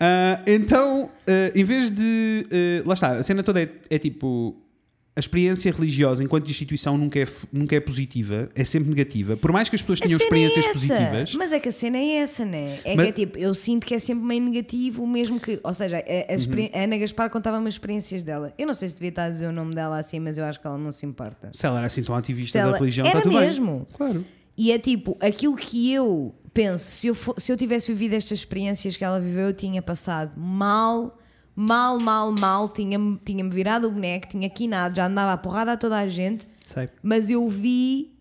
[0.00, 2.46] Ah, então, ah, em vez de.
[2.50, 4.56] ah, lá está, a cena toda é, é tipo.
[5.20, 9.36] A experiência religiosa enquanto instituição nunca é, nunca é positiva, é sempre negativa.
[9.36, 10.72] Por mais que as pessoas tenham é experiências essa.
[10.72, 11.34] positivas.
[11.34, 12.78] Mas é que a cena é essa, né?
[12.86, 15.60] É Mas- que é tipo, eu sinto que é sempre meio negativo, mesmo que.
[15.62, 16.70] Ou seja, a, a Uhum.
[16.72, 18.54] a Ana Gaspar contava-me as experiências dela.
[18.58, 20.58] Eu não sei se devia estar a dizer o nome dela assim, mas eu acho
[20.58, 21.50] que ela não se importa.
[21.52, 23.74] Se ela era assim tão ativista ela- da religião, era está tudo mesmo.
[23.74, 23.86] bem.
[23.98, 24.24] Claro.
[24.56, 28.38] E é tipo, aquilo que eu penso, se eu, fo- se eu tivesse vivido estas
[28.38, 31.18] experiências que ela viveu, eu tinha passado mal,
[31.60, 35.76] mal, mal, mal, tinha-me tinha virado o boneco, tinha quinado, já andava a porrada a
[35.76, 36.88] toda a gente, Sei.
[37.02, 38.12] mas eu vi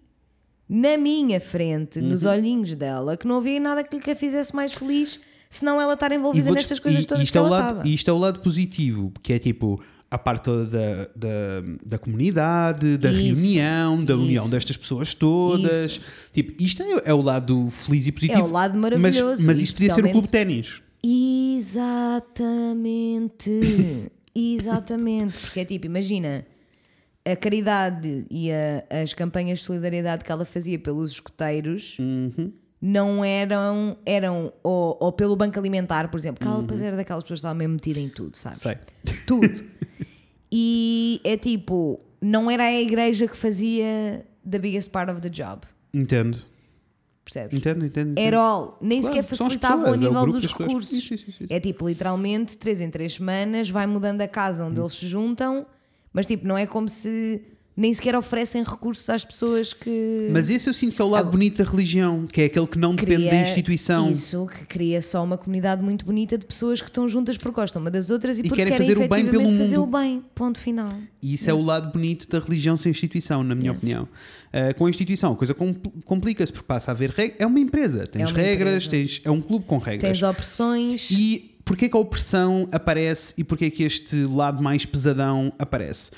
[0.68, 2.32] na minha frente, nos Uhum.
[2.32, 5.20] olhinhos dela, que não havia nada que lhe a fizesse mais feliz,
[5.50, 7.88] senão ela estar envolvida nestas coisas e- todas isto que é ela lado, estava.
[7.88, 9.82] e Isto é o lado positivo, que é tipo
[10.12, 11.30] a parte toda da, da,
[11.86, 14.24] da comunidade, da Isso, reunião, da isso.
[14.24, 16.02] união destas pessoas todas.
[16.34, 18.40] Tipo, isto é, é o lado feliz e positivo.
[18.40, 20.82] É o lado maravilhoso, Mas, mas isso podia ser o clube de ténis.
[21.60, 23.52] Exatamente.
[24.36, 25.38] Exatamente.
[25.40, 26.46] Porque é tipo, imagina
[27.26, 32.52] a caridade e a- as campanhas de solidariedade que ela fazia pelos escoteiros Uhum.
[32.82, 36.62] não eram, eram ou, ou pelo banco alimentar, por exemplo, que ela Uhum.
[36.64, 38.62] depois era daquelas pessoas que estavam mesmo metida em tudo, sabes?
[38.62, 38.78] Sei.
[39.28, 39.64] Tudo.
[40.52, 45.62] e é tipo, não era a igreja que fazia the biggest part of the job,
[45.94, 46.38] Entendo.
[47.24, 47.58] Percebes?
[47.58, 48.18] Entendo, entendo.
[48.36, 50.68] all, nem Claro, sequer facilitava pessoas, o é o nível grupo dos das pessoas.
[50.68, 50.94] recursos.
[50.98, 51.46] Isso, isso, isso.
[51.50, 55.66] É tipo, literalmente, três em três semanas, vai mudando a casa onde eles se juntam,
[56.14, 57.42] mas tipo, não é como se
[57.80, 60.28] nem sequer oferecem recursos às pessoas que.
[60.32, 62.68] Mas esse eu sinto que é o lado Agora- bonito da religião, que é aquele
[62.68, 64.12] que não depende da instituição.
[64.12, 67.82] Isso, que cria só uma comunidade muito bonita de pessoas que estão juntas porque gostam
[67.82, 69.88] uma das outras e, E porque querem querem, fazer o bem pelo efetivamente fazer mundo.
[69.96, 70.24] o bem.
[70.36, 70.90] Ponto final.
[71.22, 73.78] E isso é o lado bonito da religião sem instituição, na minha Yes.
[73.78, 74.04] opinião.
[74.04, 77.38] Uh, com a instituição, a coisa compl- complica-se porque passa a haver regras.
[77.40, 78.90] É uma empresa, tens É uma regras, empresa.
[78.90, 80.02] tens, é um clube com regras.
[80.20, 81.10] Tens opressões.
[81.12, 86.12] E porquê que a opressão aparece e porquê que este lado mais pesadão aparece?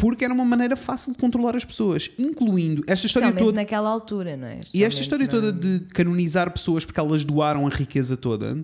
[0.00, 3.52] Porque era uma maneira fácil de controlar as pessoas, incluindo esta história toda.
[3.52, 4.60] naquela altura, não é?
[4.72, 8.58] E esta história na- toda de canonizar pessoas porque elas doaram a riqueza toda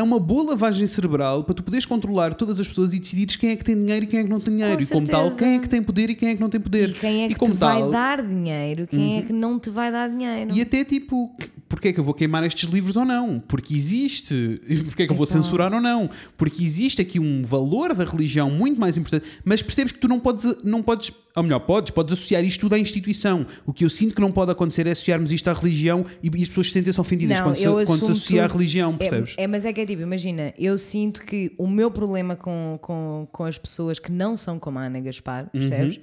[0.00, 3.50] é uma boa lavagem cerebral para tu poderes controlar todas as pessoas e decidires quem
[3.50, 4.76] é que tem dinheiro e quem é que não tem dinheiro.
[4.76, 5.38] Com e como tal, certeza.
[5.44, 6.88] quem é que tem poder e quem é que não tem poder.
[6.90, 7.90] E quem é que te vai tal- Uhum.
[7.90, 10.50] dar dinheiro, quem é que não te vai dar dinheiro.
[10.54, 11.34] E até tipo,
[11.68, 13.38] porque é que eu vou queimar estes livros ou não?
[13.46, 14.60] Porque existe.
[14.86, 15.42] Porque é que eu vou Então.
[15.42, 16.10] censurar ou não?
[16.36, 19.26] Porque existe aqui um valor da religião muito mais importante.
[19.44, 22.74] Mas percebes que tu não podes, não podes, ou melhor, podes, podes associar isto tudo
[22.74, 23.46] à instituição.
[23.66, 26.48] O que eu sinto que não pode acontecer é associarmos isto à religião e, as
[26.48, 28.58] pessoas sentem-se ofendidas Não, quando, se, quando se associa à tudo.
[28.58, 29.34] religião, percebes?
[29.36, 32.78] É, é, mas é que é tipo, imagina, eu sinto que o meu problema com,
[32.80, 35.50] com, com as pessoas que não são como a Ana Gaspar, Uhum.
[35.60, 36.00] percebes?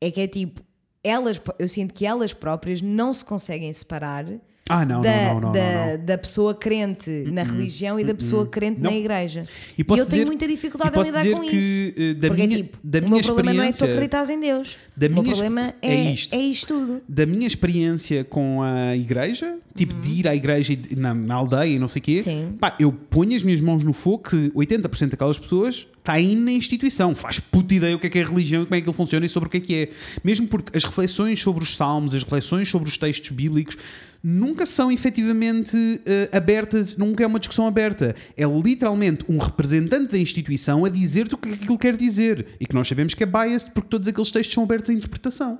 [0.00, 0.62] É que é tipo,
[1.02, 4.24] elas, eu sinto que elas próprias não se conseguem separar
[4.66, 8.46] Ah, não, da, não, não, não, da, da pessoa crente na religião e da pessoa
[8.46, 9.46] crente na igreja.
[9.76, 11.92] E E, eu tenho dizer- muita e dificuldade em lidar com isso.
[11.98, 13.84] eh, da Porque minha- é tipo, da o minha meu problema não é que tu
[13.84, 14.76] acreditas em Deus.
[14.96, 16.34] da o meu problema é, é isto.
[16.34, 17.02] é isto tudo.
[17.06, 21.66] Da minha experiência com a igreja, tipo de ir à igreja e na, na aldeia
[21.74, 22.22] e não sei o quê, Uhum.
[22.22, 22.56] Sim.
[22.58, 26.52] pá, eu ponho as minhas mãos no fogo que 80% daquelas pessoas está aí na
[26.52, 28.88] instituição, faz puta ideia o que é que é a religião e como é que
[28.88, 29.88] ele funciona e sobre o que é que é.
[30.24, 33.76] Mesmo porque as reflexões sobre os salmos, as reflexões sobre os textos bíblicos
[34.24, 38.16] nunca são efetivamente eh, abertas, nunca é uma discussão aberta.
[38.34, 42.74] É literalmente um representante da instituição a dizer-te o que ele quer dizer e que
[42.74, 45.58] nós sabemos que é biased porque todos aqueles textos são abertos à interpretação.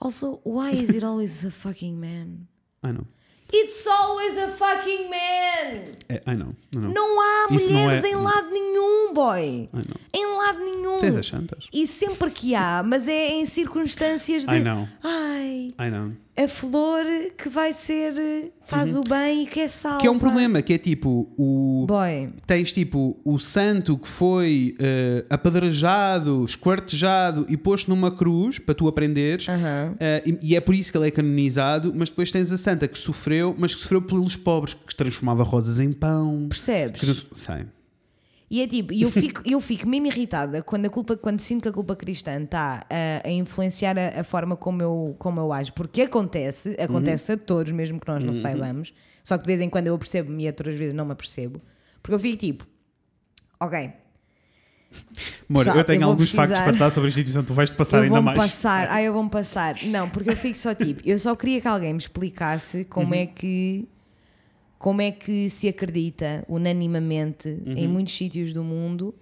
[0.00, 2.46] Also, why is it always a fucking man?
[2.86, 3.04] I know.
[3.52, 5.96] It's always a fucking man!
[6.08, 6.54] É, I know.
[6.72, 6.92] I know.
[6.92, 9.40] Não há Isso não mulheres é- em lado nenhum, boy!
[9.42, 9.96] I know.
[10.12, 10.98] Em lado nenhum!
[11.00, 11.66] Tens as chantas?
[11.72, 14.54] E sempre que há, mas é em circunstâncias de.
[14.54, 14.86] I know.
[15.02, 16.12] Ai, I know.
[16.38, 17.04] A flor
[17.36, 18.52] que vai ser.
[18.64, 19.98] faz o bem e que é salva.
[19.98, 21.84] Que é um problema, que é tipo o.
[21.88, 28.74] Boy, Tens tipo o santo que foi eh, apedrejado, esquartejado e posto numa cruz para
[28.74, 29.48] tu aprenderes.
[29.48, 29.96] Aham.
[29.98, 31.92] Eh, e, e é por isso que ele é canonizado.
[31.94, 35.80] Mas depois tens a santa que sofreu, mas que sofreu pelos pobres, que transformava rosas
[35.80, 36.46] em pão.
[36.48, 37.00] percebes?
[37.00, 37.66] Que sei.
[38.50, 41.68] E é tipo, eu fico, eu fico mesmo irritada quando a culpa, quando sinto que
[41.68, 45.72] a culpa cristã está a, a influenciar a, a forma como eu, como eu ajo,
[45.74, 49.68] porque acontece, acontece a todos, mesmo que nós não saibamos, só que de vez em
[49.68, 51.60] quando eu percebo-me e outras vezes não me apercebo,
[52.02, 52.66] porque eu fico tipo,
[53.60, 53.90] ok,
[55.50, 57.98] Amor, eu tenho eu alguns factos precisar- para dar sobre a instituição, tu vais-te passar
[57.98, 58.38] eu ainda mais.
[58.38, 61.68] passar, ah, eu vou-me passar, não, porque eu fico só tipo, eu só queria que
[61.68, 63.20] alguém me explicasse como Uhum.
[63.20, 63.86] é que
[64.78, 67.72] como é que se acredita unanimamente Uhum.
[67.76, 69.14] em muitos sítios do mundo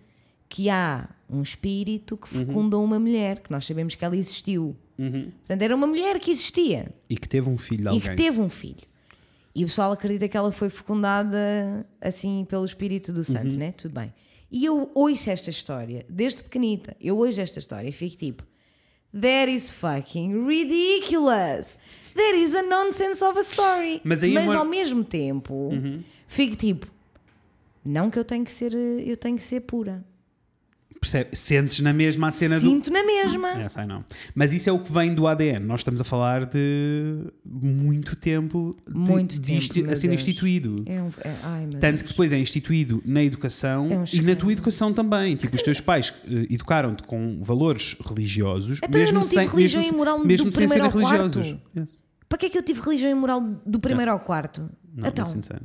[0.48, 2.46] que há um espírito que Uhum.
[2.46, 4.76] fecunda uma mulher, que nós sabemos que ela existiu.
[4.98, 5.30] Uhum.
[5.38, 8.11] Portanto, era uma mulher que existia E que teve um filho de e alguém.
[8.11, 8.86] que teve um filho.
[9.54, 13.59] E o pessoal acredita que ela foi fecundada assim pelo espírito do santo, Uhum.
[13.59, 13.72] né?
[13.72, 14.12] Tudo bem.
[14.52, 18.46] E eu ouço esta história, desde pequenita, eu ouço esta história e fico tipo:
[19.18, 21.76] That is fucking ridiculous!
[22.16, 24.00] That is a nonsense of a story.
[24.04, 25.70] Mas aí, amor- ao mesmo tempo,
[26.26, 26.86] fico tipo:
[27.84, 30.04] Não que eu tenho que ser, eu tenho que ser pura.
[30.98, 31.36] Percebe?
[31.36, 32.66] Sentes na mesma a cena do.
[32.66, 33.50] Sinto na mesma.
[33.86, 34.02] Não.
[34.34, 35.64] Mas isso é o que vem do ADN.
[35.64, 40.20] Nós estamos a falar de muito tempo de, Muito disto tempo, a meu ser Deus.
[40.22, 40.82] instituído.
[40.86, 42.02] É um, é, ai, Tanto Deus.
[42.02, 45.36] que depois é instituído na educação É um e na tua educação também.
[45.36, 49.46] Tipo, os teus pais eh, educaram-te com valores religiosos, Então eu mesmo não tive sem,
[49.48, 51.46] religião mesmo, e moral do mesmo sem serem religiosos.
[51.76, 51.88] Yes.
[52.28, 54.68] Para que é que eu tive religião e moral do primeiro ao quarto?
[54.94, 55.60] Não, então, não.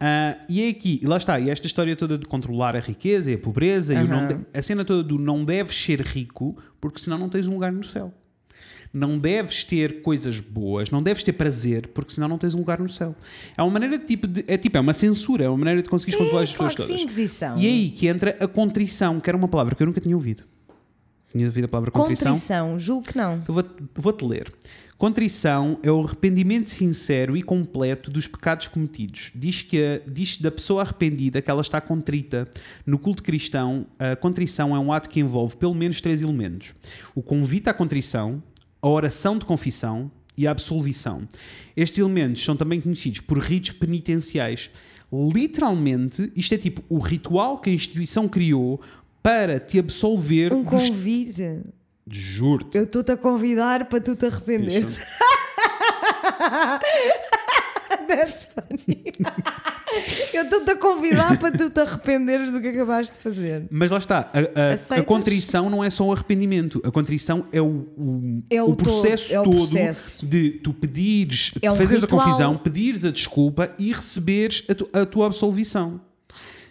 [0.00, 3.30] Ah, e é aqui, e lá está, e esta história toda de controlar a riqueza
[3.30, 6.56] e a pobreza, e o não de- a cena toda do não deves ser rico,
[6.80, 8.12] porque senão não tens um lugar no céu.
[8.92, 12.78] Não deves ter coisas boas, não deves ter prazer, porque senão não tens um lugar
[12.78, 13.14] no céu.
[13.56, 15.88] É uma maneira de tipo, de, é tipo, é uma censura, é uma maneira de
[15.90, 17.00] conseguires controlar as pessoas todas.
[17.02, 17.58] Inquisição.
[17.58, 20.14] E é aí que entra a contrição, que era uma palavra que eu nunca tinha
[20.14, 20.44] ouvido.
[21.32, 22.32] Tinha ouvido a palavra contrição?
[22.34, 23.42] Contrição, julgo que não.
[23.48, 23.64] Eu vou-
[23.96, 24.52] Vou-te ler.
[24.96, 29.32] Contrição é o arrependimento sincero e completo dos pecados cometidos.
[29.34, 32.48] Diz que a- diz da pessoa arrependida que ela está contrita.
[32.86, 36.74] No culto cristão, a contrição é um ato que envolve pelo menos três elementos:
[37.14, 38.42] o convite à contrição,
[38.80, 41.28] a oração de confissão e a absolvição.
[41.76, 44.70] Estes elementos são também conhecidos por ritos penitenciais.
[45.12, 48.80] Literalmente, isto é tipo o ritual que a instituição criou
[49.22, 50.72] para te absolver Um dos.
[52.10, 52.76] Juro-te.
[52.78, 55.00] Eu estou-te a convidar para tu te arrependeres.
[58.06, 59.02] That's funny.
[60.32, 63.66] Eu estou-te a convidar para tu te arrependeres do que acabaste de fazer.
[63.70, 67.62] Mas lá está, a, a- a contrição não é só o arrependimento, a contrição é
[67.62, 70.26] o, o, É o o processo todo, é todo processo.
[70.26, 72.24] de tu pedires, É um fazeres a ritual.
[72.24, 76.00] confissão, pedires a desculpa e receberes a, tu- a tua absolvição.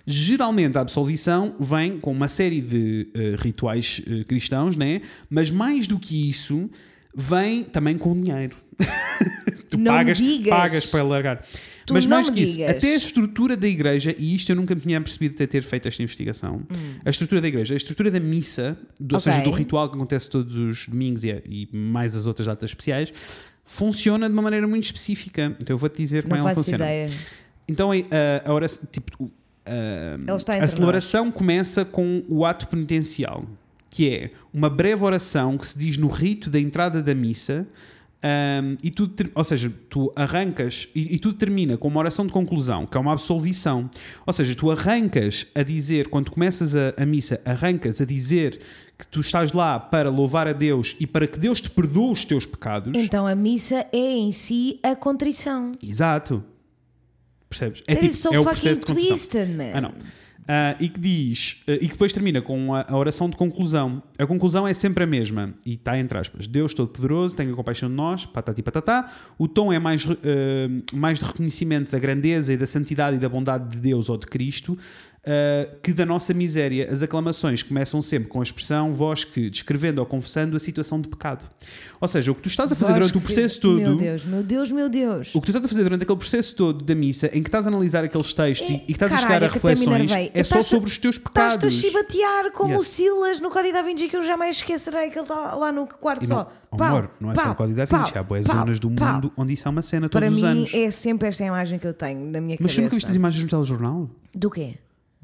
[0.06, 5.01] Geralmente a absolvição vem com uma série de eh, rituais eh, cristãos, né?
[5.30, 6.70] mas mais do que isso,
[7.16, 8.56] vem também com dinheiro.
[9.70, 10.49] tu Não pagas, digas.
[10.49, 11.45] pagas para largar.
[11.86, 12.70] Tu mas mais que isso, digas.
[12.78, 15.88] até a estrutura da igreja, e isto eu nunca me tinha percebido até ter feito
[15.88, 16.62] esta investigação,
[17.04, 19.32] a estrutura da igreja, a estrutura da missa, do, ou Ok.
[19.32, 23.14] seja, do ritual que acontece todos os domingos e, e mais as outras datas especiais,
[23.66, 25.56] funciona de uma maneira muito específica.
[25.62, 26.84] Então eu vou-te dizer como Não é que ela funciona.
[26.86, 27.10] ideia.
[27.68, 29.30] Então a, a, a oração, tipo,
[29.65, 33.45] a, celebração começa com o ato penitencial,
[33.90, 37.68] que é uma breve oração que se diz no rito da entrada da missa,
[38.26, 42.31] Um, e tudo, ou seja, tu arrancas e, e tudo termina com uma oração de
[42.31, 43.90] conclusão, que é uma absolvição.
[44.26, 48.61] Ou seja, tu arrancas a dizer, quando começas a, a missa, arrancas a dizer
[48.98, 52.23] que tu estás lá para louvar a Deus e para que Deus te perdoe os
[52.23, 52.94] teus pecados.
[52.95, 55.73] Então a missa é em si a contrição.
[55.84, 56.41] Exato.
[57.58, 57.82] Percebes?
[57.82, 59.72] That is so é o processo de twisted, man.
[59.74, 59.94] Ah, não.
[60.46, 64.04] Ah, e que diz, ah, e que depois termina com a, a oração de conclusão.
[64.20, 67.96] A conclusão é sempre a mesma, e está entre aspas: Deus Todo-Poderoso, tenha compaixão de
[67.96, 69.10] nós, patati patatá.
[69.38, 70.16] O tom é mais, ah,
[70.94, 74.28] mais de reconhecimento da grandeza e da santidade e da bondade de Deus ou de
[74.28, 74.78] Cristo.
[75.26, 80.00] Ah, que da nossa miséria, as aclamações começam sempre com a expressão vós que, descrevendo
[80.00, 81.45] ou confessando a situação de pecado.
[82.02, 83.78] Ou seja, o que tu estás a fazer Vós durante o processo todo.
[83.80, 85.34] Meu Deus, meu Deus, meu Deus.
[85.34, 87.66] O que tu estás a fazer durante aquele processo todo da missa, em que estás
[87.66, 90.32] a analisar aqueles textos e, e que estás a Caralho, chegar a até me reflexões,
[90.34, 91.74] é só sobre os teus Estás-te a pecados.
[91.74, 92.82] chibatear como Yes.
[92.82, 95.88] o Silas no Código da Vinci que eu jamais esquecerei que ele está lá no
[95.88, 96.52] quarto E não, só.
[96.72, 98.56] oh, Pau, amor, não é só pau, o Código da pau, Vinci, há boas pau,
[98.58, 99.14] zonas do pau.
[99.14, 100.74] mundo onde isso é uma cena todos Para os mim anos.
[100.74, 102.76] é sempre esta imagem que eu tenho na minha Mas cabeça.
[102.76, 104.10] sempre que viste as imagens no telejornal?
[104.36, 104.76] Do quê?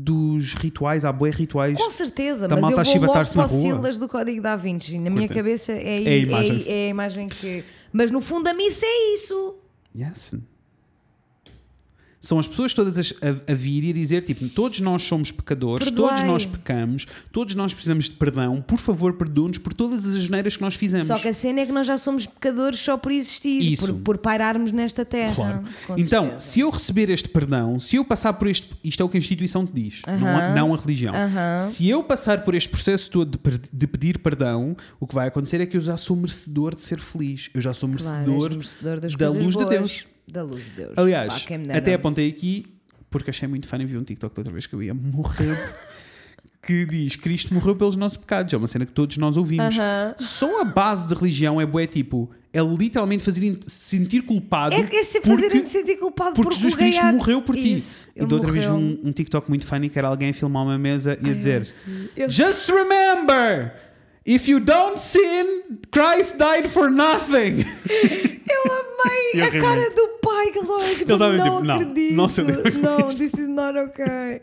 [0.01, 1.77] Dos rituais, há boé rituais.
[1.77, 3.59] Com certeza, Da mas eu a vou logo chibatar-se para rua.
[3.61, 4.97] Silas do Código da Vinci.
[4.97, 5.33] Na minha Curta.
[5.33, 6.63] cabeça é, É a imagem.
[6.65, 7.65] é, é a imagem que...
[7.91, 9.55] Mas no fundo a missa é isso.
[9.93, 10.35] Yes.
[12.21, 15.31] São as pessoas todas as- a, a vir e a dizer: tipo, todos nós somos
[15.31, 16.09] pecadores, Perdoai.
[16.17, 20.55] todos nós pecamos, todos nós precisamos de perdão, por favor, perdoe-nos por todas as asneiras
[20.57, 21.07] que nós fizemos.
[21.07, 24.17] Só que a cena é que nós já somos pecadores só por existir, por, por
[24.17, 25.33] pairarmos nesta terra.
[25.33, 25.63] Claro.
[25.87, 26.39] Com Então, certeza.
[26.51, 28.69] se eu receber este perdão, se eu passar por este.
[28.83, 31.13] Isto é o que a instituição te diz, não, a, não a religião.
[31.61, 35.61] Se eu passar por este processo todo de, de pedir perdão, o que vai acontecer
[35.61, 37.49] é que eu já sou merecedor de ser feliz.
[37.53, 39.69] Eu já sou Claro, merecedor, és merecedor da luz de boas.
[39.69, 40.05] Deus.
[40.31, 40.93] Da luz de Deus.
[40.97, 42.65] Aliás, Pá, até apontei aqui,
[43.09, 45.57] porque achei muito fã e vi um TikTok da outra vez que eu ia morrer.
[46.61, 49.79] Que diz Cristo morreu pelos nossos pecados, é uma cena que todos nós ouvimos.
[49.79, 50.13] Aham.
[50.19, 54.75] Só a base de religião é bué tipo, é literalmente fazer se sentir culpado.
[54.75, 57.75] É é porque- fazerem-te sentir culpado porque por Jesus Cristo morreu por ti.
[57.75, 58.99] Isso, e da outra vez vi morreu.
[59.05, 61.73] um, um TikTok muito funny que era alguém a filmar uma mesa e a dizer:
[62.13, 63.73] eu- Just remember,
[64.25, 65.61] if you don't sin,
[65.91, 67.63] Christ died for nothing.
[68.49, 71.63] Eu amei Eu a ri cara do pai que ele estava tipo, estava não tipo,
[71.65, 72.13] não, acredito.
[72.15, 74.41] não se lembra Não, disto." this is not okay.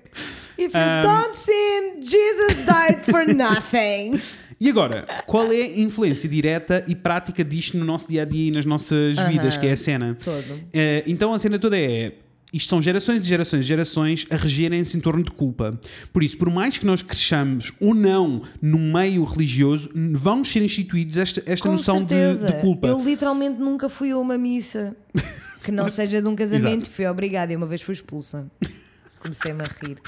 [0.58, 4.18] If you Um, don't sin, Jesus died for nothing.
[4.58, 8.48] E agora, qual é a influência direta e prática disto no nosso dia a dia
[8.48, 10.16] e nas nossas vidas, que é a cena?
[10.24, 10.60] Todo.
[10.72, 12.12] Eh, então a cena toda é.
[12.52, 15.78] Isto são gerações e gerações e gerações a regerem-se em torno de culpa.
[16.12, 21.16] Por isso, por mais que nós cresçamos ou não no meio religioso, vão ser instituídos
[21.16, 22.86] esta, esta Com noção de, de culpa.
[22.86, 24.96] Eu literalmente nunca fui a uma missa
[25.62, 26.88] que não seja de um casamento.
[26.88, 28.46] Fui obrigada e uma vez fui expulsa.
[29.20, 29.98] Comecei-me a rir.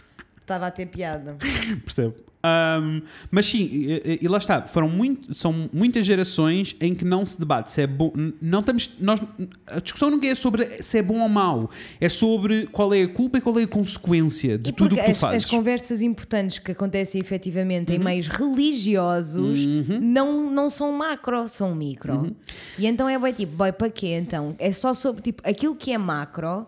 [0.40, 1.36] Estava a ter piada.
[1.84, 2.27] Percebo.
[2.40, 3.02] Ahm,
[3.32, 7.38] mas sim, e, e- lá está, foram muito, são muitas gerações em que não se
[7.38, 8.12] debate se é bom.
[8.40, 9.20] Não estamos, nós,
[9.66, 11.68] a discussão nunca é sobre se é bom ou mau,
[12.00, 14.96] é sobre qual é a culpa e qual é a consequência de E tudo o
[14.98, 15.44] que tu as, fazes.
[15.44, 17.96] as conversas importantes que acontecem efetivamente Uhum.
[17.96, 19.66] em meios religiosos
[20.00, 22.14] não, não são macro, são micro.
[22.14, 22.34] Uhum.
[22.78, 24.54] E então é bem tipo, boy, para quê então?
[24.58, 26.66] É só sobre, tipo, aquilo que é macro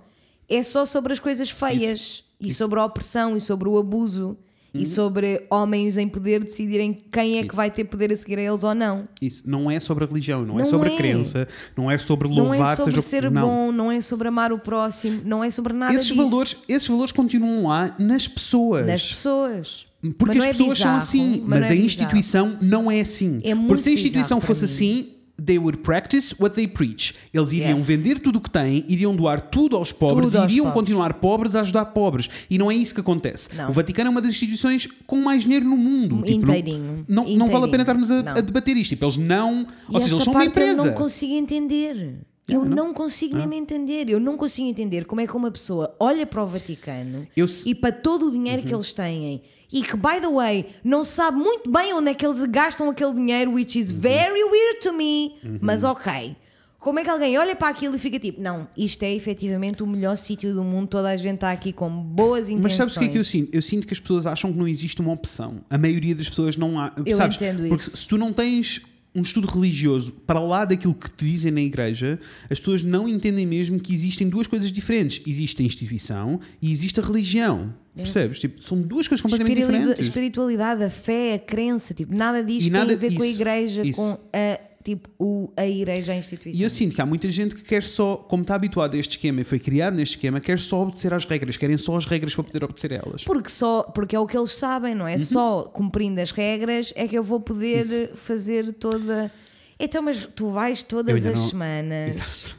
[0.49, 4.37] é só sobre as coisas feias e sobre a opressão e sobre o abuso
[4.73, 4.81] Uhum.
[4.83, 8.43] e sobre homens em poder decidirem quem é que vai ter poder a seguir a
[8.43, 9.09] eles ou não.
[9.21, 10.95] Isso não é sobre a religião, não, é Não sobre é.
[10.95, 13.43] a crença, não é sobre Não louvar, é sobre seja ser não.
[13.43, 16.17] bom, não é sobre amar o próximo, não é sobre nada Esses disso.
[16.17, 18.87] valores, esses valores continuam lá nas pessoas.
[18.87, 19.87] nas pessoas.
[20.17, 21.85] Porque Mas as não é pessoas são bizarro, assim, mas mas, não é a bizarro.
[21.87, 23.41] instituição não é assim.
[23.45, 25.09] É muito Porque se a instituição fosse assim,
[25.45, 27.15] they would practice what they preach.
[27.33, 27.87] Eles iriam Yes.
[27.87, 30.75] vender tudo o que têm, iriam doar tudo aos pobres Tudo e iriam pobres.
[30.81, 32.29] continuar pobres a ajudar pobres.
[32.51, 33.49] E não é isso que acontece.
[33.57, 33.69] Não.
[33.71, 36.23] O Vaticano é uma das instituições com mais dinheiro no mundo.
[36.23, 37.05] Tipo, não- Inteirinho.
[37.09, 38.33] não, não, vale a pena estarmos a, Não.
[38.33, 38.91] a debater isto.
[38.91, 39.67] Tipo, eles não.
[39.89, 40.85] E ou seja, eles são uma parte eu empresa.
[40.89, 42.19] não consigo entender.
[42.49, 44.09] Eu não consigo mesmo entender.
[44.11, 47.75] Eu não consigo entender como é que uma pessoa olha para o Vaticano Eu e
[47.77, 49.41] para todo o dinheiro que eles têm
[49.73, 53.15] e que, by the way, não sabe muito bem onde é que eles gastam aquele
[53.15, 56.37] dinheiro, which is very weird to me, mas ok.
[56.81, 59.87] Como é que alguém olha para aquilo e fica tipo, não, isto é efetivamente o
[59.87, 62.63] melhor sítio do mundo, toda a gente está aqui com boas intenções.
[62.63, 63.55] Mas sabes o que é que eu sinto?
[63.55, 65.61] Eu sinto que as pessoas acham que não existe uma opção.
[65.69, 66.91] A maioria das pessoas não há.
[67.05, 67.37] Eu sabes?
[67.37, 67.99] entendo Porque isso.
[67.99, 68.81] se tu não tens
[69.15, 72.19] um estudo religioso para lá daquilo que te dizem na igreja,
[72.49, 75.21] as pessoas não entendem mesmo que existem duas coisas diferentes.
[75.27, 77.75] Existe a instituição e existe a religião.
[77.95, 78.39] Percebes?
[78.39, 80.07] Tipo, são duas coisas completamente Espiritualidade- diferentes.
[80.07, 83.27] espiritualidade, a fé, a crença, tipo, nada disto E nada- tem a ver com a
[83.27, 83.97] isso, igreja, isso.
[84.01, 86.59] com a, tipo, o, a igreja, a instituição.
[86.61, 89.13] E eu sinto que há muita gente que quer só, como está habituado a este
[89.13, 92.35] esquema e foi criado neste esquema, quer só obedecer às regras, querem só as regras
[92.35, 93.25] para poder obedecer a elas.
[93.25, 94.99] Porque, só, porque é o que eles sabem, Uhum.
[95.01, 95.19] não é?
[95.19, 99.31] Só cumprindo as regras é que eu vou poder fazer toda.
[99.79, 102.17] Então, mas tu vais todas as não- semanas.
[102.17, 102.57] Exato.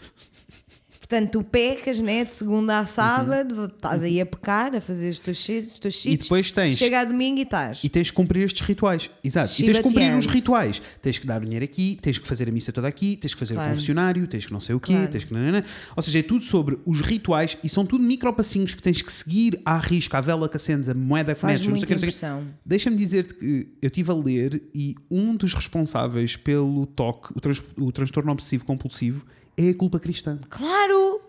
[1.11, 2.23] Portanto, tu pecas, né?
[2.23, 5.93] De segunda a sábado, estás aí a pecar, a fazer os teus cheats, os teus
[5.95, 5.99] Uhum.
[5.99, 6.23] E cheats.
[6.27, 6.77] depois tens.
[6.77, 7.83] Chega a domingo e estás.
[7.83, 9.09] E tens que cumprir estes rituais.
[9.21, 9.51] Exato.
[9.61, 10.25] E tens que cumprir Chibatianos.
[10.27, 10.81] rituais.
[11.01, 13.39] Tens que dar o dinheiro aqui, tens que fazer a missa toda aqui, tens que
[13.41, 13.69] fazer Claro.
[13.71, 15.09] o confessionário, tens que não sei o quê, Claro.
[15.11, 15.33] tens que.
[15.33, 15.65] nanana.
[15.97, 19.59] Ou seja, é tudo sobre os rituais e são tudo micropassinhos que tens que seguir
[19.65, 22.45] à risca, à vela que acendes, a moeda que metes, não sei o quê.
[22.65, 27.61] Deixa-me dizer-te que eu estive a ler e um dos responsáveis pelo TOC, o, trans-
[27.77, 29.25] o transtorno obsessivo compulsivo,
[29.57, 30.39] é a culpa cristã.
[30.49, 31.21] Claro!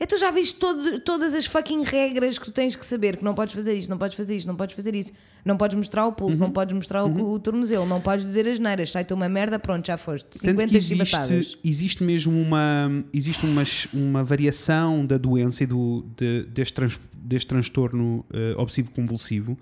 [0.00, 3.24] É tu já viste todo- todas as fucking regras que tu tens que saber, que
[3.24, 5.12] não podes fazer isto, não podes fazer isto, não podes fazer isso,
[5.44, 6.44] não podes mostrar o pulso, Uhum.
[6.46, 9.84] não podes mostrar o, o tornozelo, não podes dizer as neiras, sai-te uma merda, pronto,
[9.84, 10.26] já foste.
[10.28, 11.30] Tanto 50 que chibatadas.
[11.32, 17.00] existe, existe mesmo uma, existe uma, uma variação da doença e do, de- deste, trans-
[17.16, 19.58] deste transtorno eh, obsessivo-compulsivo.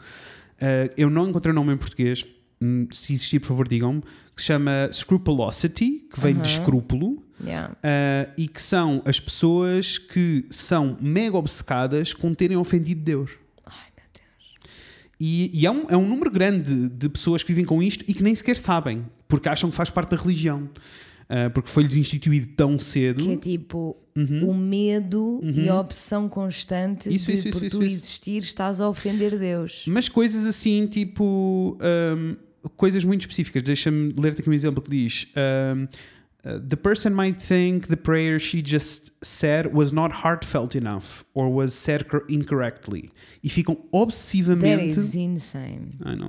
[0.61, 2.27] Eh, eu não encontrei o nome em português.
[2.61, 4.03] Hum, Se existir, por favor, digam-me.
[4.37, 7.23] Que se chama Scrupulosity, que vem de escrúpulo.
[7.45, 7.77] Yeah.
[7.83, 13.33] eh, e que são as pessoas que são mega obcecadas com terem ofendido Deus.
[13.67, 14.71] Ai meu Deus.
[15.21, 18.15] E, e é, um, é um número grande de pessoas que vivem com isto e
[18.15, 20.69] que nem sequer sabem, porque acham que faz parte da religião.
[21.29, 23.23] Ah, porque foi-lhes instituído tão cedo.
[23.23, 27.15] Que é tipo o medo e a obsessão constante Uhum.
[27.15, 29.85] Isso, de isso, por isso, tu existir estás a ofender Deus.
[29.89, 31.77] Mas coisas assim, tipo.
[31.81, 32.37] ahm,
[32.77, 33.63] coisas muito específicas.
[33.63, 35.85] Deixa-me ler-te aqui um exemplo que diz: ahm,
[36.45, 41.49] uh, The person might think the prayer she just said was not heartfelt enough or
[41.55, 43.11] was said cor- incorrectly.
[43.45, 44.99] E ficam That obsessivamente.
[44.99, 45.91] is insane.
[46.05, 46.29] I know.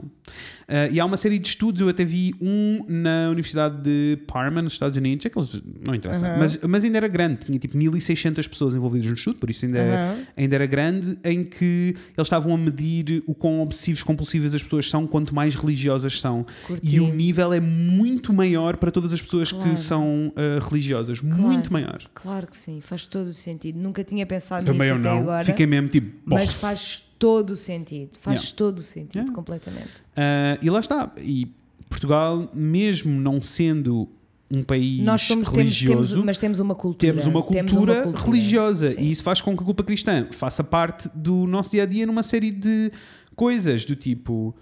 [0.67, 4.61] Uh, e há uma série de estudos, eu até vi um na Universidade de Parma,
[4.61, 7.77] nos Estados Unidos, é que eles, não interessa, mas, mas ainda era grande, tinha tipo
[7.77, 10.17] 1600 pessoas envolvidas no estudo, por isso ainda, Aham.
[10.35, 14.89] ainda era grande, em que eles estavam a medir o quão obsessivos compulsivas as pessoas
[14.89, 16.45] são, quanto mais religiosas são.
[16.67, 16.95] Curti.
[16.95, 19.69] E o nível é muito maior para todas as pessoas Claro.
[19.71, 22.01] que são uh, religiosas, muito maior.
[22.13, 23.79] Claro que sim, faz todo o sentido.
[23.79, 25.45] Nunca tinha pensado Também nisso eu não, agora.
[25.45, 26.59] fiquei mesmo tipo, Mas bof.
[26.59, 28.17] faz todo o sentido.
[28.19, 28.57] Faz Yeah.
[28.57, 29.33] todo o sentido, Yeah.
[29.33, 29.87] completamente.
[30.15, 31.11] Uh, e lá está.
[31.17, 31.51] E
[31.89, 34.07] Portugal, mesmo não sendo
[34.51, 37.11] um país Nós somos, temos, religioso, temos, mas temos uma cultura.
[37.11, 38.25] temos uma Temos cultura, cultura.
[38.25, 39.01] religiosa Sim.
[39.01, 42.05] e isso faz com que a culpa cristã faça parte do nosso dia a dia
[42.05, 42.91] numa série de
[43.35, 44.55] coisas do tipo.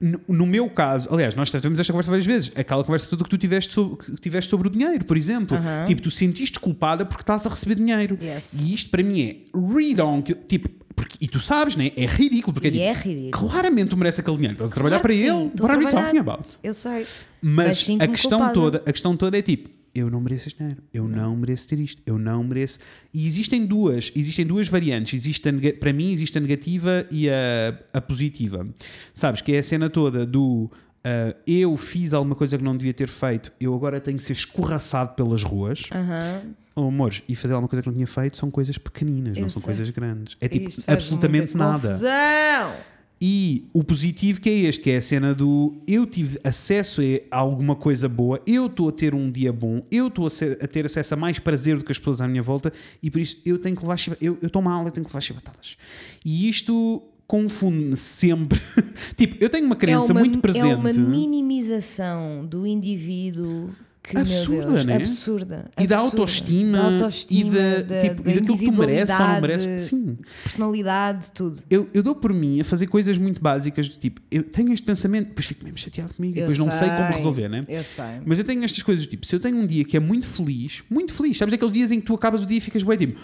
[0.00, 2.52] No, meu caso, aliás, nós tivemos esta conversa várias vezes.
[2.56, 5.56] Aquela conversa toda que tu tiveste sobre, que tiveste sobre o dinheiro, por exemplo.
[5.86, 8.18] Tipo, tu sentiste culpada porque estás a receber dinheiro.
[8.20, 8.54] Yes.
[8.60, 10.20] E isto para mim é read on.
[10.20, 11.90] que- Tipo, porque, e tu sabes, né?
[11.96, 12.52] É ridículo.
[12.54, 13.30] Porque E é, é ridículo.
[13.50, 14.54] Claramente tu mereces aquele dinheiro.
[14.54, 15.50] Estás a trabalhar Claro para ele.
[15.60, 16.44] What are we talking about?
[16.62, 17.06] Eu sei.
[17.40, 18.52] Mas, Mas a questão culpada.
[18.54, 21.78] toda, a questão toda é tipo, eu não mereço este dinheiro, eu não mereço ter
[21.78, 22.78] isto, eu não mereço.
[23.12, 25.14] E existem duas, existem duas variantes.
[25.14, 28.66] Existe a para mim existe a negativa e a, a positiva.
[29.12, 30.70] Sabes que é a cena toda do
[31.04, 34.32] ah, eu fiz alguma coisa que não devia ter feito, eu agora tenho que ser
[34.32, 35.82] escorraçado pelas ruas.
[35.92, 36.42] Aham.
[36.76, 39.50] Oh, amores, e fazer alguma coisa que não tinha feito são coisas pequeninas, Eu não
[39.50, 39.66] são sei.
[39.74, 40.36] coisas grandes.
[40.40, 41.88] É tipo absolutamente nada.
[41.88, 42.72] confusão.
[43.20, 47.00] E o positivo que é este, que é a cena do eu tive acesso
[47.30, 50.58] a alguma coisa boa, eu estou a ter um dia bom, eu estou a, ser-
[50.62, 52.72] a ter acesso a mais prazer do que as pessoas à minha volta
[53.02, 55.20] e por isso eu tenho que levar eu eu estou mal, eu tenho que levar
[55.20, 55.76] chibatadas.
[56.24, 58.60] E isto confunde-me sempre.
[59.16, 60.66] tipo, eu tenho uma crença é uma, muito presente.
[60.66, 63.70] É uma minimização do indivíduo
[64.06, 64.96] que, Absurda, né?
[64.96, 65.70] absurda.
[65.78, 65.96] e da absurda.
[65.96, 69.82] autoestima, Da autoestima, e, da, tipo, da e daquilo que tu mereces ou não mereces.
[69.88, 70.18] Sim.
[70.42, 71.58] Personalidade, tudo.
[71.70, 74.84] Eu, eu dou por mim a fazer coisas muito básicas do tipo, eu tenho este
[74.84, 77.64] pensamento, depois fico mesmo chateado comigo, Eu depois não sei como resolver, né?
[77.66, 78.04] Eu sei.
[78.26, 80.82] Mas eu tenho estas coisas, tipo, se eu tenho um dia que é muito feliz,
[80.90, 83.18] muito feliz, sabes aqueles dias em que tu acabas o dia e ficas bem, tipo,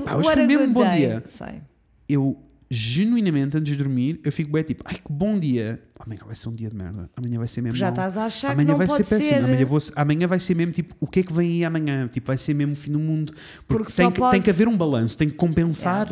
[0.00, 0.96] pá, hoje foi mesmo um bom day.
[0.96, 1.22] dia.
[1.26, 1.60] Sei.
[2.08, 2.38] Eu,
[2.74, 5.82] genuinamente, antes de dormir, eu fico bem, tipo, ai que bom dia.
[6.00, 7.10] Amanhã vai ser um dia de merda.
[7.14, 9.34] Amanhã vai ser mesmo Já estás a achar Amanhã que não vai pode ser péssimo.
[9.38, 9.44] ser.
[9.44, 12.08] Amanhã, vou, amanhã vai ser mesmo tipo, o que é que vem aí amanhã?
[12.08, 13.34] Tipo, vai ser mesmo o fim do mundo.
[13.68, 16.08] Porque, Porque tem, que, pode- tem que haver um balanço, tem que compensar.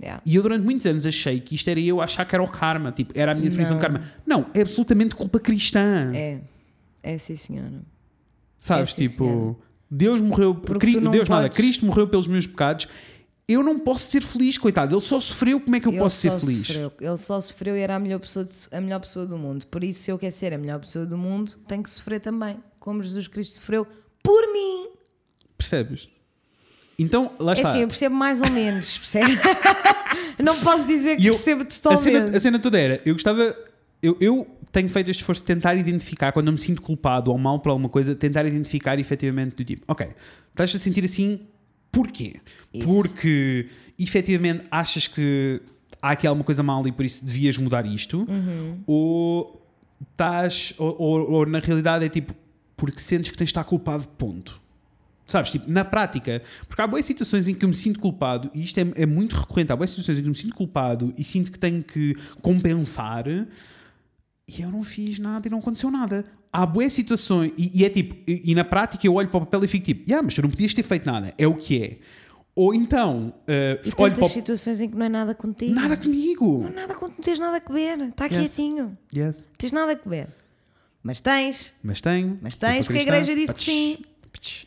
[0.00, 0.22] Yeah.
[0.24, 2.92] E eu durante muitos anos achei que isto era eu achar que era o karma,
[2.92, 3.90] tipo, era a minha definição de Não.
[3.90, 4.06] karma.
[4.26, 6.12] Não, é absolutamente culpa cristã.
[6.14, 6.38] É.
[7.02, 7.82] É sim, senhora.
[8.58, 9.56] Sabes, É, sim, tipo, senhora.
[9.90, 12.86] Deus morreu, Cri- Deus nada, podes- Cristo morreu pelos meus pecados.
[13.48, 14.94] Eu não posso ser feliz, coitado.
[14.94, 16.66] Ele só sofreu, como é que eu Ele posso ser feliz?
[16.66, 16.92] Sofreu.
[17.00, 19.66] Ele só sofreu e era a melhor, pessoa de- a melhor pessoa do mundo.
[19.66, 22.58] Por isso, se eu quero ser a melhor pessoa do mundo, tenho que sofrer também.
[22.78, 23.86] Como Jesus Cristo sofreu
[24.22, 24.88] por mim.
[25.56, 26.08] Percebes?
[26.98, 27.68] Então, lá É está.
[27.70, 29.38] assim, eu percebo mais ou menos, percebe?
[30.42, 32.02] não posso dizer que eu- percebo a, totalmente.
[32.26, 33.56] cena, a cena toda era, eu gostava.
[34.02, 37.38] Eu, eu tenho feito este esforço de tentar identificar, quando eu me sinto culpado ou
[37.38, 40.06] mal por alguma coisa, tentar identificar efetivamente do tipo, ok,
[40.50, 41.40] estás a sentir assim,
[41.92, 42.36] porquê?
[42.72, 42.86] Isso.
[42.86, 45.60] Porque efetivamente achas que
[46.00, 48.78] há aqui alguma coisa mal e por isso devias mudar isto, Uhum.
[48.86, 49.66] ou
[50.12, 52.34] estás, ou, ou- ou na realidade é tipo,
[52.76, 54.60] porque sentes que tens de estar culpado, ponto.
[55.26, 58.62] Sabes, tipo, na prática, porque há boas situações em que eu me sinto culpado, e
[58.62, 61.24] isto é, é muito recorrente, há boas situações em que eu me sinto culpado e
[61.24, 63.24] sinto que tenho que compensar,
[64.48, 66.24] e eu não fiz nada e não aconteceu nada.
[66.52, 69.40] Há boas situações, e, e é tipo, e, e na prática eu olho para o
[69.40, 71.82] papel e fico tipo, yeah, mas tu não podias ter feito nada, é o que
[71.82, 71.98] é.
[72.54, 75.72] Ou então, E olho para situações em que não é nada contigo.
[75.72, 76.62] Nada comigo!
[76.62, 78.00] Não é nada não tens nada a ver.
[78.00, 78.36] Está Yes.
[78.36, 78.98] quietinho.
[79.14, 79.48] Yes.
[79.56, 80.28] Tens nada a ver.
[81.00, 81.72] Mas tens.
[81.80, 82.36] Mas tenho.
[82.42, 83.98] Mas tens, porque a igreja disse que sim.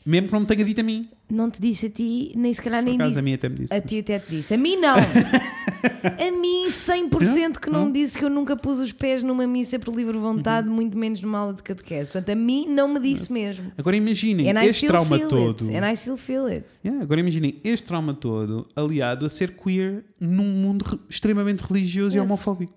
[0.05, 1.05] Mesmo que não me tenha dito a mim.
[1.29, 3.19] Não te disse a ti, nem se calhar nem disse.
[3.19, 3.73] a mim até me disse.
[3.73, 4.53] A ti até te disse.
[4.53, 4.95] A mim não.
[6.17, 9.95] a mim 100% que não disse que eu nunca pus os pés numa missa por
[9.95, 10.75] livre vontade, Uhum.
[10.75, 12.11] muito menos numa aula de catequese.
[12.11, 13.71] Portanto, a mim não me disse mesmo.
[13.77, 15.63] Agora imaginem este trauma todo.
[15.69, 15.75] it.
[15.75, 16.65] And I still feel it.
[16.83, 22.15] Yeah, agora imaginem este trauma todo aliado a ser queer num mundo re- extremamente religioso
[22.15, 22.25] e Yes.
[22.25, 22.73] homofóbico.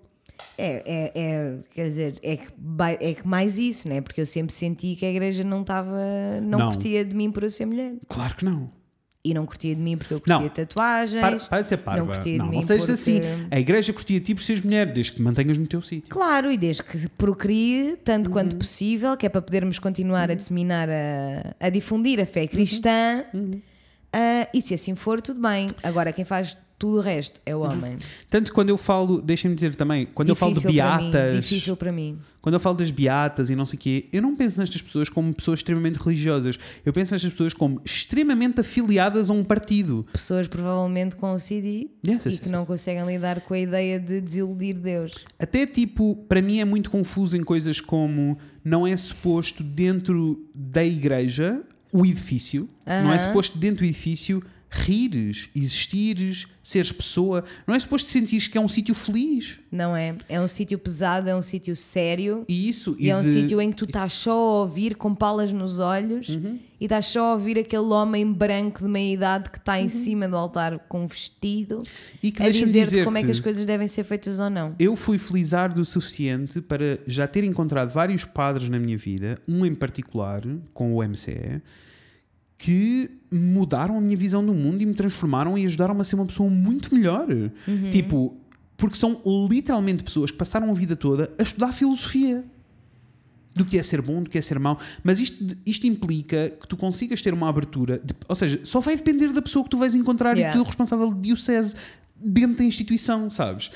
[0.57, 2.47] É, é, é, quer dizer, é que,
[3.01, 3.99] é que mais isso, né?
[3.99, 5.99] Porque eu sempre senti que a igreja não estava,
[6.41, 6.67] não, Não.
[6.71, 7.93] curtia de mim por eu ser mulher.
[8.07, 8.71] Claro que não.
[9.27, 10.43] E não curtia de mim porque eu curtia Não.
[10.43, 11.19] de tatuagens.
[11.19, 11.99] Para, para de ser parva.
[11.99, 13.21] Não curtia de não, mim não sejas porque- assim.
[13.49, 16.09] A igreja curtia de ti por seres mulher, desde que te mantenhas no teu sítio.
[16.09, 18.33] Claro, e desde que procrie tanto Uhum.
[18.33, 22.27] quanto possível, que é para podermos continuar a disseminar, a, a difundir a Uhum.
[22.27, 23.23] fé cristã.
[24.13, 25.67] Ah, e se assim for, tudo bem.
[25.83, 27.71] Agora, quem faz tudo o resto é o Uhum.
[27.71, 27.95] homem.
[28.29, 31.35] Tanto quando eu falo, deixem-me dizer também, quando eu falo de Difícil para mim, beatas,
[31.35, 32.19] Difícil para mim.
[32.41, 35.07] quando eu falo das beatas e não sei o quê, eu não penso nestas pessoas
[35.09, 36.59] como pessoas extremamente religiosas.
[36.85, 40.05] Eu penso nestas pessoas como extremamente afiliadas a um partido.
[40.11, 43.99] Pessoas provavelmente com OCD Yes, e yes, que yes, não conseguem lidar com a ideia
[43.99, 45.13] de desiludir Deus.
[45.39, 50.83] Até tipo, para mim é muito confuso em coisas como não é suposto dentro da
[50.83, 51.61] igreja
[51.91, 54.43] o edifício, não é suposto dentro do edifício
[54.77, 59.57] rires, existires, seres pessoa, não é suposto sentires que é um sítio feliz.
[59.71, 60.15] Não é?
[60.27, 62.43] É um sítio pesado, é um sítio sério.
[62.47, 65.13] E isso E é um de- sítio em que tu estás só a ouvir com
[65.15, 66.59] palas nos olhos Uhum.
[66.79, 69.85] e estás só a ouvir aquele homem branco de meia idade que está Uhum.
[69.85, 71.83] em cima do altar com um vestido
[72.21, 74.75] e que a dizer-te dizer como é que as coisas devem ser feitas ou não.
[74.79, 79.65] eu fui felizardo o suficiente para já ter encontrado vários padres na minha vida, um
[79.65, 80.41] em particular,
[80.73, 81.61] com o MCE,
[82.57, 86.25] que mudaram a minha visão do mundo e me transformaram e ajudaram-me a ser uma
[86.25, 87.27] pessoa muito melhor.
[87.91, 88.35] Tipo,
[88.77, 92.43] porque são literalmente pessoas que passaram a vida toda a estudar filosofia.
[93.53, 94.77] Do que é ser bom, do que é ser mau.
[95.01, 98.01] Mas isto, isto implica que tu consigas ter uma abertura.
[98.03, 100.55] de- ou seja, só vai depender da pessoa que tu vais encontrar Yeah.
[100.55, 101.73] e do responsável de diocese
[102.17, 103.71] dentro da instituição, sabes?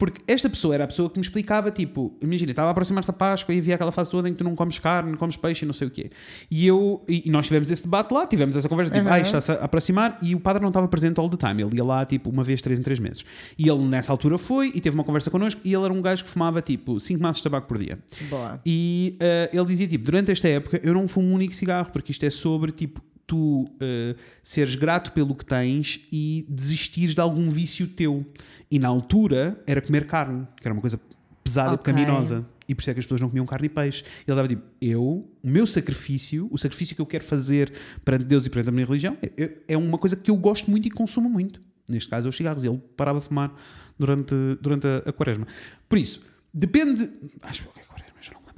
[0.00, 3.12] Porque esta pessoa era a pessoa que me explicava, tipo, imagina, estava a aproximar-se da
[3.12, 5.64] Páscoa e havia aquela fase toda em que tu não comes carne, não comes peixe
[5.64, 6.10] e não sei o quê.
[6.50, 9.12] E eu, e nós tivemos esse debate lá, tivemos essa conversa, tipo, Uhum.
[9.12, 11.84] ah, está-se a aproximar, e o padre não estava presente all the time, ele ia
[11.84, 13.26] lá, tipo, uma vez, três em três meses.
[13.58, 16.24] E ele, nessa altura, foi e teve uma conversa connosco, e ele era um gajo
[16.24, 17.98] que fumava, tipo, cinco maços de tabaco por dia.
[18.30, 18.58] Boa.
[18.64, 22.10] E eh, ele dizia, tipo, durante esta época eu não fumo um único cigarro, porque
[22.10, 27.48] isto é sobre, tipo, tu eh, seres grato pelo que tens e desistires de algum
[27.48, 28.26] vício teu.
[28.68, 31.00] E na altura era comer carne, que era uma coisa
[31.44, 31.92] pesada Ok.
[31.92, 32.44] e pecaminosa.
[32.68, 34.02] E por isso é que as pessoas não comiam carne e peixe.
[34.02, 37.72] E ele estava tipo, eu, o meu sacrifício, o sacrifício que eu quero fazer
[38.04, 40.88] perante Deus e perante a minha religião, é, é uma coisa que eu gosto muito
[40.88, 41.60] e consumo muito.
[41.88, 42.64] Neste caso, é os cigarros.
[42.64, 43.54] E ele parava de fumar
[43.96, 45.46] durante, durante a, a quaresma.
[45.88, 46.20] Por isso,
[46.52, 47.08] depende.
[47.42, 47.62] Acho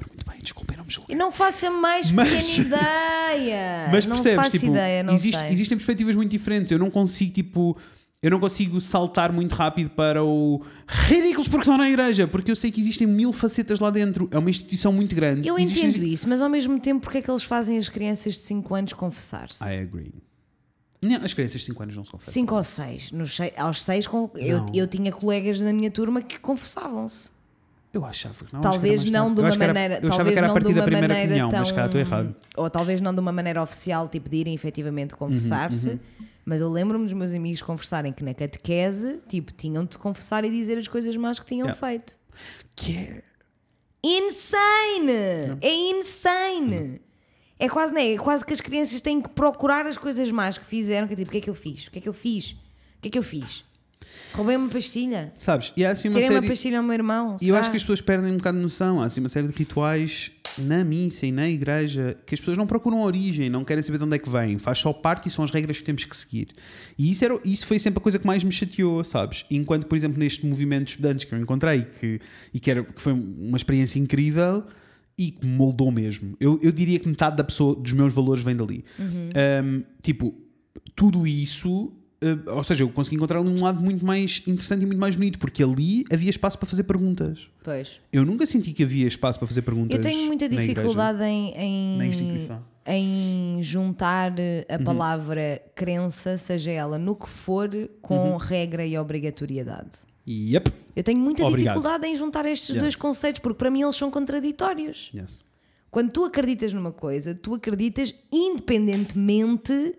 [0.03, 0.39] lembro muito bem.
[0.43, 1.15] Desculpem, não me julguem.
[1.15, 3.89] E não faço a mais Mas- pequena ideia.
[3.93, 6.71] Mas não percebes, faço tipo, ideia, não existe- existem perspectivas muito diferentes.
[6.73, 7.77] Eu não consigo, tipo,
[8.23, 12.57] eu não consigo saltar muito rápido para o ridículos porque estão na igreja, porque eu
[12.57, 14.29] sei que existem mil facetas lá dentro.
[14.31, 15.49] É uma instituição muito grande.
[15.49, 18.35] Eu Existem- entendo isso, mas ao mesmo tempo, porque é que eles fazem as crianças
[18.35, 19.63] de 5 anos confessar-se?
[19.65, 20.13] I agree.
[21.05, 22.33] Não, as crianças de 5 anos não se confessam.
[22.33, 23.11] 5 ou 6.
[23.57, 24.07] Aos 6,
[24.37, 27.32] eu, eu tinha colegas na minha turma que confessavam-se.
[27.93, 28.61] Eu achava que não.
[28.63, 29.95] talvez não de uma era- maneira.
[30.03, 31.59] Eu achava talvez que era a não partir de da uma primeira maneira comunhão, tão,
[31.61, 32.35] mas cá estou errado.
[32.57, 35.91] Ou talvez não de uma maneira oficial, tipo de irem efetivamente confessar-se.
[35.91, 35.99] Uhum,
[36.45, 40.51] Mas eu lembro-me dos meus amigos conversarem que na catequese, tipo, tinham de confessar e
[40.51, 41.87] dizer as coisas más que tinham Yeah.
[41.87, 42.17] feito.
[42.75, 43.23] Que é.
[44.05, 45.59] Insane!
[45.61, 47.01] É insane!
[47.59, 48.13] É quase, né?
[48.13, 51.07] é quase que as crianças têm que procurar as coisas más que fizeram.
[51.07, 51.87] Que é tipo, o que é que eu fiz?
[51.87, 52.53] O que é que eu fiz?
[52.53, 53.65] O que é que eu fiz?
[54.35, 55.33] Roubei uma pastilha?
[55.37, 55.73] Sabes?
[55.77, 56.49] E há assim uma Tirei uma série.
[56.49, 57.37] pastilha ao meu irmão?
[57.41, 59.01] E eu acho que as pessoas perdem um bocado de noção.
[59.01, 62.67] Há assim uma série de rituais na missa e na igreja que as pessoas não
[62.67, 64.59] procuram a origem, não querem saber de onde é que vem.
[64.59, 66.49] Faz só parte e são as regras que temos que seguir.
[66.99, 69.45] E isso, era, isso foi sempre a coisa que mais me chateou, sabes?
[69.51, 72.21] Enquanto, por exemplo, neste movimento de estudantes que eu encontrei, que,
[72.53, 74.65] e que, era, que foi uma experiência incrível
[75.19, 76.37] e que me moldou mesmo.
[76.41, 78.85] Eu, eu diria que metade da pessoa, dos meus valores vem dali.
[78.99, 80.35] Um, tipo,
[80.95, 81.93] tudo isso
[82.23, 85.17] uh, ou seja, eu consegui encontrar ali um lado muito mais interessante e muito mais
[85.17, 87.49] bonito, porque ali havia espaço para fazer perguntas.
[87.63, 88.01] Pois.
[88.13, 89.97] Eu nunca senti que havia espaço para fazer perguntas.
[89.97, 92.63] Eu tenho muita dificuldade em, em, na instituição.
[92.87, 94.33] em juntar
[94.69, 94.85] a Uhum.
[94.85, 97.89] palavra crença, seja ela no que for, Uhum.
[98.01, 99.99] com regra e obrigatoriedade.
[100.29, 100.71] Yep.
[100.95, 101.75] Eu tenho muita Obrigado.
[101.75, 102.79] dificuldade em juntar estes Yes.
[102.79, 105.11] dois conceitos, porque para mim eles são contraditórios.
[105.15, 105.41] Yes.
[105.91, 109.95] Quando tu acreditas numa coisa, tu acreditas independentemente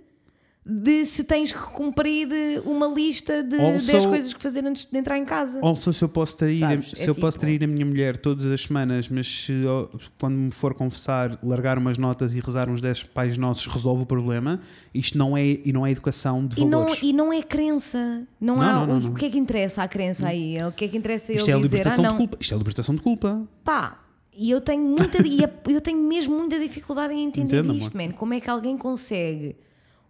[0.66, 2.30] de se tens que cumprir
[2.66, 5.60] uma lista de Also- 10 coisas que fazer antes de entrar em casa.
[5.62, 8.16] Ou se eu posso trair, Sabes, se é eu posso tipo- trair a minha mulher
[8.16, 12.70] todas as semanas, mas se eu- quando me for confessar, largar umas notas e rezar
[12.70, 14.62] uns 10 pais nossos resolve o problema,
[14.94, 18.26] isto não é, e não é educação de E não, e não é crença.
[18.40, 18.86] Não, Não, há.
[18.88, 20.64] não, não, o- que é que interessa à crença aí?
[20.64, 21.76] O que é que interessa isto é ele a dizer?
[21.76, 22.18] Ah, libertação de não.
[22.18, 22.38] culpa.
[22.40, 23.48] Isto é libertação de culpa.
[23.66, 24.00] Pá,
[24.34, 25.42] e eu tenho muita e
[25.74, 28.12] eu tenho mesmo muita dificuldade em entender Entendo, isto, man.
[28.14, 29.58] Como é que alguém consegue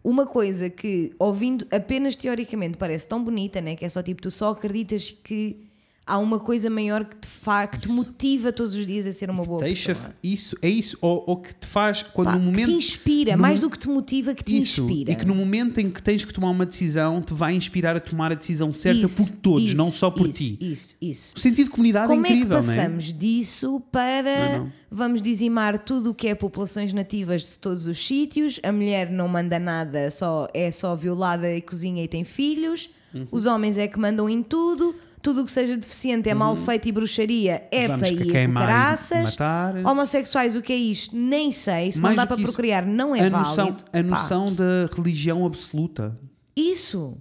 [0.04, 3.76] uma coisa que, ouvindo apenas teoricamente, parece tão bonita, né?
[3.76, 5.66] Que é só tipo, tu só acreditas que
[6.06, 9.30] há uma coisa maior que te, fa, que te motiva todos os dias a ser
[9.30, 10.14] uma boa Deixa pessoa.
[10.22, 12.66] isso, é isso, ou, ou que te faz quando Pá, no momento.
[12.66, 15.12] que te inspira, no mais do que te motiva, que te Isso, inspira.
[15.12, 18.00] e que no momento em que tens que tomar uma decisão, te vai inspirar a
[18.00, 20.58] tomar a decisão certa Isso, por todos, isso, não só por ti.
[20.60, 21.34] Isso, isso.
[21.36, 22.62] O sentido de comunidade Como é é que incrível, é?
[22.62, 24.72] passamos disso para Não, não.
[24.92, 29.28] vamos dizimar tudo o que é populações nativas de todos os sítios, a mulher não
[29.28, 33.28] manda nada, só é só violada e cozinha e tem filhos, Uhum.
[33.32, 36.88] os homens é que mandam em tudo, tudo o que seja deficiente é mal feito
[36.88, 37.88] e bruxaria é Uhum.
[37.98, 39.76] Vamos para ir matar.
[39.86, 41.16] Homossexuais, o que é isto?
[41.16, 41.92] Nem sei.
[41.94, 43.86] Se Mais não dá para isso, procriar, não é a noção, válido.
[43.92, 46.20] a Pá, noção da religião absoluta.
[46.56, 47.18] isso,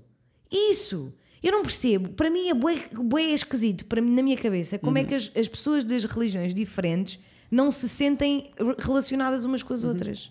[0.50, 1.12] isso.
[1.42, 2.10] Eu não percebo.
[2.10, 5.02] Para mim é bué, bué esquisito, para mim, na minha cabeça, como Uhum.
[5.02, 7.18] é que as, as pessoas das religiões diferentes
[7.50, 9.68] não se sentem re- relacionadas umas Uhum.
[9.68, 10.30] com as outras.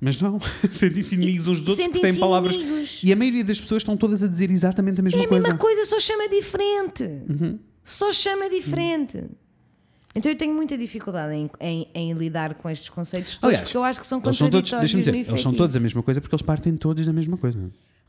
[0.00, 0.38] Mas não,
[0.72, 2.54] sentem-se inimigos uns dos outros porque têm palavras.
[2.54, 3.00] inimigos.
[3.04, 5.42] E a maioria das pessoas estão todas a dizer exatamente a mesma É a coisa.
[5.42, 7.02] mesma coisa, só chama diferente.
[7.28, 7.58] Uhum.
[7.84, 9.22] Só chama diferente.
[10.14, 13.76] Então eu tenho muita dificuldade em, em- em lidar com estes conceitos todos, Aliás, porque
[13.76, 16.02] eu acho que são Eles são todos, contraditórios deixa-me dizer, eles são todos a mesma
[16.02, 17.58] coisa porque eles partem todos da mesma coisa.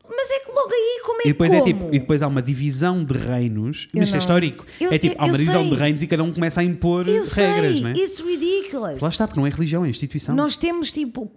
[0.09, 1.73] Mas é que logo aí, como é E depois, é como?
[1.73, 4.65] tipo, e depois há uma divisão de reinos, Eu mas isto é histórico.
[4.79, 5.69] Eu- é tipo, há uma divisão sei.
[5.69, 7.93] de reinos e cada um começa a impor Eu regras, sei, não é?
[7.93, 8.99] it's ridiculous.
[9.01, 10.35] Lá está, porque não é religião, é instituição.
[10.35, 11.31] Nós temos tipo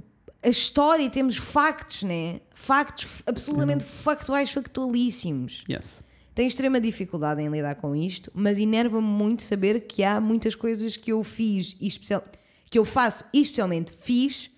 [0.45, 2.41] a história, temos factos, né?
[2.55, 3.91] Factos absolutamente Uhum.
[3.91, 5.65] factuais, factualíssimos.
[5.69, 6.03] Yes.
[6.35, 10.97] Tenho extrema dificuldade em lidar com isto, mas enerva-me muito saber que há muitas coisas
[10.97, 12.25] que eu fiz, e especial,
[12.71, 14.51] que eu faço e especialmente fiz,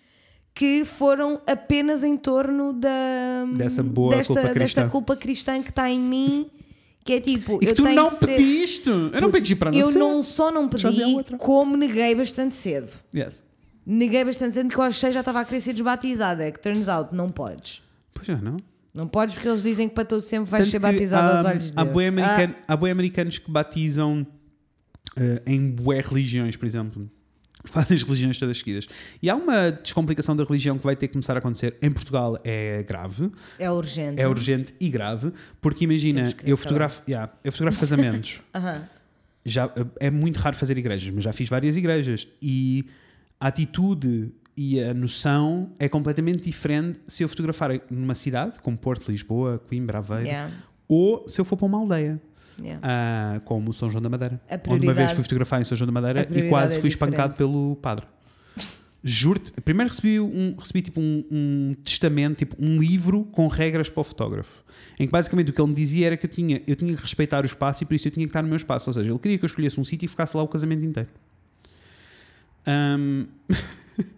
[0.54, 4.58] que foram apenas em torno da Dessa boa desta, culpa cristã.
[4.82, 6.50] desta culpa cristã que está em mim,
[7.04, 8.88] que é tipo, E eu tu tenho não ser- pediste!
[8.88, 9.98] Eu não pedi para eu nascer.
[9.98, 11.02] não só não pedi,
[11.38, 12.90] como neguei bastante cedo.
[13.14, 13.42] Yes.
[13.86, 16.44] Neguei bastante cedo que eu achei já estava a querer ser desbatizada.
[16.44, 17.80] É que turns out, não podes.
[18.12, 18.56] Pois é, não?
[18.92, 21.46] Não podes porque eles dizem que para todo sempre vais Tanto ser batizado há, aos
[21.46, 21.86] olhos de Deus.
[21.86, 22.08] Ah.
[22.08, 24.26] americano- há bué americanos que batizam
[25.16, 27.08] eh, em bué religiões, por exemplo.
[27.64, 28.86] Fazem as religiões todas seguidas.
[29.22, 31.76] E há uma descomplicação da religião que vai ter que começar a acontecer.
[31.82, 34.20] Em Portugal é grave, é urgente.
[34.22, 38.40] é urgente e grave, porque imagina, eu fotografo, yeah, eu fotografo casamentos.
[38.54, 38.88] Aham.
[39.44, 42.86] já, é muito raro fazer igrejas, mas já fiz várias igrejas e
[43.40, 49.10] a atitude e a noção é completamente diferente se eu fotografar numa cidade como Porto,
[49.10, 50.52] Lisboa, Coimbra, Aveiro Yeah,
[50.88, 52.20] ou se eu for para uma aldeia.
[52.58, 52.80] yeah.
[52.82, 54.40] ah, como São João da Madeira.
[54.68, 57.12] Onde uma vez fui fotografar em São João da Madeira e quase é fui diferente.
[57.12, 58.06] espancado pelo padre.
[59.04, 64.00] Juro-te, primeiro recebi, um, recebi tipo um, um testamento, tipo um livro com regras para
[64.00, 64.64] o fotógrafo.
[64.98, 67.00] Em que basicamente o que ele me dizia era que eu tinha, eu tinha que
[67.00, 68.90] respeitar o espaço e por isso eu tinha que estar no meu espaço.
[68.90, 71.08] Ou seja, ele queria que eu escolhesse um sítio e ficasse lá o casamento inteiro.
[72.66, 73.26] Ahm,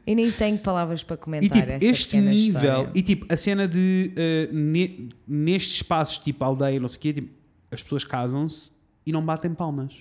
[0.06, 2.90] E nem tenho palavras para comentar e tipo, este nível, história.
[2.94, 4.12] e tipo, a cena de
[4.50, 7.28] uh, ne- nestes espaços, tipo aldeia, não sei o quê, tipo,
[7.70, 8.72] as pessoas casam-se
[9.06, 9.92] e não batem palmas.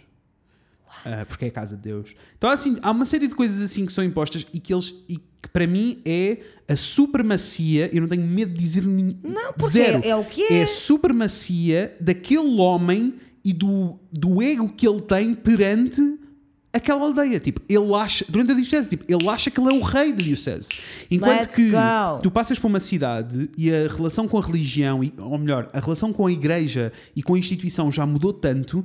[1.06, 2.16] Uh, porque é a casa de Deus.
[2.38, 5.18] Então, assim, há uma série de coisas assim que são impostas e que eles, e
[5.18, 7.90] que para mim é a supremacia.
[7.94, 10.02] Eu não tenho medo de dizer nin- Não, porque zero.
[10.04, 10.64] é- é o que É é.
[10.64, 13.14] a supremacia daquele homem
[13.46, 16.02] e do, do ego que ele tem perante
[16.78, 17.40] aquela aldeia.
[17.40, 20.24] Tipo, ele acha, durante a diocese, tipo, ele acha que ele é o rei da
[20.24, 20.70] diocese.
[21.10, 22.22] Enquanto Let's que go.
[22.24, 26.14] tu passas por uma cidade e a relação com a religião, ou melhor, a relação
[26.14, 28.84] com a igreja e com a instituição já mudou tanto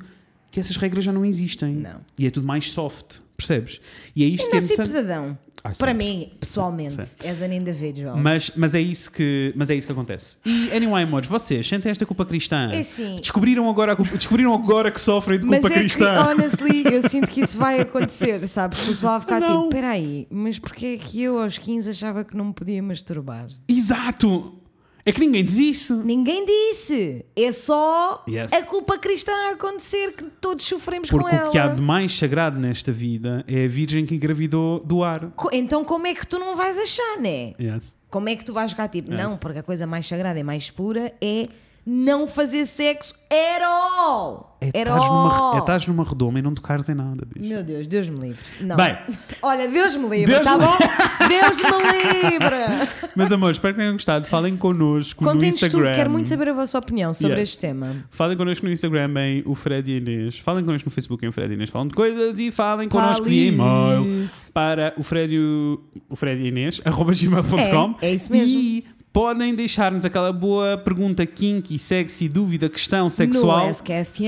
[0.52, 1.74] que essas regras já não existem.
[1.74, 2.00] Não.
[2.16, 3.80] E é tudo mais soft, percebes?
[4.14, 4.92] E é isto que é assim necessário.
[4.92, 5.38] pesadão.
[5.64, 5.98] Ah, Para sim.
[5.98, 8.16] mim, pessoalmente, as an individual.
[8.16, 10.38] Mas, mas, é isso que, mas é isso que acontece.
[10.44, 12.68] E, anyway, modos, vocês sentem esta culpa cristã?
[12.72, 13.14] É assim.
[13.20, 16.14] Descobriram agora, culpa- descobriram agora que sofrem de culpa Mas é cristã?
[16.24, 18.82] que, honestly, eu sinto que isso vai acontecer, sabes?
[18.88, 19.58] O pessoal vai ficar Não.
[19.60, 23.46] tipo, peraí, mas porquê é que eu aos 15 achava que não me podia masturbar?
[23.68, 24.58] Exato!
[25.04, 25.92] É que ninguém te disse.
[25.92, 27.24] Ninguém disse.
[27.34, 28.52] É só Yes.
[28.52, 31.48] a culpa cristã a acontecer que todos sofremos com Porque ela.
[31.48, 35.30] o que há de mais sagrado nesta vida é a Virgem que engravidou do ar.
[35.34, 37.52] Co- Então como é que tu não vais achar, né?
[37.60, 37.96] Yes.
[38.08, 39.20] Como é que tu vais jogar tipo, Yes.
[39.20, 41.48] não, porque a coisa mais sagrada e mais pura é
[41.84, 44.50] não fazer sexo at all.
[44.60, 45.54] É at estás numa, all.
[45.56, 47.48] é estás numa redoma e não tocares em nada, bicho.
[47.48, 48.38] Meu Deus, Deus me livre.
[48.60, 48.76] Não.
[48.76, 48.96] Bem.
[49.42, 50.76] Olha, Deus me livre, Deus tá bom?
[51.28, 53.10] Deus me livre.
[53.16, 54.26] Meus amores, espero que tenham gostado.
[54.26, 55.86] Falem connosco no Contem-nos Instagram.
[55.88, 57.48] tudo, quero muito saber a vossa opinião sobre Yes.
[57.50, 57.96] este tema.
[58.10, 60.38] Falem connosco no Instagram em o Fred e Inês.
[60.38, 61.70] Falem connosco no Facebook em o Fred e Inês.
[61.70, 66.40] Falam de coisas e falem connosco via e-mail para o Fred e, o, o Fred
[66.40, 67.96] e Inês, arroba gmail.com.
[68.00, 68.46] É, é isso mesmo.
[68.48, 73.66] E podem deixar-nos aquela boa pergunta kinky, sexy, dúvida, questão sexual.
[73.66, 74.22] No SKFM.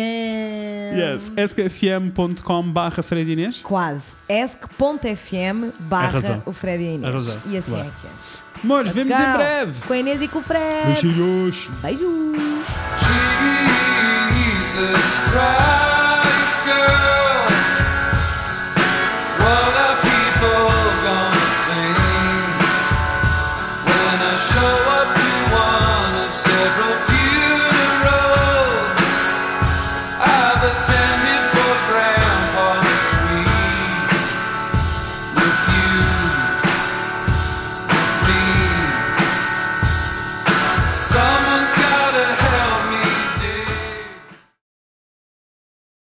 [0.95, 3.61] Yes, skfm.com barra Fred Inês.
[3.63, 4.17] Quase.
[4.29, 7.05] Esc.fm barra o Fred e Inês.
[7.05, 7.39] Arrasou.
[7.47, 8.11] E assim é que é.
[8.63, 9.23] Amores, vemos go.
[9.23, 9.87] em breve.
[9.87, 10.87] Com a Inês e com o Fred.
[10.87, 11.69] Beijinhos.
[11.83, 12.35] Beijos.
[14.75, 17.54] Jesus Christ, girl.